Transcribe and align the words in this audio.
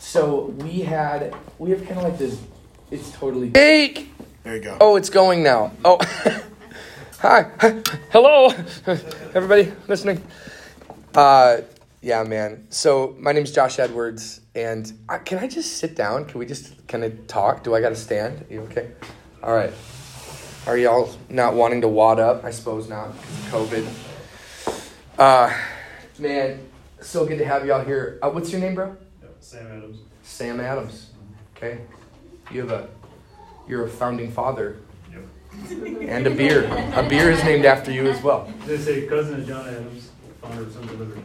So 0.00 0.46
we 0.58 0.80
had 0.80 1.34
we 1.58 1.70
have 1.70 1.84
kind 1.86 1.98
of 1.98 2.04
like 2.04 2.18
this. 2.18 2.40
It's 2.90 3.12
totally 3.12 3.50
fake. 3.50 4.10
There 4.42 4.56
you 4.56 4.62
go. 4.62 4.76
Oh, 4.80 4.96
it's 4.96 5.10
going 5.10 5.42
now. 5.42 5.72
Oh, 5.84 6.00
hi, 7.18 7.42
hello, 8.10 8.48
everybody 9.34 9.70
listening. 9.86 10.24
Uh, 11.14 11.58
yeah, 12.00 12.22
man. 12.24 12.66
So 12.70 13.14
my 13.20 13.32
name's 13.32 13.52
Josh 13.52 13.78
Edwards, 13.78 14.40
and 14.54 14.90
I, 15.08 15.18
can 15.18 15.38
I 15.38 15.46
just 15.46 15.76
sit 15.76 15.94
down? 15.94 16.24
Can 16.24 16.40
we 16.40 16.46
just 16.46 16.86
kind 16.88 17.04
of 17.04 17.26
talk? 17.26 17.62
Do 17.62 17.74
I 17.74 17.82
got 17.82 17.90
to 17.90 17.96
stand? 17.96 18.46
you 18.48 18.62
okay? 18.62 18.90
All 19.42 19.54
right. 19.54 19.72
Are 20.66 20.78
y'all 20.78 21.14
not 21.28 21.54
wanting 21.54 21.82
to 21.82 21.88
wad 21.88 22.18
up? 22.18 22.44
I 22.44 22.50
suppose 22.50 22.88
not 22.88 23.14
COVID. 23.50 23.86
Uh, 25.18 25.54
man, 26.18 26.66
so 27.00 27.26
good 27.26 27.38
to 27.38 27.44
have 27.44 27.66
y'all 27.66 27.84
here. 27.84 28.18
Uh, 28.22 28.30
what's 28.30 28.50
your 28.50 28.62
name, 28.62 28.74
bro? 28.74 28.96
Yep, 29.52 29.62
Sam 29.62 29.66
Adams. 29.78 29.98
Sam 30.22 30.60
Adams. 30.60 31.10
Okay. 31.56 31.80
You 32.50 32.60
have 32.62 32.70
a 32.70 32.88
you're 33.68 33.84
a 33.84 33.88
founding 33.88 34.30
father. 34.30 34.78
Yep. 35.12 35.22
And 36.02 36.26
a 36.26 36.30
beer. 36.30 36.64
A 36.94 37.06
beer 37.08 37.30
is 37.30 37.42
named 37.44 37.64
after 37.64 37.90
you 37.92 38.08
as 38.08 38.22
well. 38.22 38.52
They 38.66 38.78
say 38.78 39.06
cousin 39.06 39.40
of 39.40 39.46
John 39.46 39.68
Adams, 39.68 40.10
founder 40.40 40.62
of 40.62 40.72
Sons 40.72 40.90
of 40.90 40.98
Liberty. 41.00 41.22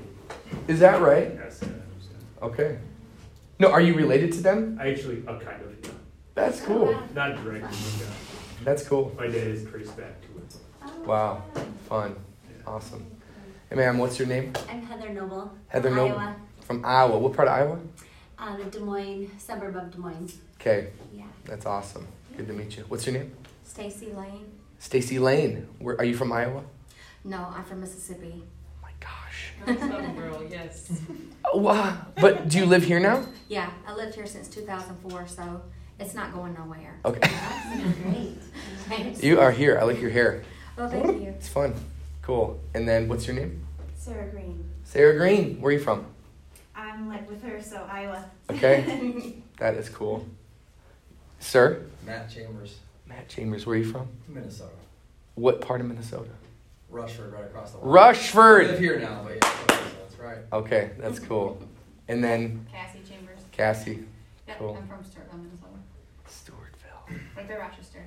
Is 0.68 0.80
that 0.80 1.02
right? 1.02 1.34
Yeah, 1.36 1.50
Sam 1.50 1.70
Adams. 1.70 2.08
yeah. 2.12 2.46
Okay. 2.48 2.78
No, 3.60 3.72
are 3.72 3.82
you 3.82 3.94
related 3.94 4.34
to 4.34 4.42
them? 4.42 4.78
I 4.82 4.90
actually, 4.90 5.24
uh, 5.28 5.40
kind 5.40 5.62
of, 5.62 5.72
yeah. 5.84 5.92
That's 6.34 6.60
cool. 6.62 7.00
Not 7.14 7.36
directly, 7.44 7.62
but 7.70 8.00
yeah. 8.00 8.14
That's 8.64 8.88
cool. 8.88 9.14
My 9.18 9.28
dad 9.28 9.36
is 9.36 9.68
traced 9.70 9.96
back 9.96 10.22
to 10.22 10.28
it. 10.40 11.05
Wow. 11.05 11.44
Fun. 11.88 12.16
Awesome. 12.68 13.05
Hey 13.70 13.76
ma'am, 13.78 13.98
what's 13.98 14.20
your 14.20 14.28
name? 14.28 14.54
I'm 14.70 14.82
Heather 14.84 15.10
Noble. 15.10 15.52
Heather 15.68 15.90
from 15.90 15.98
Noble. 15.98 16.18
Iowa. 16.18 16.36
From 16.62 16.86
Iowa. 16.86 17.18
What 17.20 17.34
part 17.34 17.48
of 17.48 17.54
Iowa? 17.54 17.80
Uh, 18.38 18.58
the 18.58 18.66
Des 18.66 18.80
Moines, 18.80 19.30
suburb 19.38 19.76
of 19.76 19.92
Des 19.92 19.98
Moines. 19.98 20.34
Okay, 20.60 20.90
Yeah. 21.14 21.24
that's 21.46 21.66
awesome. 21.66 22.08
Good 22.36 22.48
to 22.48 22.54
meet 22.54 22.76
you. 22.77 22.84
What's 22.90 23.05
your 23.05 23.14
name? 23.18 23.32
Stacy 23.64 24.12
Lane. 24.12 24.46
Stacy 24.80 25.20
Lane. 25.20 25.68
Where 25.80 25.96
are 25.98 26.04
you 26.04 26.16
from 26.16 26.32
Iowa? 26.34 26.64
No, 27.24 27.48
I'm 27.55 27.64
from 27.64 27.80
Mississippi. 27.82 28.44
Oh 28.44 28.82
my 28.84 28.92
gosh. 29.00 29.54
Southern 29.80 30.16
girl, 30.16 30.44
yes. 30.50 30.92
Oh, 31.54 31.60
wow. 31.60 31.96
But 32.20 32.50
do 32.50 32.58
you 32.58 32.66
live 32.66 32.84
here 32.84 33.00
now? 33.00 33.26
Yeah, 33.48 33.70
I 33.88 33.94
lived 33.96 34.16
here 34.16 34.26
since 34.26 34.48
2004, 34.49 35.27
so 35.27 35.62
it's 35.99 36.14
not 36.14 36.34
going 36.34 36.54
nowhere. 36.55 36.99
Okay. 37.05 37.32
Great. 38.90 39.24
You 39.24 39.40
are 39.40 39.52
here. 39.52 39.77
I 39.80 39.84
like 39.84 40.02
your 40.02 40.10
hair. 40.10 40.44
Well, 40.77 40.90
thank 40.90 41.22
you. 41.22 41.30
It's 41.30 41.48
fun. 41.48 41.74
Cool. 42.22 42.60
And 42.74 42.88
then 42.88 43.08
what's 43.08 43.27
your 43.27 43.36
name? 43.36 43.66
Sarah 43.98 44.27
Green. 44.30 44.66
Sarah 44.84 45.16
Green. 45.16 45.62
Where 45.62 45.70
are 45.70 45.74
you 45.74 45.80
from? 45.80 46.05
I'm 46.96 47.10
like 47.10 47.29
with 47.29 47.43
her, 47.43 47.62
so 47.62 47.85
Iowa. 47.90 48.26
Okay. 48.51 49.34
That 49.57 49.76
is 49.76 49.88
cool. 49.88 50.26
Sir? 51.40 51.84
Matt 52.05 52.29
Chambers, 52.29 52.79
Matt 53.07 53.29
Chambers, 53.29 53.65
where 53.65 53.76
are 53.77 53.79
you 53.79 53.85
from? 53.90 54.07
Minnesota. 54.27 54.74
What 55.35 55.62
part 55.62 55.79
of 55.79 55.87
Minnesota? 55.87 56.29
Rushford, 56.90 57.32
right 57.32 57.46
across 57.46 57.71
the 57.71 57.77
water. 57.77 57.87
I 57.87 58.07
live 58.07 58.18
Rushford! 58.18 58.79
here 58.79 58.99
now, 58.99 59.21
but 59.24 59.35
yeah, 59.35 59.77
that's 60.02 60.20
right. 60.20 60.37
Okay, 60.52 60.91
that's 60.99 61.20
cool. 61.20 61.57
And 62.10 62.21
then 62.21 62.68
Cassie 62.70 62.99
Chambers. 63.09 63.40
Cassie, 63.54 64.03
Yep, 64.50 64.59
Cool. 64.59 64.78
I'm 64.81 64.88
from 64.90 65.03
Stewartville, 65.06 65.44
Minnesota. 65.44 65.80
Stewartville. 66.30 67.19
Right 67.38 67.47
there, 67.47 67.59
Rochester. 67.59 68.06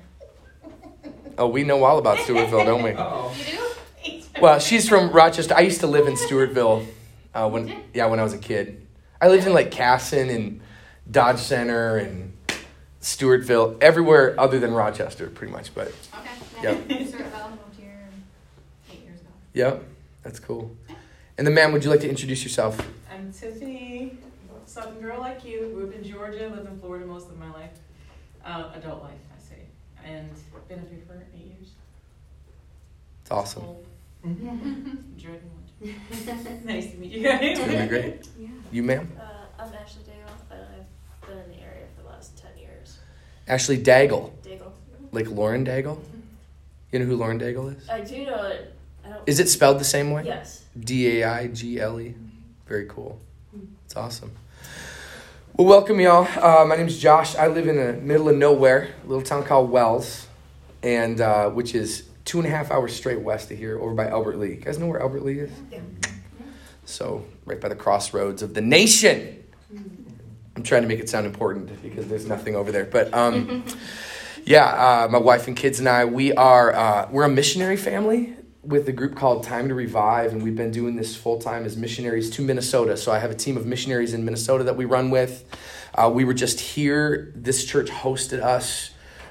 Oh, 1.38 1.48
we 1.48 1.64
know 1.64 1.82
all 1.84 1.96
about 1.98 2.18
Stewartville, 2.18 2.66
don't 2.66 2.82
we? 2.82 2.90
Uh-oh. 2.92 3.34
You 4.04 4.12
do? 4.12 4.22
Well, 4.42 4.58
she's 4.58 4.86
from 4.86 5.10
Rochester. 5.12 5.54
I 5.56 5.60
used 5.60 5.80
to 5.80 5.86
live 5.86 6.06
in 6.06 6.14
Stewartville 6.14 6.86
uh, 7.38 7.48
when, 7.48 7.82
yeah, 7.94 8.06
when 8.06 8.18
I 8.18 8.22
was 8.22 8.32
a 8.32 8.38
kid. 8.38 8.84
I 9.20 9.28
lived 9.28 9.46
in 9.46 9.52
like 9.52 9.70
Kasson 9.70 10.34
and 10.34 10.60
Dodge 11.10 11.38
Center 11.38 11.96
and 11.96 12.32
Stewartville, 13.00 13.80
everywhere 13.80 14.38
other 14.38 14.58
than 14.58 14.72
Rochester, 14.72 15.28
pretty 15.28 15.52
much. 15.52 15.74
But 15.74 15.88
Okay. 16.18 16.30
Yep. 16.62 16.84
Yeah. 16.88 16.96
Stewartville, 16.98 17.50
moved 17.50 17.78
here 17.78 18.08
eight 18.90 19.04
years 19.04 19.20
ago. 19.20 19.30
yep, 19.54 19.84
that's 20.22 20.40
cool. 20.40 20.76
And 21.36 21.46
then, 21.46 21.54
ma'am, 21.54 21.72
would 21.72 21.84
you 21.84 21.90
like 21.90 22.00
to 22.00 22.08
introduce 22.08 22.42
yourself? 22.42 22.80
I'm 23.12 23.32
Tiffany, 23.32 24.18
Southern 24.66 25.00
girl 25.00 25.20
like 25.20 25.44
you. 25.44 25.70
Grew 25.74 25.88
up 25.88 25.94
in 25.94 26.02
Georgia, 26.02 26.48
lived 26.48 26.68
in 26.68 26.78
Florida 26.80 27.06
most 27.06 27.28
of 27.28 27.38
my 27.38 27.50
life, 27.52 27.70
uh, 28.44 28.72
adult 28.74 29.04
life, 29.04 29.12
I 29.32 29.40
say, 29.40 29.62
and 30.04 30.28
been 30.68 30.80
up 30.80 30.90
here 30.90 30.98
for 31.06 31.14
eight 31.34 31.46
years. 31.46 31.70
It's 33.22 33.30
awesome. 33.30 33.62
Old. 33.64 33.86
Enjoyed 35.80 35.94
it 36.10 36.44
much. 36.44 36.64
nice 36.64 36.90
to 36.90 36.96
meet 36.96 37.12
you 37.12 37.22
guys. 37.22 37.38
It's 37.42 37.60
gonna 37.60 37.82
be 37.82 37.88
great. 37.88 38.28
Yeah. 38.38 38.48
You, 38.72 38.82
ma'am? 38.82 39.10
Uh, 39.18 39.22
I'm 39.58 39.72
Ashley 39.74 40.02
Daigle, 40.02 40.32
and 40.50 40.60
I've 40.60 41.28
been 41.28 41.38
in 41.38 41.50
the 41.50 41.62
area 41.62 41.84
for 41.96 42.02
the 42.02 42.08
last 42.08 42.36
10 42.36 42.50
years. 42.58 42.98
Ashley 43.46 43.78
Daigle, 43.78 44.32
Daigle. 44.42 44.72
like 45.12 45.28
Lauren 45.28 45.64
Daigle. 45.64 46.00
You 46.90 46.98
know 46.98 47.04
who 47.04 47.16
Lauren 47.16 47.38
Daigle 47.38 47.76
is? 47.76 47.88
I 47.88 48.00
do 48.00 48.24
know 48.26 48.42
it. 48.46 48.74
I 49.04 49.10
don't. 49.10 49.22
Is 49.26 49.38
it 49.38 49.48
spelled 49.48 49.78
the 49.78 49.84
same 49.84 50.10
way? 50.10 50.24
Yes. 50.24 50.64
D 50.78 51.20
A 51.20 51.28
I 51.28 51.46
G 51.48 51.80
L 51.80 52.00
E. 52.00 52.14
Very 52.66 52.86
cool. 52.86 53.20
It's 53.84 53.96
awesome. 53.96 54.32
Well, 55.54 55.66
welcome 55.66 56.00
y'all. 56.00 56.26
Uh, 56.42 56.64
my 56.64 56.76
is 56.76 56.98
Josh. 56.98 57.34
I 57.36 57.46
live 57.48 57.68
in 57.68 57.76
the 57.76 57.92
middle 57.94 58.28
of 58.28 58.36
nowhere, 58.36 58.94
a 59.04 59.06
little 59.06 59.22
town 59.24 59.44
called 59.44 59.70
Wells, 59.70 60.26
and 60.82 61.20
uh, 61.20 61.50
which 61.50 61.74
is 61.74 62.07
two 62.28 62.38
and 62.38 62.46
a 62.46 62.50
half 62.50 62.70
hours 62.70 62.94
straight 62.94 63.22
west 63.22 63.50
of 63.50 63.56
here, 63.56 63.80
over 63.80 63.94
by 63.94 64.06
Albert 64.06 64.36
Lea. 64.36 64.50
You 64.50 64.56
guys 64.56 64.78
know 64.78 64.86
where 64.86 65.00
Albert 65.00 65.24
Lea 65.24 65.40
is? 65.40 65.50
Yeah. 65.72 65.80
So 66.84 67.24
right 67.46 67.58
by 67.58 67.68
the 67.68 67.74
crossroads 67.74 68.42
of 68.42 68.52
the 68.52 68.60
nation. 68.60 69.42
I'm 70.54 70.62
trying 70.62 70.82
to 70.82 70.88
make 70.88 71.00
it 71.00 71.08
sound 71.08 71.24
important 71.24 71.82
because 71.82 72.06
there's 72.08 72.26
nothing 72.26 72.54
over 72.54 72.70
there, 72.70 72.84
but 72.84 73.14
um, 73.14 73.64
yeah, 74.44 74.66
uh, 74.66 75.08
my 75.08 75.18
wife 75.18 75.46
and 75.46 75.56
kids 75.56 75.78
and 75.78 75.88
I, 75.88 76.04
we 76.04 76.32
are 76.34 76.74
uh, 76.74 77.08
we're 77.10 77.24
a 77.24 77.30
missionary 77.30 77.76
family 77.78 78.34
with 78.62 78.88
a 78.88 78.92
group 78.92 79.14
called 79.14 79.44
Time 79.44 79.68
to 79.68 79.74
Revive, 79.74 80.32
and 80.32 80.42
we've 80.42 80.56
been 80.56 80.72
doing 80.72 80.96
this 80.96 81.16
full 81.16 81.38
time 81.38 81.64
as 81.64 81.78
missionaries 81.78 82.28
to 82.30 82.42
Minnesota. 82.42 82.98
So 82.98 83.10
I 83.10 83.20
have 83.20 83.30
a 83.30 83.36
team 83.36 83.56
of 83.56 83.64
missionaries 83.64 84.12
in 84.12 84.24
Minnesota 84.24 84.64
that 84.64 84.76
we 84.76 84.84
run 84.84 85.10
with. 85.10 85.44
Uh, 85.94 86.10
we 86.12 86.24
were 86.24 86.34
just 86.34 86.60
here. 86.60 87.32
This 87.34 87.64
church 87.64 87.88
hosted 87.88 88.42
us 88.42 88.90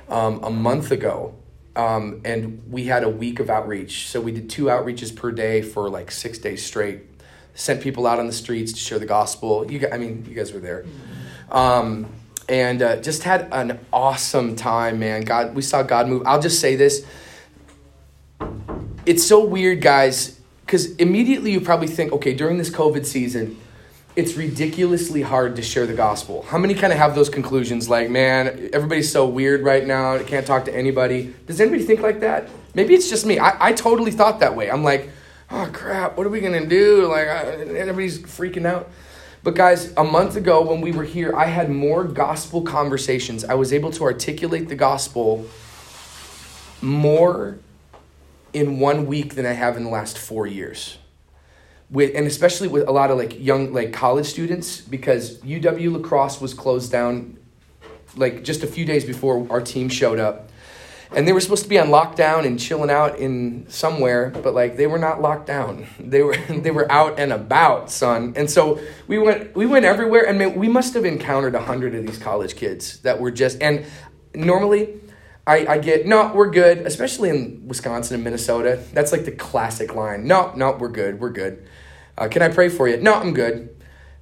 um, 0.09 0.43
a 0.43 0.49
month 0.49 0.91
ago, 0.91 1.35
um, 1.77 2.21
and 2.25 2.63
we 2.69 2.85
had 2.85 3.03
a 3.03 3.09
week 3.09 3.39
of 3.39 3.49
outreach. 3.49 4.07
So 4.07 4.19
we 4.19 4.31
did 4.31 4.49
two 4.49 4.65
outreaches 4.65 5.15
per 5.15 5.31
day 5.31 5.61
for 5.61 5.89
like 5.89 6.11
six 6.11 6.39
days 6.39 6.65
straight. 6.65 7.01
Sent 7.53 7.81
people 7.81 8.07
out 8.07 8.19
on 8.19 8.25
the 8.25 8.33
streets 8.33 8.73
to 8.73 8.79
share 8.79 8.99
the 8.99 9.05
gospel. 9.05 9.71
You, 9.71 9.87
I 9.91 9.97
mean, 9.97 10.25
you 10.27 10.35
guys 10.35 10.51
were 10.51 10.59
there. 10.59 10.85
Um, 11.51 12.07
and 12.49 12.81
uh, 12.81 12.97
just 12.97 13.23
had 13.23 13.47
an 13.51 13.79
awesome 13.93 14.55
time, 14.55 14.99
man. 14.99 15.21
God, 15.21 15.53
we 15.53 15.61
saw 15.61 15.83
God 15.83 16.07
move. 16.07 16.23
I'll 16.25 16.41
just 16.41 16.59
say 16.59 16.75
this: 16.75 17.05
it's 19.05 19.25
so 19.25 19.43
weird, 19.43 19.81
guys, 19.81 20.39
because 20.65 20.95
immediately 20.95 21.51
you 21.51 21.61
probably 21.61 21.87
think, 21.87 22.11
okay, 22.13 22.33
during 22.33 22.57
this 22.57 22.69
COVID 22.69 23.05
season, 23.05 23.59
it's 24.17 24.35
ridiculously 24.35 25.21
hard 25.21 25.55
to 25.57 25.61
share 25.61 25.85
the 25.85 25.93
gospel. 25.93 26.41
How 26.41 26.57
many 26.57 26.73
kind 26.73 26.91
of 26.91 26.97
have 26.97 27.13
those 27.13 27.29
conclusions? 27.29 27.87
Like, 27.87 28.09
man, 28.09 28.71
everybody's 28.73 29.11
so 29.11 29.27
weird 29.27 29.61
right 29.61 29.85
now. 29.85 30.15
I 30.15 30.23
can't 30.23 30.45
talk 30.45 30.65
to 30.65 30.75
anybody. 30.75 31.35
Does 31.45 31.61
anybody 31.61 31.83
think 31.83 32.01
like 32.01 32.21
that? 32.21 32.49
Maybe 32.73 32.95
it's 32.95 33.11
just 33.11 33.27
me. 33.27 33.37
I, 33.37 33.67
I 33.67 33.73
totally 33.73 34.09
thought 34.09 34.39
that 34.39 34.55
way. 34.55 34.71
I'm 34.71 34.83
like, 34.83 35.11
oh 35.51 35.69
crap, 35.71 36.17
what 36.17 36.25
are 36.25 36.31
we 36.31 36.41
gonna 36.41 36.65
do? 36.65 37.05
Like, 37.05 37.27
I, 37.27 37.43
everybody's 37.77 38.17
freaking 38.17 38.65
out. 38.65 38.89
But 39.43 39.53
guys, 39.53 39.93
a 39.95 40.03
month 40.03 40.35
ago 40.35 40.63
when 40.63 40.81
we 40.81 40.91
were 40.91 41.03
here, 41.03 41.35
I 41.35 41.45
had 41.45 41.69
more 41.69 42.03
gospel 42.03 42.63
conversations. 42.63 43.45
I 43.45 43.53
was 43.53 43.71
able 43.71 43.91
to 43.91 44.03
articulate 44.03 44.67
the 44.67 44.75
gospel 44.75 45.45
more 46.81 47.59
in 48.51 48.79
one 48.79 49.05
week 49.05 49.35
than 49.35 49.45
I 49.45 49.53
have 49.53 49.77
in 49.77 49.83
the 49.83 49.91
last 49.91 50.17
four 50.17 50.47
years. 50.47 50.97
With, 51.89 52.15
and 52.15 52.27
especially 52.27 52.67
with 52.67 52.87
a 52.87 52.91
lot 52.91 53.11
of 53.11 53.17
like 53.17 53.39
young 53.39 53.71
like 53.71 53.93
college 53.93 54.25
students 54.25 54.81
because 54.81 55.37
UW 55.37 55.93
La 55.93 55.99
Crosse 55.99 56.41
was 56.41 56.53
closed 56.53 56.91
down 56.91 57.37
like 58.17 58.43
just 58.43 58.63
a 58.63 58.67
few 58.67 58.85
days 58.85 59.05
before 59.05 59.47
our 59.49 59.61
team 59.61 59.89
showed 59.89 60.19
up. 60.19 60.49
And 61.15 61.25
they 61.25 61.31
were 61.31 61.39
supposed 61.39 61.63
to 61.63 61.69
be 61.69 61.79
on 61.79 61.87
lockdown 61.87 62.45
and 62.45 62.59
chilling 62.59 62.89
out 62.89 63.17
in 63.17 63.65
somewhere 63.69 64.29
but 64.29 64.53
like 64.53 64.75
they 64.75 64.87
were 64.87 64.99
not 64.99 65.21
locked 65.21 65.47
down. 65.47 65.87
They 65.99 66.21
were 66.21 66.37
they 66.49 66.71
were 66.71 66.91
out 66.91 67.19
and 67.19 67.31
about 67.31 67.91
son. 67.91 68.33
And 68.35 68.49
so 68.49 68.79
we 69.07 69.17
went 69.17 69.55
we 69.55 69.65
went 69.65 69.85
everywhere 69.85 70.27
and 70.27 70.55
we 70.55 70.67
must 70.67 70.93
have 70.93 71.05
encountered 71.05 71.55
a 71.55 71.61
hundred 71.61 71.95
of 71.95 72.05
these 72.05 72.17
college 72.17 72.55
kids 72.55 72.99
that 73.01 73.19
were 73.19 73.31
just 73.31 73.61
and 73.61 73.85
normally 74.35 74.99
I, 75.45 75.65
I 75.65 75.77
get 75.77 76.05
no 76.05 76.33
we're 76.33 76.49
good 76.49 76.79
especially 76.79 77.29
in 77.29 77.67
wisconsin 77.67 78.15
and 78.15 78.23
minnesota. 78.23 78.83
That's 78.93 79.13
like 79.13 79.23
the 79.23 79.31
classic 79.31 79.95
line 79.95 80.27
no 80.27 80.51
no 80.55 80.73
we're 80.73 80.89
good 80.89 81.21
we're 81.21 81.29
good 81.29 81.65
uh, 82.17 82.27
can 82.27 82.41
i 82.41 82.47
pray 82.49 82.69
for 82.69 82.87
you 82.87 82.97
no 82.97 83.13
i'm 83.13 83.33
good 83.33 83.75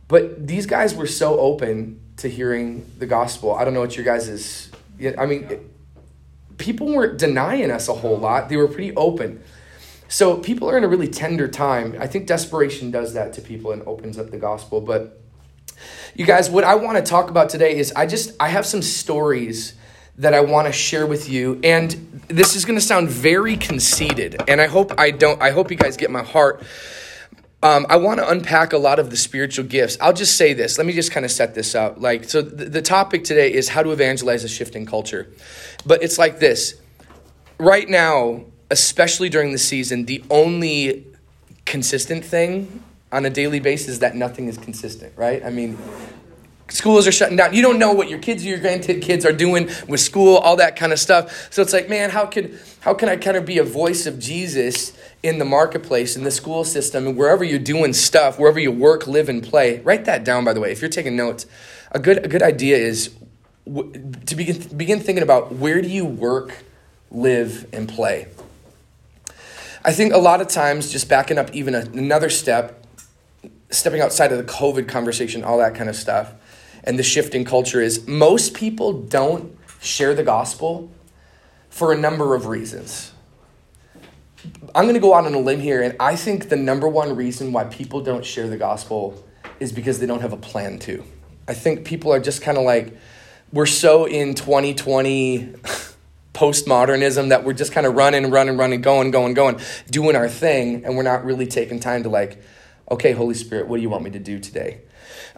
but 0.07 0.45
these 0.47 0.65
guys 0.65 0.94
were 0.95 1.07
so 1.07 1.39
open 1.39 2.00
to 2.18 2.27
hearing 2.30 2.86
the 3.00 3.06
gospel 3.06 3.53
i 3.56 3.63
don't 3.65 3.74
know 3.74 3.80
what 3.81 3.95
your 3.95 4.06
guys 4.06 4.27
is 4.30 4.71
i 5.18 5.25
mean 5.25 5.44
it- 5.50 5.71
people 6.57 6.88
weren't 6.88 7.18
denying 7.19 7.69
us 7.69 7.89
a 7.89 7.94
whole 7.94 8.18
lot. 8.18 8.47
They 8.47 8.56
were 8.56 8.69
pretty 8.69 8.95
open. 8.95 9.44
So 10.07 10.38
people 10.38 10.69
are 10.69 10.77
in 10.77 10.86
a 10.86 10.88
really 10.88 11.09
tender 11.09 11.50
time. 11.50 11.97
I 12.00 12.07
think 12.07 12.27
desperation 12.27 12.92
does 12.92 13.13
that 13.15 13.33
to 13.33 13.42
people 13.42 13.74
and 13.74 13.81
opens 13.86 14.18
up 14.18 14.31
the 14.31 14.38
gospel. 14.38 14.80
But 14.80 15.19
You 16.15 16.25
guys, 16.25 16.50
what 16.50 16.63
I 16.63 16.75
want 16.75 16.95
to 16.97 17.03
talk 17.03 17.30
about 17.30 17.50
today 17.50 17.75
is 17.75 17.92
I 17.94 18.06
just 18.06 18.31
I 18.39 18.47
have 18.47 18.65
some 18.65 18.81
stories 18.81 19.74
that 20.18 20.33
I 20.33 20.39
want 20.39 20.68
to 20.68 20.71
share 20.71 21.06
with 21.06 21.27
you 21.27 21.59
and 21.62 22.21
this 22.30 22.56
is 22.56 22.63
going 22.63 22.80
to 22.80 22.86
sound 22.86 23.09
very 23.09 23.57
conceited 23.57 24.42
and 24.47 24.62
I 24.62 24.68
hope 24.68 24.97
I 24.97 25.12
don't 25.12 25.42
I 25.42 25.50
hope 25.51 25.71
you 25.71 25.75
guys 25.77 25.97
get 25.97 26.09
my 26.09 26.24
heart. 26.24 26.63
Um, 27.66 27.88
I 27.90 27.96
want 27.96 28.20
to 28.20 28.30
unpack 28.30 28.74
a 28.74 28.78
lot 28.78 29.00
of 29.00 29.10
the 29.10 29.18
spiritual 29.18 29.66
gifts. 29.66 29.98
I'll 30.00 30.14
just 30.14 30.38
say 30.38 30.54
this. 30.54 30.78
Let 30.78 30.86
me 30.86 30.94
just 30.94 31.12
kind 31.12 31.26
of 31.26 31.32
set 31.32 31.56
this 31.56 31.74
up. 31.74 32.00
Like, 32.00 32.26
so 32.26 32.44
the, 32.44 32.66
the 32.66 32.82
topic 32.84 33.24
today 33.24 33.52
is 33.52 33.70
how 33.70 33.82
to 33.82 33.90
evangelize 33.90 34.44
a 34.44 34.48
shifting 34.48 34.86
culture. 34.86 35.34
But 35.84 36.04
it's 36.04 36.20
like 36.20 36.38
this. 36.38 36.76
Right 37.58 37.90
now, 37.90 38.46
especially 38.70 39.30
during 39.30 39.52
the 39.52 39.58
season, 39.58 40.06
the 40.06 40.24
only 40.30 41.08
consistent 41.66 42.24
thing 42.24 42.84
on 43.12 43.26
a 43.26 43.32
daily 43.32 43.60
basis 43.60 43.88
is 43.88 44.00
that 44.00 44.16
nothing 44.16 44.48
is 44.48 44.60
consistent, 44.60 45.14
right? 45.18 45.44
I 45.44 45.50
mean, 45.50 45.76
schools 46.70 47.08
are 47.08 47.12
shutting 47.12 47.38
down. 47.38 47.54
You 47.54 47.62
don't 47.62 47.80
know 47.80 47.94
what 47.94 48.10
your 48.10 48.20
kids 48.20 48.44
or 48.44 48.50
your 48.50 48.60
grandkids 48.60 49.26
are 49.26 49.34
doing 49.34 49.70
with 49.88 50.00
school, 50.00 50.38
all 50.38 50.56
that 50.58 50.76
kind 50.76 50.92
of 50.92 51.00
stuff. 51.00 51.52
So 51.52 51.62
it's 51.62 51.74
like, 51.74 51.90
man, 51.90 52.10
how 52.10 52.26
could 52.26 52.60
how 52.82 52.94
can 52.94 53.10
I 53.10 53.16
kind 53.18 53.38
of 53.38 53.46
be 53.46 53.58
a 53.58 53.64
voice 53.64 54.06
of 54.06 54.20
Jesus 54.20 54.94
in 55.24 55.40
the 55.40 55.46
marketplace, 55.46 56.16
in 56.16 56.24
the 56.24 56.32
school 56.32 56.64
system, 56.64 57.08
and 57.08 57.18
wherever 57.18 57.44
you're 57.44 57.60
doing 57.60 57.94
stuff, 57.94 58.40
wherever 58.40 58.60
you 58.60 58.72
work, 58.72 59.08
live, 59.08 59.30
and 59.30 59.44
play? 59.44 59.80
Write 59.82 60.06
that 60.06 60.24
down, 60.24 60.44
by 60.44 60.54
the 60.54 60.60
way. 60.60 60.72
If 60.72 60.82
you're 60.82 60.90
taking 60.90 61.16
notes, 61.16 61.46
a 61.92 62.00
good 62.00 62.24
a 62.26 62.28
good 62.28 62.44
idea 62.44 62.78
is 62.78 63.16
to 63.66 64.36
begin 64.36 64.78
begin 64.78 65.00
thinking 65.00 65.24
about 65.24 65.56
where 65.56 65.82
do 65.82 65.88
you 65.88 66.06
work, 66.06 66.64
live, 67.12 67.68
and 67.74 67.88
play. 67.88 68.28
I 69.84 69.92
think 69.92 70.14
a 70.14 70.18
lot 70.18 70.42
of 70.42 70.48
times, 70.48 70.92
just 70.92 71.08
backing 71.08 71.38
up 71.38 71.54
even 71.54 71.76
a, 71.76 71.82
another 71.82 72.32
step, 72.32 72.84
stepping 73.70 74.02
outside 74.02 74.32
of 74.32 74.40
the 74.40 74.52
COVID 74.52 74.88
conversation, 74.88 75.44
all 75.44 75.60
that 75.60 75.76
kind 75.76 75.90
of 75.90 75.96
stuff, 75.96 76.34
and 76.86 76.98
the 76.98 77.04
shifting 77.04 77.44
culture 77.44 77.82
is 77.82 78.08
most 78.08 78.54
people 78.54 78.94
don't 78.94 79.58
share 79.82 80.14
the 80.14 80.24
gospel 80.24 80.92
for 81.70 81.92
a 81.92 81.98
number 81.98 82.36
of 82.36 82.46
reasons. 82.46 83.12
I'm 84.76 84.84
going 84.84 84.94
to 84.94 85.00
go 85.00 85.14
out 85.14 85.26
on 85.26 85.34
a 85.34 85.40
limb 85.40 85.60
here, 85.60 85.82
and 85.82 85.96
I 86.00 86.16
think 86.16 86.50
the 86.50 86.56
number 86.56 86.88
one 86.88 87.16
reason 87.16 87.52
why 87.52 87.66
people 87.66 88.02
don't 88.02 88.24
share 88.24 88.48
the 88.48 88.58
gospel 88.58 89.24
is 89.60 89.72
because 89.72 90.00
they 90.00 90.06
don't 90.06 90.22
have 90.22 90.34
a 90.34 90.38
plan 90.38 90.80
to. 90.80 91.04
I 91.48 91.54
think 91.54 91.86
people 91.86 92.14
are 92.14 92.20
just 92.20 92.42
kind 92.42 92.58
of 92.58 92.64
like, 92.64 92.96
we're 93.52 93.66
so 93.66 94.06
in 94.06 94.36
2020 94.36 95.54
postmodernism 96.34 97.30
that 97.30 97.44
we're 97.44 97.54
just 97.54 97.72
kind 97.72 97.88
of 97.88 97.96
running, 97.96 98.30
running, 98.30 98.58
running, 98.58 98.81
going, 98.81 99.10
going, 99.10 99.34
going, 99.34 99.60
doing 99.90 100.16
our 100.16 100.30
thing, 100.30 100.86
and 100.86 100.96
we're 100.96 101.04
not 101.04 101.26
really 101.26 101.48
taking 101.48 101.80
time 101.80 102.04
to 102.04 102.10
like, 102.10 102.42
okay, 102.92 103.14
Holy 103.14 103.34
Spirit, 103.34 103.68
what 103.68 103.78
do 103.78 103.81
you 103.81 103.90
want 103.90 104.04
me 104.04 104.12
to 104.12 104.20
do 104.20 104.40
today? 104.40 104.81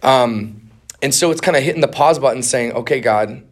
Um, 0.03 0.66
and 1.01 1.13
so 1.13 1.31
it's 1.31 1.41
kind 1.41 1.55
of 1.55 1.63
hitting 1.63 1.81
the 1.81 1.87
pause 1.87 2.19
button 2.19 2.43
saying, 2.43 2.73
okay, 2.73 2.99
God, 2.99 3.43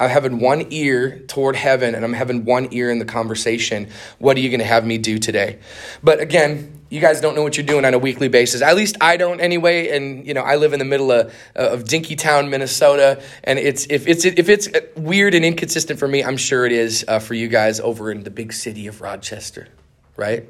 I'm 0.00 0.10
having 0.10 0.40
one 0.40 0.66
ear 0.70 1.20
toward 1.28 1.54
heaven 1.54 1.94
and 1.94 2.04
I'm 2.04 2.12
having 2.12 2.44
one 2.44 2.68
ear 2.72 2.90
in 2.90 2.98
the 2.98 3.04
conversation. 3.04 3.88
What 4.18 4.36
are 4.36 4.40
you 4.40 4.48
going 4.48 4.60
to 4.60 4.66
have 4.66 4.84
me 4.84 4.98
do 4.98 5.18
today? 5.18 5.60
But 6.02 6.20
again, 6.20 6.82
you 6.90 7.00
guys 7.00 7.20
don't 7.20 7.34
know 7.34 7.42
what 7.42 7.56
you're 7.56 7.66
doing 7.66 7.84
on 7.84 7.94
a 7.94 7.98
weekly 7.98 8.28
basis. 8.28 8.60
At 8.60 8.76
least 8.76 8.96
I 9.00 9.16
don't 9.16 9.40
anyway. 9.40 9.88
And 9.88 10.26
you 10.26 10.34
know, 10.34 10.42
I 10.42 10.56
live 10.56 10.72
in 10.72 10.78
the 10.78 10.84
middle 10.84 11.12
of, 11.12 11.34
of 11.54 11.84
Dinkytown, 11.84 12.48
Minnesota, 12.48 13.22
and 13.42 13.58
it's 13.58 13.86
if 13.90 14.06
it's 14.06 14.24
if 14.24 14.48
it's 14.48 14.68
weird 14.96 15.34
and 15.34 15.44
inconsistent 15.44 15.98
for 15.98 16.08
me, 16.08 16.22
I'm 16.22 16.36
sure 16.36 16.66
it 16.66 16.72
is 16.72 17.04
uh, 17.06 17.18
for 17.18 17.34
you 17.34 17.48
guys 17.48 17.80
over 17.80 18.10
in 18.12 18.22
the 18.22 18.30
big 18.30 18.52
city 18.52 18.86
of 18.86 19.00
Rochester, 19.00 19.68
right? 20.16 20.48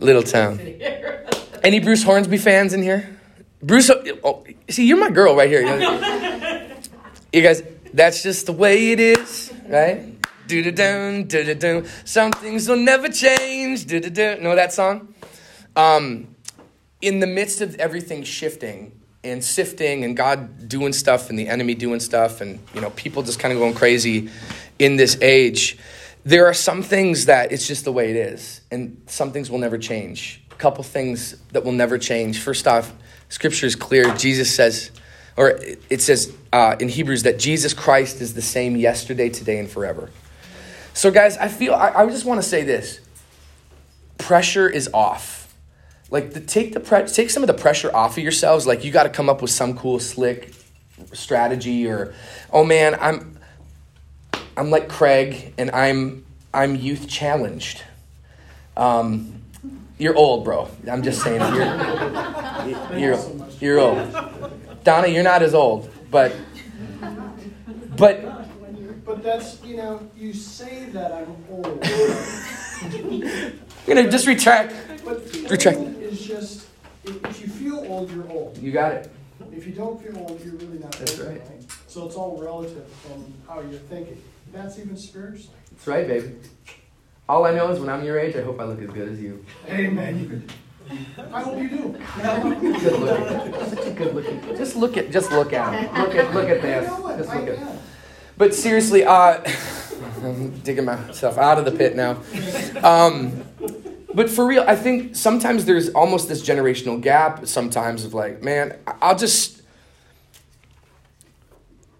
Little 0.00 0.22
town. 0.22 0.60
Any 1.64 1.80
Bruce 1.80 2.04
Hornsby 2.04 2.38
fans 2.38 2.72
in 2.72 2.82
here? 2.82 3.17
Bruce, 3.62 3.90
oh, 3.90 4.44
see, 4.68 4.86
you're 4.86 4.98
my 4.98 5.10
girl 5.10 5.34
right 5.36 5.48
here. 5.48 5.64
You 7.30 7.42
guys, 7.42 7.62
that's 7.92 8.22
just 8.22 8.46
the 8.46 8.52
way 8.52 8.92
it 8.92 9.00
is, 9.00 9.52
right? 9.68 10.16
Do 10.46 10.62
da 10.62 10.70
dun, 10.70 11.24
do 11.24 11.44
da 11.44 11.52
dun. 11.52 11.86
Some 12.06 12.32
things 12.32 12.66
will 12.66 12.78
never 12.78 13.10
change. 13.10 13.84
Do 13.84 14.00
da 14.00 14.08
dun. 14.08 14.42
Know 14.42 14.54
that 14.54 14.72
song? 14.72 15.12
Um, 15.76 16.34
in 17.02 17.20
the 17.20 17.26
midst 17.26 17.60
of 17.60 17.74
everything 17.74 18.22
shifting 18.22 18.98
and 19.22 19.44
sifting, 19.44 20.04
and 20.04 20.16
God 20.16 20.70
doing 20.70 20.94
stuff, 20.94 21.28
and 21.28 21.38
the 21.38 21.48
enemy 21.48 21.74
doing 21.74 22.00
stuff, 22.00 22.40
and 22.40 22.58
you 22.72 22.80
know 22.80 22.88
people 22.90 23.22
just 23.22 23.38
kind 23.38 23.52
of 23.52 23.58
going 23.58 23.74
crazy 23.74 24.30
in 24.78 24.96
this 24.96 25.18
age, 25.20 25.76
there 26.24 26.46
are 26.46 26.54
some 26.54 26.82
things 26.82 27.26
that 27.26 27.52
it's 27.52 27.66
just 27.66 27.84
the 27.84 27.92
way 27.92 28.08
it 28.08 28.16
is, 28.16 28.62
and 28.70 29.02
some 29.06 29.32
things 29.32 29.50
will 29.50 29.58
never 29.58 29.76
change. 29.76 30.42
A 30.50 30.54
couple 30.54 30.82
things 30.82 31.36
that 31.52 31.62
will 31.62 31.72
never 31.72 31.98
change. 31.98 32.40
First 32.40 32.66
off 32.66 32.90
Scripture 33.28 33.66
is 33.66 33.76
clear. 33.76 34.14
Jesus 34.14 34.54
says, 34.54 34.90
or 35.36 35.58
it 35.90 36.00
says 36.00 36.34
uh, 36.52 36.76
in 36.80 36.88
Hebrews 36.88 37.22
that 37.24 37.38
Jesus 37.38 37.74
Christ 37.74 38.20
is 38.20 38.34
the 38.34 38.42
same 38.42 38.76
yesterday, 38.76 39.28
today, 39.28 39.58
and 39.58 39.70
forever. 39.70 40.10
So, 40.94 41.10
guys, 41.10 41.36
I 41.36 41.48
feel 41.48 41.74
I, 41.74 41.90
I 41.90 42.06
just 42.06 42.24
want 42.24 42.42
to 42.42 42.48
say 42.48 42.64
this: 42.64 43.00
pressure 44.18 44.68
is 44.68 44.90
off. 44.92 45.54
Like, 46.10 46.32
the, 46.32 46.40
take 46.40 46.72
the 46.72 46.80
pre- 46.80 47.06
take 47.06 47.30
some 47.30 47.42
of 47.42 47.46
the 47.46 47.54
pressure 47.54 47.94
off 47.94 48.16
of 48.16 48.22
yourselves. 48.22 48.66
Like, 48.66 48.84
you 48.84 48.90
got 48.90 49.04
to 49.04 49.10
come 49.10 49.28
up 49.28 49.42
with 49.42 49.50
some 49.50 49.76
cool, 49.76 50.00
slick 50.00 50.54
strategy, 51.12 51.86
or 51.86 52.14
oh 52.52 52.64
man, 52.64 52.96
I'm 53.00 53.38
I'm 54.56 54.70
like 54.70 54.88
Craig, 54.88 55.54
and 55.56 55.70
I'm 55.70 56.24
I'm 56.52 56.74
youth 56.74 57.08
challenged. 57.08 57.82
Um, 58.76 59.42
you're 59.98 60.14
old, 60.16 60.44
bro. 60.44 60.68
I'm 60.90 61.02
just 61.02 61.22
saying. 61.22 61.40
You're, 61.54 62.98
you're, 62.98 63.18
you're 63.60 63.78
old. 63.80 64.52
Donna, 64.84 65.08
you're 65.08 65.22
not 65.24 65.42
as 65.42 65.54
old, 65.54 65.90
but 66.10 66.34
but 67.96 68.24
But 69.04 69.22
that's 69.22 69.62
you 69.64 69.76
know 69.76 70.00
you 70.16 70.32
say 70.32 70.86
that 70.92 71.12
I'm 71.12 71.36
old, 71.50 71.66
I'm 71.84 73.58
gonna 73.86 74.10
just 74.10 74.26
retract. 74.26 74.74
but 75.04 75.22
Retract. 75.50 75.78
is 75.78 76.24
just 76.24 76.66
if 77.04 77.40
you 77.40 77.48
feel 77.48 77.78
old, 77.88 78.10
you're 78.12 78.28
old. 78.30 78.58
You 78.58 78.70
got 78.72 78.92
it. 78.92 79.10
If 79.52 79.66
you 79.66 79.72
don't 79.72 80.00
feel 80.02 80.16
old, 80.18 80.40
you're 80.44 80.54
really 80.54 80.78
not 80.78 80.92
That's 80.92 81.18
old, 81.18 81.28
right. 81.28 81.42
So 81.86 82.06
it's 82.06 82.16
all 82.16 82.40
relative 82.40 82.86
from 83.06 83.32
how 83.48 83.60
you're 83.60 83.80
thinking. 83.80 84.22
That's 84.52 84.78
even 84.78 84.96
spiritually. 84.96 85.56
That's 85.72 85.86
right, 85.86 86.06
baby. 86.06 86.34
All 87.28 87.44
I 87.44 87.52
know 87.52 87.70
is 87.70 87.78
when 87.78 87.90
I'm 87.90 88.04
your 88.04 88.18
age, 88.18 88.36
I 88.36 88.42
hope 88.42 88.58
I 88.58 88.64
look 88.64 88.80
as 88.80 88.88
good 88.88 89.08
as 89.08 89.20
you. 89.20 89.44
Amen. 89.68 90.48
I 91.32 91.42
hope 91.42 91.58
you 91.58 91.68
do. 91.68 91.76
Good 92.80 93.00
looking. 93.00 93.68
Such 93.68 93.86
a 93.86 93.90
good 93.90 94.14
looking. 94.14 94.40
Just 94.56 94.76
look 94.76 94.96
at 94.96 95.10
just 95.10 95.30
look 95.30 95.52
at 95.52 95.74
him. 95.74 96.02
Look 96.02 96.14
at 96.14 96.32
look 96.32 96.48
at 96.48 96.56
You 96.56 96.62
this. 96.62 96.88
Just 97.18 97.34
look 97.34 97.48
at. 97.48 97.58
But 98.38 98.54
seriously, 98.54 99.04
uh, 99.04 99.42
I'm 100.22 100.58
digging 100.60 100.86
myself 100.86 101.36
out 101.36 101.58
of 101.58 101.66
the 101.66 101.72
pit 101.72 101.94
now. 101.94 102.16
Um, 102.82 103.44
but 104.14 104.30
for 104.30 104.46
real, 104.46 104.64
I 104.66 104.76
think 104.76 105.14
sometimes 105.14 105.66
there's 105.66 105.90
almost 105.90 106.28
this 106.28 106.42
generational 106.46 106.98
gap. 106.98 107.46
Sometimes 107.46 108.04
of 108.04 108.14
like, 108.14 108.42
man, 108.42 108.78
I'll 109.02 109.18
just. 109.18 109.60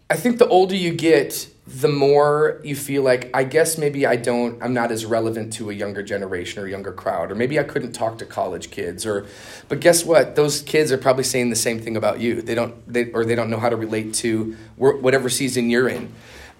I 0.08 0.16
think 0.16 0.38
the 0.38 0.48
older 0.48 0.74
you 0.74 0.94
get, 0.94 1.48
the 1.68 1.88
more 1.88 2.60
you 2.64 2.74
feel 2.74 3.02
like 3.02 3.30
I 3.34 3.44
guess 3.44 3.76
maybe 3.76 4.06
I 4.06 4.16
don't 4.16 4.62
I'm 4.62 4.72
not 4.72 4.90
as 4.90 5.04
relevant 5.04 5.52
to 5.54 5.68
a 5.68 5.74
younger 5.74 6.02
generation 6.02 6.62
or 6.62 6.66
younger 6.66 6.92
crowd 6.92 7.30
or 7.30 7.34
maybe 7.34 7.58
I 7.58 7.62
couldn't 7.62 7.92
talk 7.92 8.16
to 8.18 8.24
college 8.24 8.70
kids 8.70 9.04
or 9.04 9.26
but 9.68 9.80
guess 9.80 10.02
what? 10.02 10.34
Those 10.34 10.62
kids 10.62 10.90
are 10.92 10.96
probably 10.96 11.24
saying 11.24 11.50
the 11.50 11.56
same 11.56 11.78
thing 11.78 11.94
about 11.96 12.20
you. 12.20 12.40
They 12.40 12.54
don't 12.54 12.74
they 12.90 13.12
or 13.12 13.26
they 13.26 13.34
don't 13.34 13.50
know 13.50 13.58
how 13.58 13.68
to 13.68 13.76
relate 13.76 14.14
to 14.14 14.56
whatever 14.76 15.28
season 15.28 15.68
you're 15.68 15.90
in. 15.90 16.10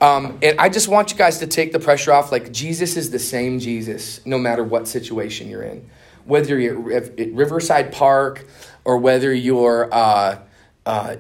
Um, 0.02 0.38
and 0.42 0.60
I 0.60 0.68
just 0.68 0.88
want 0.88 1.10
you 1.10 1.16
guys 1.16 1.38
to 1.38 1.46
take 1.46 1.72
the 1.72 1.80
pressure 1.80 2.12
off 2.12 2.30
like 2.30 2.52
Jesus 2.52 2.96
is 2.96 3.10
the 3.10 3.18
same 3.18 3.60
Jesus 3.60 4.24
no 4.26 4.38
matter 4.38 4.62
what 4.62 4.86
situation 4.86 5.48
you're 5.48 5.62
in. 5.62 5.88
Whether 6.26 6.58
you're 6.58 6.92
at 6.92 7.16
Riverside 7.32 7.92
Park 7.92 8.46
or 8.84 8.98
whether 8.98 9.32
you're 9.32 9.88
uh, 9.90 10.40
uh, 10.84 11.16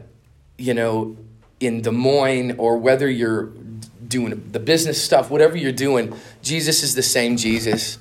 you 0.58 0.74
know 0.74 1.16
in 1.60 1.82
Des 1.82 1.90
Moines 1.90 2.52
or 2.58 2.76
whether 2.76 3.08
you're 3.08 3.46
doing 4.08 4.50
the 4.50 4.60
business 4.60 5.02
stuff, 5.02 5.30
whatever 5.30 5.56
you're 5.56 5.72
doing, 5.72 6.14
Jesus 6.42 6.82
is 6.82 6.94
the 6.94 7.02
same 7.02 7.36
Jesus. 7.36 7.98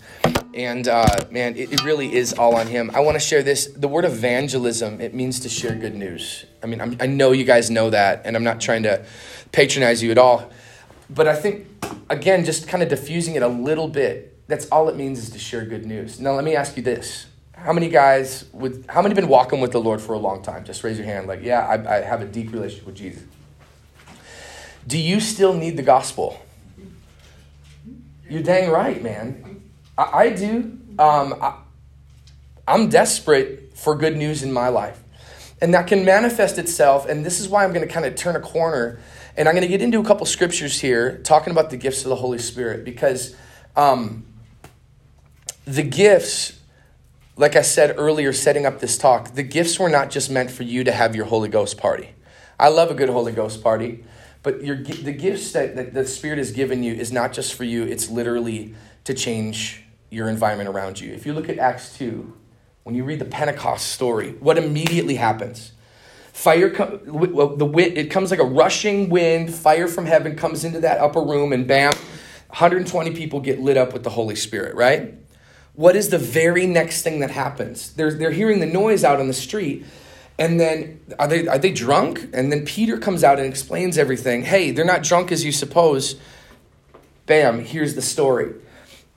And 0.54 0.88
uh, 0.88 1.06
man, 1.30 1.56
it, 1.56 1.72
it 1.72 1.84
really 1.84 2.16
is 2.16 2.34
all 2.34 2.56
on 2.56 2.68
Him. 2.68 2.90
I 2.96 3.02
want 3.02 3.16
to 3.16 3.20
share 3.20 3.44
this. 3.44 3.68
The 3.68 3.88
word 3.88 4.06
evangelism, 4.06 5.00
it 5.00 5.14
means 5.14 5.40
to 5.42 5.50
share 5.50 5.76
good 5.76 5.94
news. 5.94 6.46
I 6.64 6.66
mean, 6.66 6.82
I'm, 6.82 6.98
I 7.00 7.06
know 7.06 7.32
you 7.32 7.44
guys 7.44 7.70
know 7.70 7.92
that, 7.92 8.24
and 8.26 8.36
I'm 8.36 8.44
not 8.44 8.60
trying 8.60 8.84
to 8.84 9.06
patronize 9.52 10.02
you 10.02 10.10
at 10.10 10.18
all. 10.18 10.50
But 11.10 11.28
I 11.28 11.36
think, 11.36 11.68
again, 12.10 12.44
just 12.44 12.68
kind 12.68 12.82
of 12.82 12.90
diffusing 12.90 13.36
it 13.36 13.44
a 13.44 13.48
little 13.48 13.88
bit, 13.88 14.34
that's 14.48 14.68
all 14.70 14.90
it 14.90 14.96
means 14.96 15.20
is 15.20 15.30
to 15.32 15.40
share 15.40 15.64
good 15.64 15.86
news. 15.86 16.20
Now, 16.20 16.32
let 16.32 16.44
me 16.44 16.56
ask 16.56 16.76
you 16.76 16.84
this. 16.84 17.28
How 17.54 17.74
many 17.74 17.90
guys 17.90 18.46
with 18.54 18.88
how 18.88 19.02
many 19.02 19.16
been 19.16 19.28
walking 19.28 19.60
with 19.60 19.72
the 19.72 19.82
Lord 19.82 20.00
for 20.00 20.14
a 20.14 20.20
long 20.20 20.44
time? 20.44 20.64
Just 20.64 20.84
raise 20.84 20.98
your 20.98 21.08
hand. 21.08 21.28
Like, 21.28 21.42
yeah, 21.44 21.66
I, 21.66 21.98
I 21.98 22.02
have 22.02 22.22
a 22.22 22.26
deep 22.26 22.52
relationship 22.52 22.86
with 22.86 22.96
Jesus. 22.96 23.24
Do 24.88 24.98
you 24.98 25.20
still 25.20 25.54
need 25.54 25.76
the 25.76 25.84
gospel? 25.84 26.42
You're 28.30 28.44
dang 28.44 28.72
right, 28.72 29.04
man. 29.04 29.62
I, 29.98 30.04
I 30.04 30.30
do. 30.30 30.80
Um, 30.98 31.36
I, 31.42 31.56
I'm 32.68 32.90
desperate 32.90 33.74
for 33.76 33.96
good 33.96 34.18
news 34.18 34.44
in 34.44 34.52
my 34.52 34.70
life. 34.70 35.04
And 35.62 35.74
that 35.74 35.88
can 35.88 36.06
manifest 36.06 36.58
itself, 36.58 37.08
and 37.08 37.26
this 37.26 37.40
is 37.40 37.50
why 37.50 37.64
I'm 37.64 37.74
going 37.74 37.88
to 37.88 37.92
kind 37.92 38.06
of 38.06 38.16
turn 38.16 38.36
a 38.36 38.40
corner. 38.40 39.00
And 39.36 39.48
I'm 39.48 39.56
going 39.56 39.64
to 39.64 39.68
get 39.68 39.82
into 39.82 40.00
a 40.00 40.04
couple 40.04 40.26
scriptures 40.26 40.80
here 40.80 41.20
talking 41.20 41.52
about 41.52 41.70
the 41.70 41.78
gifts 41.78 42.04
of 42.04 42.10
the 42.10 42.16
Holy 42.16 42.40
Spirit 42.40 42.84
because 42.84 43.36
um, 43.76 44.26
the 45.66 45.84
gifts, 45.84 46.60
like 47.36 47.56
I 47.56 47.62
said 47.62 47.96
earlier, 47.98 48.34
setting 48.34 48.66
up 48.66 48.80
this 48.80 48.98
talk, 48.98 49.36
the 49.36 49.44
gifts 49.44 49.80
were 49.80 49.90
not 49.90 50.10
just 50.10 50.32
meant 50.32 50.50
for 50.50 50.64
you 50.64 50.84
to 50.84 50.92
have 50.92 51.16
your 51.16 51.26
Holy 51.26 51.50
Ghost 51.50 51.78
party. 51.78 52.10
I 52.60 52.70
love 52.70 52.90
a 52.90 52.96
good 52.96 53.10
Holy 53.10 53.32
Ghost 53.32 53.62
party, 53.62 54.04
but 54.44 54.64
your, 54.64 54.78
the 54.78 55.12
gifts 55.12 55.52
that, 55.52 55.76
that 55.76 55.94
the 55.94 56.06
Spirit 56.06 56.38
has 56.38 56.52
given 56.52 56.84
you 56.84 56.94
is 56.94 57.12
not 57.12 57.34
just 57.34 57.54
for 57.54 57.64
you, 57.64 57.84
it's 57.84 58.10
literally 58.10 58.76
to 59.04 59.14
change 59.14 59.84
your 60.10 60.30
environment 60.30 60.70
around 60.70 61.00
you. 61.00 61.14
If 61.14 61.26
you 61.26 61.34
look 61.34 61.50
at 61.50 61.58
Acts 61.60 61.98
2, 61.98 62.34
when 62.84 62.96
you 62.96 63.04
read 63.04 63.20
the 63.20 63.26
Pentecost 63.26 63.88
story, 63.88 64.32
what 64.40 64.58
immediately 64.58 65.16
happens? 65.16 65.74
Fire, 66.32 66.70
the 66.70 67.66
wind, 67.66 67.98
it 67.98 68.12
comes 68.12 68.32
like 68.32 68.40
a 68.40 68.46
rushing 68.46 69.10
wind. 69.10 69.54
Fire 69.54 69.88
from 69.88 70.06
heaven 70.06 70.36
comes 70.36 70.64
into 70.64 70.80
that 70.82 71.00
upper 71.00 71.22
room, 71.22 71.52
and 71.52 71.68
bam, 71.68 71.92
120 72.50 73.12
people 73.12 73.40
get 73.40 73.60
lit 73.60 73.76
up 73.76 73.92
with 73.92 74.04
the 74.04 74.12
Holy 74.12 74.36
Spirit, 74.36 74.76
right? 74.76 75.16
What 75.74 75.96
is 75.96 76.10
the 76.10 76.18
very 76.18 76.66
next 76.66 77.02
thing 77.02 77.20
that 77.20 77.32
happens? 77.32 77.92
They're, 77.94 78.14
they're 78.14 78.32
hearing 78.32 78.60
the 78.60 78.66
noise 78.68 79.04
out 79.04 79.20
on 79.20 79.28
the 79.28 79.34
street, 79.34 79.86
and 80.40 80.60
then 80.60 81.00
are 81.18 81.28
they, 81.28 81.48
are 81.48 81.58
they 81.58 81.72
drunk? 81.72 82.30
And 82.34 82.52
then 82.52 82.66
Peter 82.66 82.98
comes 82.98 83.24
out 83.24 83.40
and 83.40 83.48
explains 83.48 83.98
everything. 83.98 84.44
Hey, 84.44 84.72
they're 84.72 84.86
not 84.86 85.04
drunk 85.04 85.32
as 85.32 85.44
you 85.44 85.52
suppose. 85.52 86.16
Bam, 87.26 87.64
here's 87.64 87.96
the 87.96 88.02
story. 88.02 88.54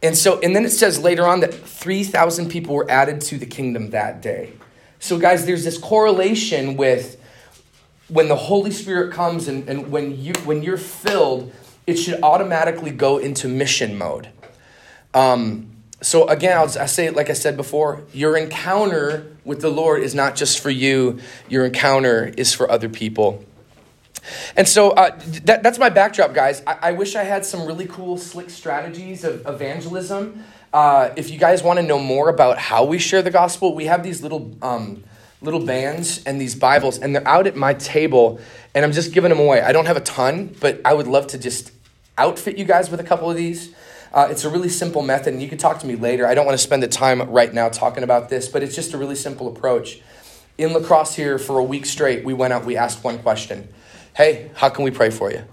And 0.03 0.17
so, 0.17 0.41
and 0.41 0.57
then 0.57 0.65
it 0.65 0.71
says 0.71 0.99
later 0.99 1.27
on 1.27 1.41
that 1.41 1.53
3,000 1.53 2.49
people 2.49 2.75
were 2.75 2.91
added 2.91 3.21
to 3.23 3.39
the 3.39 3.45
kingdom 3.45 3.91
that 3.91 4.23
day. 4.23 4.55
So, 4.99 5.19
guys, 5.19 5.45
there's 5.45 5.65
this 5.65 5.77
correlation 5.77 6.77
with 6.77 7.21
when 8.09 8.29
the 8.29 8.37
Holy 8.37 8.71
Spirit 8.71 9.13
comes 9.13 9.47
and, 9.47 9.69
and 9.69 9.93
when, 9.93 10.19
you, 10.19 10.33
when 10.45 10.63
you're 10.63 10.79
filled, 10.79 11.53
it 11.87 11.97
should 11.97 12.23
automatically 12.23 12.91
go 12.91 13.19
into 13.19 13.47
mission 13.47 13.97
mode. 13.97 14.29
Um, 15.13 15.70
so, 16.03 16.27
again, 16.29 16.57
I'll, 16.57 16.79
I 16.79 16.87
say 16.87 17.07
it 17.07 17.15
like 17.15 17.31
I 17.31 17.35
said 17.35 17.57
before 17.57 18.03
your 18.13 18.37
encounter 18.37 19.37
with 19.45 19.61
the 19.61 19.69
Lord 19.69 20.03
is 20.03 20.15
not 20.15 20.37
just 20.37 20.61
for 20.61 20.71
you, 20.71 21.19
your 21.49 21.65
encounter 21.67 22.33
is 22.37 22.55
for 22.55 22.71
other 22.71 22.89
people. 22.89 23.45
And 24.57 24.69
so 24.69 24.91
uh, 24.91 25.19
that, 25.45 25.63
that's 25.63 25.79
my 25.79 25.89
backdrop, 25.89 26.35
guys. 26.35 26.63
I, 26.67 26.79
I, 26.83 26.93
wish 26.93 27.17
I 27.17 27.25
had 27.25 27.45
some 27.45 27.67
really 27.67 27.87
cool, 27.87 28.19
slick 28.19 28.51
strategies 28.51 29.25
of 29.25 29.47
evangelism. 29.47 30.45
Uh, 30.73 31.11
if 31.17 31.31
you 31.31 31.39
guys 31.39 31.63
want 31.63 31.79
to 31.79 31.83
know 31.83 31.99
more 31.99 32.29
about 32.29 32.59
how 32.59 32.85
we 32.85 32.99
share 32.99 33.23
the 33.23 33.31
gospel, 33.31 33.75
we 33.75 33.87
have 33.87 34.03
these 34.03 34.23
little 34.23 34.55
um, 34.63 35.03
little 35.43 35.65
bands 35.65 36.23
and 36.25 36.41
these 36.41 36.55
Bibles, 36.55 36.99
and 36.99 37.15
they're 37.15 37.27
out 37.27 37.47
at 37.47 37.57
my 37.57 37.75
table, 37.75 38.39
and 38.75 38.85
I'm 38.85 38.93
just 38.93 39.13
giving 39.13 39.31
them 39.31 39.41
away. 39.41 39.63
I 39.63 39.73
don't 39.73 39.87
have 39.87 39.97
a 39.97 40.03
ton, 40.03 40.55
but 40.61 40.81
I 40.85 40.95
would 40.95 41.07
love 41.07 41.29
to 41.29 41.39
just 41.39 41.73
outfit 42.19 42.59
you 42.59 42.65
guys 42.65 42.91
with 42.91 43.01
a 43.01 43.05
couple 43.05 43.31
of 43.31 43.37
these. 43.37 43.75
Uh, 44.13 44.27
it's 44.31 44.45
a 44.45 44.51
really 44.51 44.69
simple 44.69 45.03
method, 45.03 45.33
and 45.33 45.43
you 45.43 45.49
can 45.49 45.59
talk 45.59 45.79
to 45.81 45.87
me 45.87 45.95
later. 45.95 46.27
I 46.27 46.35
don't 46.35 46.45
want 46.45 46.59
to 46.59 46.63
spend 46.63 46.83
the 46.83 46.89
time 46.89 47.23
right 47.31 47.53
now 47.53 47.69
talking 47.69 48.03
about 48.03 48.29
this, 48.29 48.49
but 48.49 48.63
it's 48.63 48.75
just 48.75 48.93
a 48.93 48.99
really 48.99 49.15
simple 49.15 49.47
approach. 49.47 50.01
In 50.59 50.73
La 50.73 50.81
Crosse 50.81 51.15
here, 51.15 51.39
for 51.39 51.59
a 51.59 51.63
week 51.63 51.87
straight, 51.87 52.25
we 52.25 52.35
went 52.35 52.53
out, 52.53 52.65
we 52.65 52.77
asked 52.77 53.05
one 53.05 53.19
question 53.21 53.69
Hey, 54.15 54.51
how 54.55 54.69
can 54.69 54.85
we 54.85 54.91
pray 54.91 55.11
for 55.11 55.31
you? 55.31 55.45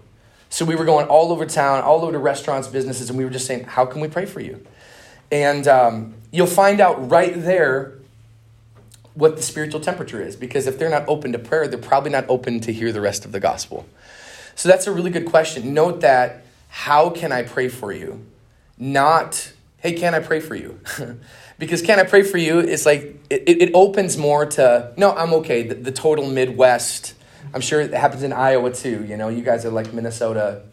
So 0.49 0.65
we 0.65 0.75
were 0.75 0.85
going 0.85 1.07
all 1.07 1.31
over 1.31 1.45
town, 1.45 1.83
all 1.83 2.01
over 2.01 2.11
to 2.13 2.17
restaurants, 2.17 2.67
businesses, 2.67 3.09
and 3.09 3.17
we 3.17 3.25
were 3.25 3.29
just 3.29 3.45
saying, 3.45 3.65
How 3.65 3.85
can 3.85 4.01
we 4.01 4.07
pray 4.07 4.25
for 4.25 4.39
you? 4.39 4.65
And 5.31 5.67
um, 5.67 6.15
you'll 6.31 6.47
find 6.47 6.79
out 6.79 7.11
right 7.11 7.33
there 7.35 7.93
what 9.13 9.35
the 9.35 9.41
spiritual 9.41 9.81
temperature 9.81 10.21
is, 10.21 10.35
because 10.35 10.67
if 10.67 10.79
they're 10.79 10.89
not 10.89 11.07
open 11.07 11.31
to 11.33 11.39
prayer, 11.39 11.67
they're 11.67 11.79
probably 11.79 12.11
not 12.11 12.25
open 12.27 12.59
to 12.61 12.73
hear 12.73 12.91
the 12.91 13.01
rest 13.01 13.25
of 13.25 13.31
the 13.31 13.39
gospel. 13.39 13.85
So 14.55 14.67
that's 14.69 14.87
a 14.87 14.91
really 14.91 15.11
good 15.11 15.25
question. 15.25 15.73
Note 15.73 16.01
that 16.01 16.43
how 16.69 17.09
can 17.09 17.31
I 17.31 17.43
pray 17.43 17.67
for 17.67 17.91
you? 17.91 18.25
Not, 18.77 19.53
hey, 19.77 19.93
can 19.93 20.13
I 20.13 20.19
pray 20.19 20.39
for 20.39 20.55
you? 20.55 20.79
because 21.59 21.81
can 21.81 21.99
I 21.99 22.03
pray 22.03 22.21
for 22.21 22.37
you 22.37 22.59
It's 22.59 22.85
like, 22.85 23.19
it, 23.29 23.61
it 23.61 23.71
opens 23.73 24.17
more 24.17 24.45
to, 24.45 24.93
no, 24.97 25.13
I'm 25.13 25.33
okay, 25.33 25.63
the, 25.63 25.75
the 25.75 25.91
total 25.91 26.27
Midwest 26.27 27.15
I'm 27.53 27.61
sure 27.61 27.81
it 27.81 27.93
happens 27.93 28.23
in 28.23 28.33
Iowa 28.33 28.71
too. 28.71 29.05
You 29.05 29.17
know, 29.17 29.29
you 29.29 29.41
guys 29.41 29.65
are 29.65 29.71
like 29.71 29.93
Minnesota, 29.93 30.63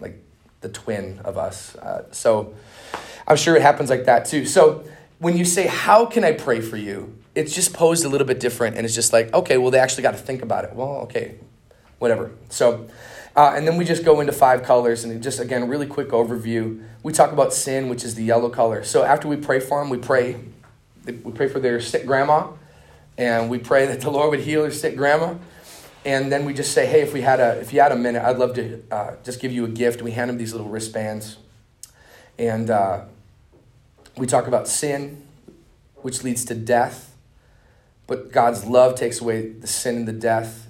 like 0.00 0.22
the 0.60 0.68
twin 0.68 1.20
of 1.24 1.38
us. 1.38 1.76
Uh, 1.76 2.04
so 2.10 2.54
I'm 3.26 3.36
sure 3.36 3.56
it 3.56 3.62
happens 3.62 3.90
like 3.90 4.04
that 4.06 4.26
too. 4.26 4.44
So 4.44 4.84
when 5.18 5.36
you 5.36 5.44
say, 5.44 5.66
How 5.66 6.06
can 6.06 6.24
I 6.24 6.32
pray 6.32 6.60
for 6.60 6.76
you? 6.76 7.16
It's 7.34 7.54
just 7.54 7.72
posed 7.72 8.04
a 8.04 8.08
little 8.08 8.26
bit 8.26 8.40
different. 8.40 8.76
And 8.76 8.84
it's 8.84 8.94
just 8.94 9.12
like, 9.12 9.32
okay, 9.32 9.58
well, 9.58 9.70
they 9.70 9.78
actually 9.78 10.02
got 10.02 10.12
to 10.12 10.18
think 10.18 10.42
about 10.42 10.64
it. 10.64 10.74
Well, 10.74 11.02
okay, 11.02 11.36
whatever. 11.98 12.32
So, 12.48 12.88
uh, 13.38 13.54
and 13.56 13.66
then 13.66 13.76
we 13.76 13.84
just 13.84 14.04
go 14.04 14.20
into 14.20 14.32
five 14.32 14.62
colors 14.64 15.04
and 15.04 15.22
just, 15.22 15.38
again, 15.40 15.68
really 15.68 15.86
quick 15.86 16.08
overview. 16.08 16.84
We 17.02 17.12
talk 17.12 17.32
about 17.32 17.54
sin, 17.54 17.88
which 17.88 18.04
is 18.04 18.14
the 18.16 18.24
yellow 18.24 18.50
color. 18.50 18.84
So 18.84 19.04
after 19.04 19.28
we 19.28 19.36
pray 19.36 19.60
for 19.60 19.80
them, 19.80 19.90
we 19.90 19.98
pray. 19.98 20.40
We 21.06 21.32
pray 21.32 21.48
for 21.48 21.58
their 21.58 21.80
sick 21.80 22.04
grandma, 22.04 22.48
and 23.16 23.48
we 23.48 23.58
pray 23.58 23.86
that 23.86 24.00
the 24.02 24.10
Lord 24.10 24.30
would 24.30 24.40
heal 24.40 24.64
her 24.64 24.70
sick 24.70 24.94
grandma 24.94 25.36
and 26.04 26.30
then 26.30 26.44
we 26.44 26.54
just 26.54 26.72
say, 26.72 26.86
hey, 26.86 27.02
if 27.02 27.12
we 27.12 27.20
had 27.20 27.40
a 27.40 27.58
if 27.60 27.72
you 27.72 27.80
had 27.80 27.92
a 27.92 27.96
minute, 27.96 28.22
I'd 28.22 28.38
love 28.38 28.54
to 28.54 28.82
uh, 28.90 29.12
just 29.24 29.40
give 29.40 29.52
you 29.52 29.64
a 29.64 29.68
gift. 29.68 30.00
We 30.00 30.12
hand 30.12 30.30
them 30.30 30.38
these 30.38 30.52
little 30.52 30.68
wristbands, 30.68 31.36
and 32.38 32.70
uh, 32.70 33.04
we 34.16 34.26
talk 34.26 34.46
about 34.46 34.68
sin, 34.68 35.26
which 35.96 36.24
leads 36.24 36.44
to 36.46 36.54
death, 36.54 37.14
but 38.06 38.32
God's 38.32 38.64
love 38.64 38.94
takes 38.94 39.20
away 39.20 39.50
the 39.50 39.66
sin 39.66 39.96
and 39.96 40.08
the 40.08 40.12
death, 40.12 40.67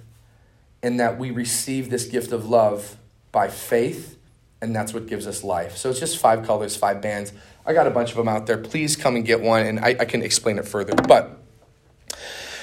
and 0.82 1.00
that 1.00 1.18
we 1.18 1.30
receive 1.30 1.90
this 1.90 2.04
gift 2.04 2.32
of 2.32 2.48
love 2.48 2.96
by 3.32 3.48
faith, 3.48 4.16
and 4.60 4.74
that's 4.74 4.94
what 4.94 5.06
gives 5.06 5.26
us 5.26 5.44
life. 5.44 5.76
So 5.76 5.90
it's 5.90 6.00
just 6.00 6.18
five 6.18 6.46
colors, 6.46 6.76
five 6.76 7.00
bands. 7.00 7.32
I 7.66 7.72
got 7.72 7.86
a 7.86 7.90
bunch 7.90 8.10
of 8.10 8.16
them 8.16 8.28
out 8.28 8.46
there. 8.46 8.58
Please 8.58 8.96
come 8.96 9.16
and 9.16 9.24
get 9.24 9.40
one, 9.40 9.66
and 9.66 9.80
I, 9.80 9.96
I 10.00 10.04
can 10.04 10.22
explain 10.22 10.58
it 10.58 10.66
further, 10.66 10.94
but. 10.94 11.38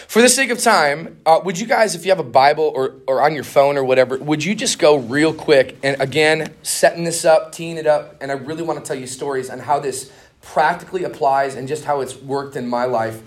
For 0.08 0.22
the 0.22 0.30
sake 0.30 0.50
of 0.50 0.60
time, 0.60 1.20
uh, 1.26 1.42
would 1.44 1.60
you 1.60 1.68
guys, 1.68 1.94
if 1.94 2.06
you 2.06 2.12
have 2.12 2.20
a 2.20 2.24
Bible 2.24 2.72
or, 2.74 2.96
or 3.06 3.22
on 3.22 3.34
your 3.34 3.44
phone 3.44 3.76
or 3.76 3.84
whatever, 3.84 4.18
would 4.18 4.46
you 4.46 4.56
just 4.56 4.80
go 4.80 4.96
real 4.96 5.34
quick 5.34 5.78
and 5.84 6.00
again, 6.00 6.54
setting 6.64 7.04
this 7.04 7.26
up, 7.26 7.52
teeing 7.52 7.76
it 7.76 7.86
up, 7.86 8.16
and 8.22 8.32
I 8.32 8.36
really 8.36 8.64
want 8.64 8.80
to 8.80 8.86
tell 8.88 8.98
you 8.98 9.08
stories 9.08 9.50
on 9.50 9.60
how 9.60 9.80
this 9.80 10.12
practically 10.42 11.04
applies 11.04 11.56
and 11.56 11.68
just 11.68 11.84
how 11.84 12.02
it's 12.02 12.16
worked 12.16 12.56
in 12.56 12.68
my 12.68 12.86
life 12.86 13.22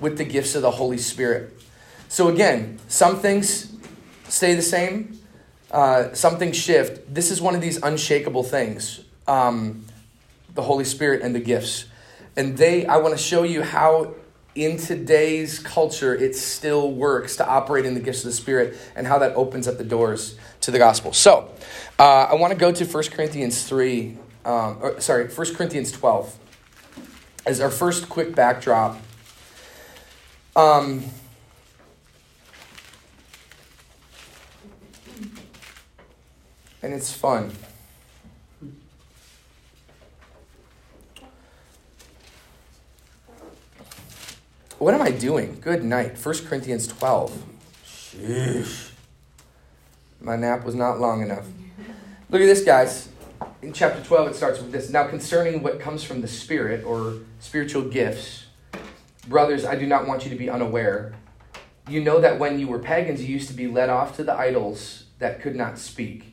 with 0.00 0.16
the 0.16 0.24
gifts 0.24 0.54
of 0.54 0.62
the 0.62 0.70
Holy 0.70 0.96
Spirit. 0.96 1.52
So, 2.08 2.28
again, 2.28 2.78
some 2.88 3.18
things 3.18 3.69
stay 4.30 4.54
the 4.54 4.62
same, 4.62 5.18
uh, 5.70 6.12
some 6.14 6.38
things 6.38 6.56
shift. 6.56 7.12
This 7.12 7.30
is 7.30 7.40
one 7.40 7.54
of 7.54 7.60
these 7.60 7.82
unshakable 7.82 8.42
things 8.42 9.00
um, 9.26 9.84
the 10.54 10.62
Holy 10.62 10.84
Spirit 10.84 11.22
and 11.22 11.34
the 11.34 11.40
gifts. 11.40 11.84
And 12.36 12.56
they, 12.56 12.86
I 12.86 12.96
want 12.96 13.16
to 13.16 13.22
show 13.22 13.42
you 13.42 13.62
how 13.62 14.14
in 14.54 14.76
today's 14.76 15.60
culture, 15.60 16.14
it 16.14 16.34
still 16.34 16.90
works 16.90 17.36
to 17.36 17.46
operate 17.46 17.86
in 17.86 17.94
the 17.94 18.00
gifts 18.00 18.20
of 18.20 18.26
the 18.26 18.36
Spirit 18.36 18.76
and 18.96 19.06
how 19.06 19.18
that 19.18 19.34
opens 19.36 19.68
up 19.68 19.78
the 19.78 19.84
doors 19.84 20.36
to 20.62 20.70
the 20.70 20.78
gospel. 20.78 21.12
So, 21.12 21.50
uh, 21.98 22.28
I 22.30 22.34
want 22.34 22.52
to 22.52 22.58
go 22.58 22.72
to 22.72 22.84
1 22.84 23.04
Corinthians 23.12 23.62
3, 23.62 24.18
um, 24.44 24.78
or, 24.80 25.00
sorry, 25.00 25.28
1 25.28 25.54
Corinthians 25.54 25.92
12 25.92 26.36
as 27.46 27.60
our 27.60 27.70
first 27.70 28.08
quick 28.08 28.34
backdrop. 28.34 29.00
Um, 30.56 31.04
and 36.82 36.94
it's 36.94 37.12
fun. 37.12 37.52
What 44.78 44.94
am 44.94 45.02
I 45.02 45.10
doing? 45.10 45.60
Good 45.60 45.84
night. 45.84 46.16
1 46.16 46.46
Corinthians 46.46 46.86
12. 46.86 47.42
Sheesh. 47.84 48.92
My 50.22 50.36
nap 50.36 50.64
was 50.64 50.74
not 50.74 50.98
long 50.98 51.20
enough. 51.20 51.46
Look 52.30 52.40
at 52.40 52.46
this, 52.46 52.64
guys. 52.64 53.08
In 53.60 53.74
chapter 53.74 54.02
12, 54.02 54.28
it 54.28 54.34
starts 54.34 54.58
with 54.58 54.72
this. 54.72 54.88
Now, 54.88 55.06
concerning 55.06 55.62
what 55.62 55.80
comes 55.80 56.02
from 56.02 56.22
the 56.22 56.28
Spirit 56.28 56.84
or 56.84 57.18
spiritual 57.40 57.82
gifts, 57.82 58.46
brothers, 59.28 59.66
I 59.66 59.76
do 59.76 59.86
not 59.86 60.06
want 60.06 60.24
you 60.24 60.30
to 60.30 60.36
be 60.36 60.48
unaware. 60.48 61.12
You 61.86 62.02
know 62.02 62.18
that 62.20 62.38
when 62.38 62.58
you 62.58 62.66
were 62.66 62.78
pagans, 62.78 63.22
you 63.22 63.28
used 63.28 63.48
to 63.48 63.54
be 63.54 63.66
led 63.66 63.90
off 63.90 64.16
to 64.16 64.24
the 64.24 64.32
idols 64.32 65.04
that 65.18 65.42
could 65.42 65.56
not 65.56 65.78
speak. 65.78 66.29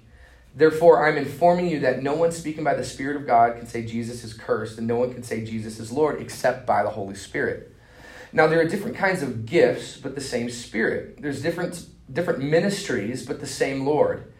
Therefore, 0.57 1.07
I'm 1.07 1.17
informing 1.17 1.67
you 1.67 1.81
that 1.81 2.01
no 2.01 2.15
one 2.15 2.31
speaking 2.31 2.63
by 2.63 2.73
the 2.73 2.83
Spirit 2.83 3.15
of 3.15 3.27
God 3.27 3.57
can 3.57 3.67
say 3.67 3.85
Jesus 3.85 4.23
is 4.23 4.33
cursed, 4.33 4.79
and 4.79 4.87
no 4.87 4.95
one 4.95 5.13
can 5.13 5.21
say 5.21 5.45
Jesus 5.45 5.79
is 5.79 5.91
Lord 5.91 6.19
except 6.19 6.65
by 6.65 6.81
the 6.81 6.89
Holy 6.89 7.13
Spirit. 7.13 7.75
Now, 8.33 8.47
there 8.47 8.59
are 8.59 8.65
different 8.65 8.97
kinds 8.97 9.21
of 9.21 9.45
gifts, 9.45 9.97
but 9.97 10.15
the 10.15 10.21
same 10.21 10.49
Spirit. 10.49 11.21
There's 11.21 11.43
different, 11.43 11.85
different 12.11 12.39
ministries, 12.39 13.23
but 13.23 13.39
the 13.39 13.45
same 13.45 13.85
Lord. 13.85 14.33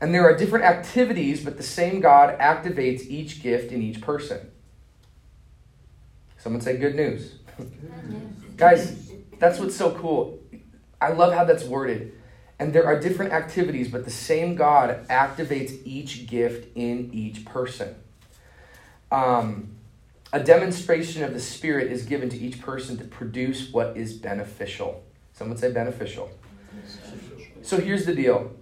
And 0.00 0.12
there 0.12 0.24
are 0.24 0.36
different 0.36 0.64
activities, 0.64 1.44
but 1.44 1.56
the 1.56 1.62
same 1.62 2.00
God 2.00 2.36
activates 2.40 3.06
each 3.06 3.40
gift 3.40 3.70
in 3.70 3.82
each 3.82 4.00
person. 4.00 4.50
Someone 6.38 6.60
say 6.60 6.76
good 6.76 6.96
news. 6.96 7.36
Guys, 8.56 9.12
that's 9.38 9.60
what's 9.60 9.76
so 9.76 9.92
cool. 9.92 10.40
I 11.00 11.12
love 11.12 11.32
how 11.32 11.44
that's 11.44 11.62
worded. 11.62 12.14
And 12.62 12.72
there 12.72 12.86
are 12.86 12.96
different 12.96 13.32
activities, 13.32 13.88
but 13.88 14.04
the 14.04 14.10
same 14.12 14.54
God 14.54 15.08
activates 15.08 15.84
each 15.84 16.28
gift 16.28 16.68
in 16.76 17.10
each 17.12 17.44
person. 17.44 17.96
Um, 19.10 19.74
a 20.32 20.38
demonstration 20.38 21.24
of 21.24 21.34
the 21.34 21.40
Spirit 21.40 21.90
is 21.90 22.04
given 22.04 22.28
to 22.28 22.38
each 22.38 22.60
person 22.60 22.96
to 22.98 23.04
produce 23.04 23.72
what 23.72 23.96
is 23.96 24.12
beneficial. 24.12 25.02
Someone 25.32 25.58
say 25.58 25.72
beneficial. 25.72 26.30
So 27.62 27.80
here's 27.80 28.06
the 28.06 28.14
deal. 28.14 28.52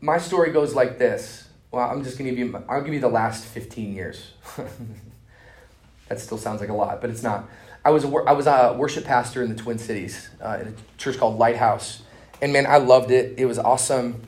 My 0.00 0.16
story 0.16 0.50
goes 0.50 0.74
like 0.74 0.98
this. 0.98 1.46
Well, 1.70 1.90
I'm 1.90 2.02
just 2.02 2.16
gonna 2.16 2.30
give 2.30 2.38
you. 2.38 2.64
I'll 2.70 2.80
give 2.80 2.94
you 2.94 3.00
the 3.00 3.08
last 3.08 3.44
15 3.44 3.92
years. 3.92 4.30
that 6.08 6.20
still 6.20 6.38
sounds 6.38 6.62
like 6.62 6.70
a 6.70 6.74
lot, 6.74 7.02
but 7.02 7.10
it's 7.10 7.22
not. 7.22 7.50
I 7.84 7.90
was 7.90 8.04
a, 8.04 8.08
I 8.08 8.32
was 8.32 8.46
a 8.46 8.74
worship 8.78 9.04
pastor 9.04 9.42
in 9.42 9.54
the 9.54 9.62
Twin 9.62 9.76
Cities 9.76 10.30
uh, 10.42 10.56
in 10.62 10.68
a 10.68 10.74
church 10.96 11.18
called 11.18 11.38
Lighthouse, 11.38 12.02
and 12.42 12.52
man, 12.52 12.66
I 12.66 12.78
loved 12.78 13.10
it. 13.10 13.34
It 13.38 13.46
was 13.46 13.58
awesome. 13.58 14.22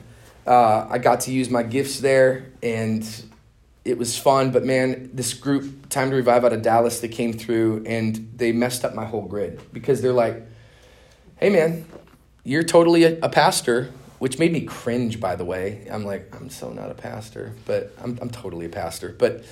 Uh, 0.45 0.87
I 0.89 0.97
got 0.97 1.21
to 1.21 1.31
use 1.31 1.49
my 1.49 1.63
gifts 1.63 1.99
there, 1.99 2.51
and 2.61 3.07
it 3.85 3.97
was 3.97 4.17
fun. 4.17 4.51
But 4.51 4.65
man, 4.65 5.09
this 5.13 5.33
group, 5.33 5.89
Time 5.89 6.09
to 6.09 6.15
Revive 6.15 6.45
out 6.45 6.53
of 6.53 6.61
Dallas, 6.61 6.99
they 6.99 7.07
came 7.07 7.33
through 7.33 7.83
and 7.85 8.31
they 8.35 8.51
messed 8.51 8.83
up 8.83 8.93
my 8.93 9.05
whole 9.05 9.25
grid 9.25 9.61
because 9.71 10.01
they're 10.01 10.13
like, 10.13 10.43
"Hey, 11.37 11.49
man, 11.49 11.85
you're 12.43 12.63
totally 12.63 13.03
a, 13.03 13.19
a 13.21 13.29
pastor." 13.29 13.91
Which 14.19 14.39
made 14.39 14.53
me 14.53 14.61
cringe, 14.61 15.19
by 15.19 15.35
the 15.35 15.43
way. 15.43 15.85
I'm 15.91 16.05
like, 16.05 16.33
I'm 16.39 16.49
so 16.49 16.71
not 16.71 16.89
a 16.89 16.93
pastor, 16.93 17.53
but 17.65 17.93
I'm, 18.01 18.17
I'm 18.21 18.29
totally 18.29 18.67
a 18.67 18.69
pastor. 18.69 19.13
But 19.19 19.43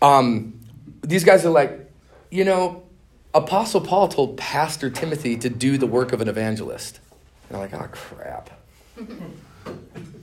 um, 0.00 0.58
these 1.02 1.24
guys 1.24 1.44
are 1.44 1.50
like, 1.50 1.92
you 2.30 2.46
know, 2.46 2.84
Apostle 3.34 3.82
Paul 3.82 4.08
told 4.08 4.38
Pastor 4.38 4.88
Timothy 4.88 5.36
to 5.36 5.50
do 5.50 5.76
the 5.76 5.86
work 5.86 6.14
of 6.14 6.22
an 6.22 6.28
evangelist. 6.28 7.00
I'm 7.50 7.58
like, 7.58 7.74
oh, 7.74 7.88
crap. 7.90 8.50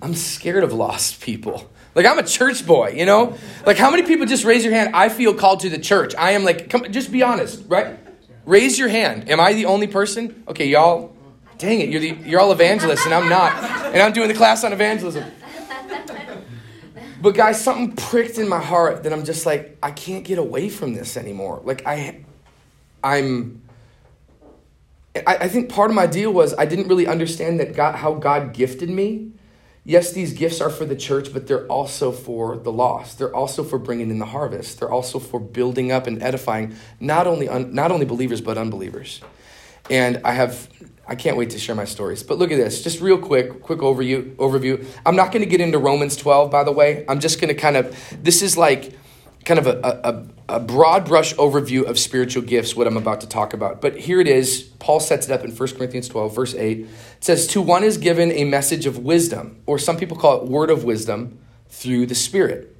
I'm 0.01 0.13
scared 0.13 0.63
of 0.63 0.73
lost 0.73 1.21
people. 1.21 1.69
Like, 1.95 2.05
I'm 2.05 2.19
a 2.19 2.23
church 2.23 2.65
boy, 2.65 2.89
you 2.89 3.05
know? 3.05 3.37
Like, 3.65 3.77
how 3.77 3.89
many 3.89 4.03
people 4.03 4.25
just 4.25 4.43
raise 4.43 4.63
your 4.63 4.73
hand? 4.73 4.95
I 4.95 5.09
feel 5.09 5.33
called 5.33 5.61
to 5.61 5.69
the 5.69 5.79
church. 5.79 6.13
I 6.15 6.31
am 6.31 6.43
like, 6.43 6.69
come, 6.69 6.91
just 6.91 7.11
be 7.11 7.23
honest, 7.23 7.63
right? 7.67 7.97
Raise 8.45 8.77
your 8.77 8.89
hand. 8.89 9.29
Am 9.29 9.39
I 9.39 9.53
the 9.53 9.65
only 9.65 9.87
person? 9.87 10.43
Okay, 10.47 10.67
y'all, 10.67 11.15
dang 11.57 11.79
it, 11.79 11.89
you're, 11.89 12.01
the, 12.01 12.15
you're 12.29 12.39
all 12.39 12.51
evangelists 12.51 13.05
and 13.05 13.13
I'm 13.13 13.29
not. 13.29 13.53
And 13.93 14.01
I'm 14.01 14.11
doing 14.11 14.27
the 14.27 14.33
class 14.33 14.63
on 14.63 14.73
evangelism. 14.73 15.23
But 17.21 17.33
guys, 17.33 17.63
something 17.63 17.95
pricked 17.95 18.37
in 18.37 18.47
my 18.47 18.61
heart 18.61 19.03
that 19.03 19.13
I'm 19.13 19.23
just 19.23 19.47
like, 19.47 19.77
I 19.81 19.89
can't 19.89 20.23
get 20.23 20.37
away 20.37 20.69
from 20.69 20.93
this 20.93 21.17
anymore. 21.17 21.61
Like 21.63 21.87
I 21.87 22.23
I'm 23.03 23.61
I, 25.15 25.35
I 25.41 25.47
think 25.47 25.69
part 25.69 25.89
of 25.89 25.95
my 25.95 26.07
deal 26.07 26.31
was 26.31 26.53
I 26.57 26.65
didn't 26.65 26.87
really 26.87 27.07
understand 27.07 27.59
that 27.59 27.75
God 27.75 27.95
how 27.95 28.13
God 28.13 28.53
gifted 28.53 28.89
me. 28.89 29.31
Yes, 29.87 30.11
these 30.11 30.33
gifts 30.33 30.61
are 30.61 30.71
for 30.71 30.83
the 30.83 30.95
church, 30.95 31.31
but 31.31 31.45
they're 31.45 31.67
also 31.67 32.11
for 32.11 32.57
the 32.57 32.71
lost. 32.71 33.19
They're 33.19 33.35
also 33.35 33.63
for 33.63 33.77
bringing 33.77 34.09
in 34.09 34.17
the 34.17 34.25
harvest. 34.25 34.79
They're 34.79 34.91
also 34.91 35.19
for 35.19 35.39
building 35.39 35.91
up 35.91 36.07
and 36.07 36.23
edifying 36.23 36.75
not 36.99 37.27
only 37.27 37.47
un, 37.47 37.73
not 37.73 37.91
only 37.91 38.05
believers 38.05 38.41
but 38.41 38.57
unbelievers. 38.57 39.21
And 39.89 40.21
I 40.25 40.31
have 40.31 40.67
I 41.07 41.15
can't 41.15 41.37
wait 41.37 41.51
to 41.51 41.59
share 41.59 41.75
my 41.75 41.85
stories. 41.85 42.23
But 42.23 42.39
look 42.39 42.51
at 42.51 42.57
this, 42.57 42.81
just 42.81 42.99
real 42.99 43.19
quick, 43.19 43.61
quick 43.61 43.79
overview. 43.79 44.35
Overview. 44.37 44.85
I'm 45.05 45.15
not 45.15 45.31
going 45.31 45.43
to 45.43 45.49
get 45.49 45.61
into 45.61 45.77
Romans 45.77 46.15
12, 46.15 46.49
by 46.49 46.63
the 46.63 46.71
way. 46.71 47.05
I'm 47.07 47.19
just 47.19 47.39
going 47.39 47.53
to 47.53 47.59
kind 47.59 47.77
of. 47.77 47.95
This 48.23 48.41
is 48.41 48.57
like 48.57 48.93
kind 49.45 49.59
of 49.59 49.67
a, 49.67 49.79
a, 50.03 50.27
a 50.47 50.59
broad 50.59 51.05
brush 51.05 51.33
overview 51.35 51.83
of 51.85 51.97
spiritual 51.97 52.43
gifts. 52.43 52.75
What 52.75 52.87
I'm 52.87 52.97
about 52.97 53.21
to 53.21 53.27
talk 53.27 53.53
about. 53.53 53.81
But 53.81 53.97
here 53.97 54.21
it 54.21 54.27
is. 54.27 54.63
Paul 54.79 54.99
sets 54.99 55.27
it 55.27 55.31
up 55.31 55.43
in 55.43 55.51
1 55.51 55.75
Corinthians 55.75 56.07
12, 56.07 56.35
verse 56.35 56.53
8. 56.53 56.79
It 56.81 56.87
says, 57.19 57.47
"To 57.47 57.61
one 57.61 57.83
is 57.83 57.97
given 57.97 58.31
a 58.31 58.43
message 58.43 58.85
of 58.85 58.99
wisdom, 58.99 59.57
or 59.65 59.79
some 59.79 59.97
people 59.97 60.17
call 60.17 60.41
it 60.41 60.47
word 60.47 60.69
of 60.69 60.83
wisdom, 60.83 61.39
through 61.69 62.05
the 62.05 62.15
Spirit. 62.15 62.75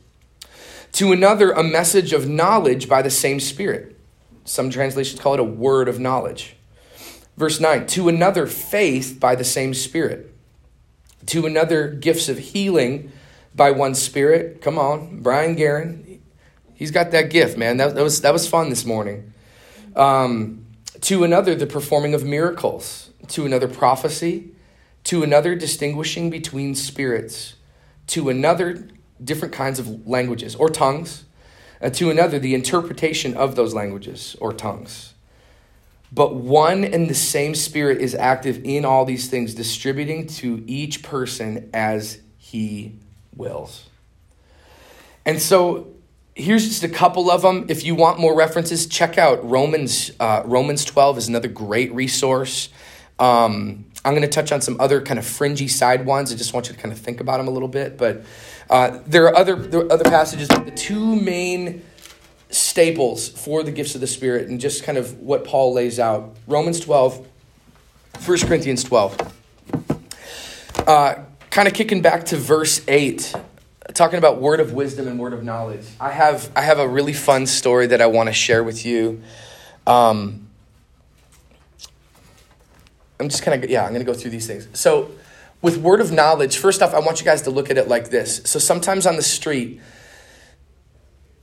To 0.94 1.12
another, 1.12 1.52
a 1.52 1.64
message 1.64 2.14
of 2.14 2.30
knowledge 2.30 2.88
by 2.88 3.02
the 3.02 3.10
same 3.10 3.40
Spirit. 3.40 3.96
Some 4.46 4.70
translations 4.70 5.20
call 5.20 5.34
it 5.34 5.40
a 5.40 5.44
word 5.44 5.90
of 5.90 6.00
knowledge." 6.00 6.56
Verse 7.36 7.60
9, 7.60 7.86
to 7.88 8.08
another, 8.08 8.48
faith 8.48 9.18
by 9.20 9.36
the 9.36 9.44
same 9.44 9.74
Spirit. 9.74 10.32
To 11.26 11.46
another, 11.46 11.88
gifts 11.88 12.30
of 12.30 12.38
healing 12.38 13.12
by 13.54 13.72
one 13.72 13.96
Spirit. 13.96 14.62
Come 14.62 14.78
on, 14.78 15.20
Bryan 15.22 15.56
Guerin. 15.56 16.05
He's 16.76 16.92
got 16.92 17.12
that 17.12 17.30
gift, 17.30 17.58
man. 17.58 17.78
That, 17.78 17.96
that 17.96 18.04
was, 18.04 18.22
that 18.22 18.34
was 18.34 18.48
fun 18.48 18.70
this 18.70 18.86
morning. 18.86 19.34
Um, 19.96 20.66
to 21.02 21.24
another, 21.24 21.56
the 21.56 21.66
performing 21.66 22.14
of 22.14 22.24
miracles. 22.24 23.10
To 23.30 23.46
another, 23.46 23.68
prophecy. 23.68 24.52
To 25.06 25.24
another, 25.24 25.56
distinguishing 25.56 26.30
between 26.30 26.76
spirits. 26.76 27.56
To 28.08 28.30
another, 28.30 28.90
different 29.24 29.54
kinds 29.54 29.80
of 29.80 30.06
languages 30.08 30.56
or 30.56 30.70
tongues. 30.70 31.24
And 31.80 31.94
to 31.96 32.10
another, 32.10 32.40
the 32.40 32.54
interpretation 32.54 33.36
of 33.36 33.56
those 33.56 33.74
languages 33.74 34.36
or 34.40 34.54
tongues. 34.54 35.14
But 36.12 36.36
one 36.36 36.84
and 36.84 37.10
the 37.10 37.16
same 37.16 37.56
Spirit 37.56 38.00
is 38.00 38.16
active 38.16 38.62
in 38.64 38.86
all 38.86 39.06
these 39.06 39.28
things, 39.30 39.54
distributing 39.54 40.28
to 40.28 40.64
each 40.68 41.04
person 41.04 41.70
as 41.74 42.20
he 42.38 43.00
wills. 43.36 43.90
And 45.26 45.42
so 45.42 45.95
here's 46.36 46.68
just 46.68 46.84
a 46.84 46.90
couple 46.90 47.32
of 47.32 47.42
them. 47.42 47.66
If 47.70 47.84
you 47.86 47.96
want 47.96 48.20
more 48.20 48.36
references, 48.36 48.86
check 48.86 49.18
out 49.18 49.44
Romans. 49.50 50.12
Uh, 50.20 50.44
Romans 50.46 50.86
12 50.86 51.18
is 51.18 51.28
another 51.28 51.48
great 51.48 51.94
resource. 51.94 52.70
Um, 53.18 53.86
I'm 54.04 54.12
going 54.12 54.22
to 54.22 54.28
touch 54.28 54.52
on 54.52 54.62
some 54.62 54.80
other 54.80 55.02
kind 55.02 55.18
of 55.18 55.26
fringy 55.26 55.68
side 55.68 56.06
ones. 56.06 56.32
I 56.32 56.36
just 56.36 56.54
want 56.54 56.68
you 56.68 56.76
to 56.76 56.80
kind 56.80 56.92
of 56.92 57.00
think 57.00 57.22
about 57.22 57.38
them 57.38 57.48
a 57.48 57.52
little 57.52 57.70
bit. 57.70 57.98
But 57.98 58.24
uh, 58.70 59.00
there 59.08 59.26
are 59.26 59.36
other 59.36 59.56
there 59.56 59.82
are 59.82 59.92
other 59.92 60.04
passages. 60.04 60.48
But 60.48 60.66
the 60.66 60.72
two 60.72 61.16
main 61.16 61.82
staples 62.50 63.30
for 63.30 63.64
the 63.64 63.72
gifts 63.72 63.96
of 63.96 64.02
the 64.02 64.08
Spirit 64.08 64.48
and 64.48 64.60
just 64.60 64.84
kind 64.84 64.98
of 64.98 65.20
what 65.20 65.46
Paul 65.46 65.74
lays 65.74 66.00
out. 66.00 66.36
Romans 66.48 66.80
12, 66.80 67.26
1 68.26 68.38
Corinthians 68.40 68.84
12. 68.84 69.34
Uh, 70.86 71.16
kind 71.50 71.68
of 71.68 71.74
kicking 71.74 72.02
back 72.02 72.26
to 72.26 72.38
verse 72.38 72.82
8, 72.88 73.34
talking 73.96 74.18
about 74.20 74.40
word 74.40 74.60
of 74.60 74.74
wisdom 74.74 75.08
and 75.08 75.18
word 75.18 75.34
of 75.34 75.44
knowledge. 75.44 75.86
I 76.00 76.12
have, 76.12 76.52
I 76.56 76.62
have 76.62 76.80
a 76.80 76.88
really 76.88 77.14
fun 77.14 77.48
story 77.48 77.88
that 77.88 78.02
I 78.02 78.06
want 78.08 78.28
to 78.28 78.34
share 78.34 78.64
with 78.64 78.86
you. 78.86 79.24
Um, 79.88 80.48
I'm 83.20 83.30
just 83.30 83.44
kind 83.44 83.64
of, 83.64 83.70
yeah, 83.70 83.84
I'm 83.84 83.90
going 83.90 84.06
to 84.06 84.12
go 84.12 84.14
through 84.14 84.32
these 84.32 84.46
things. 84.46 84.68
So, 84.74 85.12
with 85.62 85.78
word 85.78 86.02
of 86.02 86.12
knowledge, 86.12 86.58
first 86.58 86.82
off, 86.82 86.94
I 86.94 87.00
want 87.00 87.20
you 87.20 87.26
guys 87.26 87.44
to 87.44 87.50
look 87.50 87.72
at 87.72 87.78
it 87.78 87.88
like 87.88 88.10
this. 88.10 88.42
So, 88.46 88.60
sometimes 88.60 89.08
on 89.08 89.16
the 89.16 89.24
street, 89.24 89.80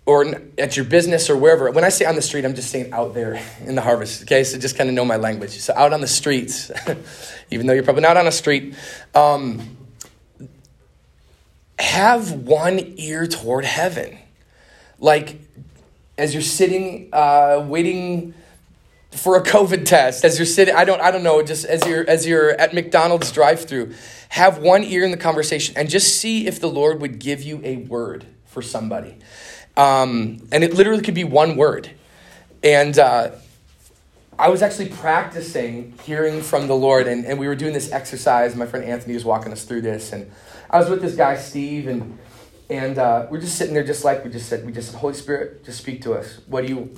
or 0.04 0.26
at 0.58 0.76
your 0.76 0.84
business 0.84 1.30
or 1.30 1.36
wherever. 1.36 1.70
When 1.70 1.84
I 1.84 1.88
say 1.88 2.04
on 2.04 2.16
the 2.16 2.22
street, 2.22 2.44
I'm 2.44 2.54
just 2.54 2.70
saying 2.70 2.92
out 2.92 3.14
there 3.14 3.40
in 3.64 3.74
the 3.74 3.80
harvest. 3.80 4.22
Okay, 4.22 4.44
so 4.44 4.58
just 4.58 4.76
kind 4.76 4.90
of 4.90 4.94
know 4.94 5.04
my 5.04 5.16
language. 5.16 5.50
So 5.50 5.72
out 5.76 5.92
on 5.92 6.00
the 6.00 6.08
streets, 6.08 6.70
even 7.50 7.66
though 7.66 7.72
you're 7.72 7.84
probably 7.84 8.02
not 8.02 8.16
on 8.16 8.26
a 8.26 8.32
street, 8.32 8.74
um, 9.14 9.76
have 11.82 12.32
one 12.32 12.94
ear 12.96 13.26
toward 13.26 13.64
heaven. 13.64 14.16
Like 14.98 15.40
as 16.16 16.32
you're 16.32 16.42
sitting, 16.42 17.08
uh, 17.12 17.64
waiting 17.68 18.34
for 19.10 19.36
a 19.36 19.42
COVID 19.42 19.84
test, 19.84 20.24
as 20.24 20.38
you're 20.38 20.46
sitting, 20.46 20.74
I 20.74 20.84
don't, 20.84 21.00
I 21.00 21.10
don't 21.10 21.24
know, 21.24 21.42
just 21.42 21.66
as 21.66 21.86
you're 21.86 22.08
as 22.08 22.26
you're 22.26 22.50
at 22.50 22.72
McDonald's 22.72 23.30
drive-through, 23.32 23.94
have 24.30 24.58
one 24.58 24.84
ear 24.84 25.04
in 25.04 25.10
the 25.10 25.16
conversation 25.16 25.76
and 25.76 25.90
just 25.90 26.16
see 26.16 26.46
if 26.46 26.60
the 26.60 26.68
Lord 26.68 27.00
would 27.00 27.18
give 27.18 27.42
you 27.42 27.60
a 27.64 27.76
word 27.76 28.26
for 28.46 28.62
somebody. 28.62 29.16
Um, 29.76 30.46
and 30.52 30.62
it 30.62 30.74
literally 30.74 31.02
could 31.02 31.14
be 31.14 31.24
one 31.24 31.56
word. 31.56 31.90
And 32.62 32.98
uh, 32.98 33.32
I 34.38 34.48
was 34.48 34.62
actually 34.62 34.88
practicing 34.88 35.98
hearing 36.04 36.42
from 36.42 36.68
the 36.68 36.74
Lord, 36.76 37.06
and, 37.06 37.24
and 37.26 37.38
we 37.38 37.48
were 37.48 37.56
doing 37.56 37.72
this 37.72 37.90
exercise. 37.90 38.54
My 38.54 38.66
friend 38.66 38.84
Anthony 38.84 39.14
was 39.14 39.24
walking 39.24 39.52
us 39.52 39.64
through 39.64 39.82
this, 39.82 40.12
and 40.12 40.30
I 40.72 40.78
was 40.78 40.88
with 40.88 41.02
this 41.02 41.14
guy, 41.14 41.36
Steve, 41.36 41.86
and 41.86 42.18
and 42.70 42.98
uh, 42.98 43.26
we're 43.30 43.40
just 43.40 43.56
sitting 43.56 43.74
there, 43.74 43.84
just 43.84 44.04
like 44.04 44.24
we 44.24 44.30
just 44.30 44.48
said. 44.48 44.64
We 44.64 44.72
just 44.72 44.90
said, 44.90 45.00
Holy 45.00 45.14
Spirit, 45.14 45.64
just 45.64 45.78
speak 45.78 46.02
to 46.02 46.14
us. 46.14 46.40
What 46.46 46.66
do 46.66 46.72
you, 46.72 46.94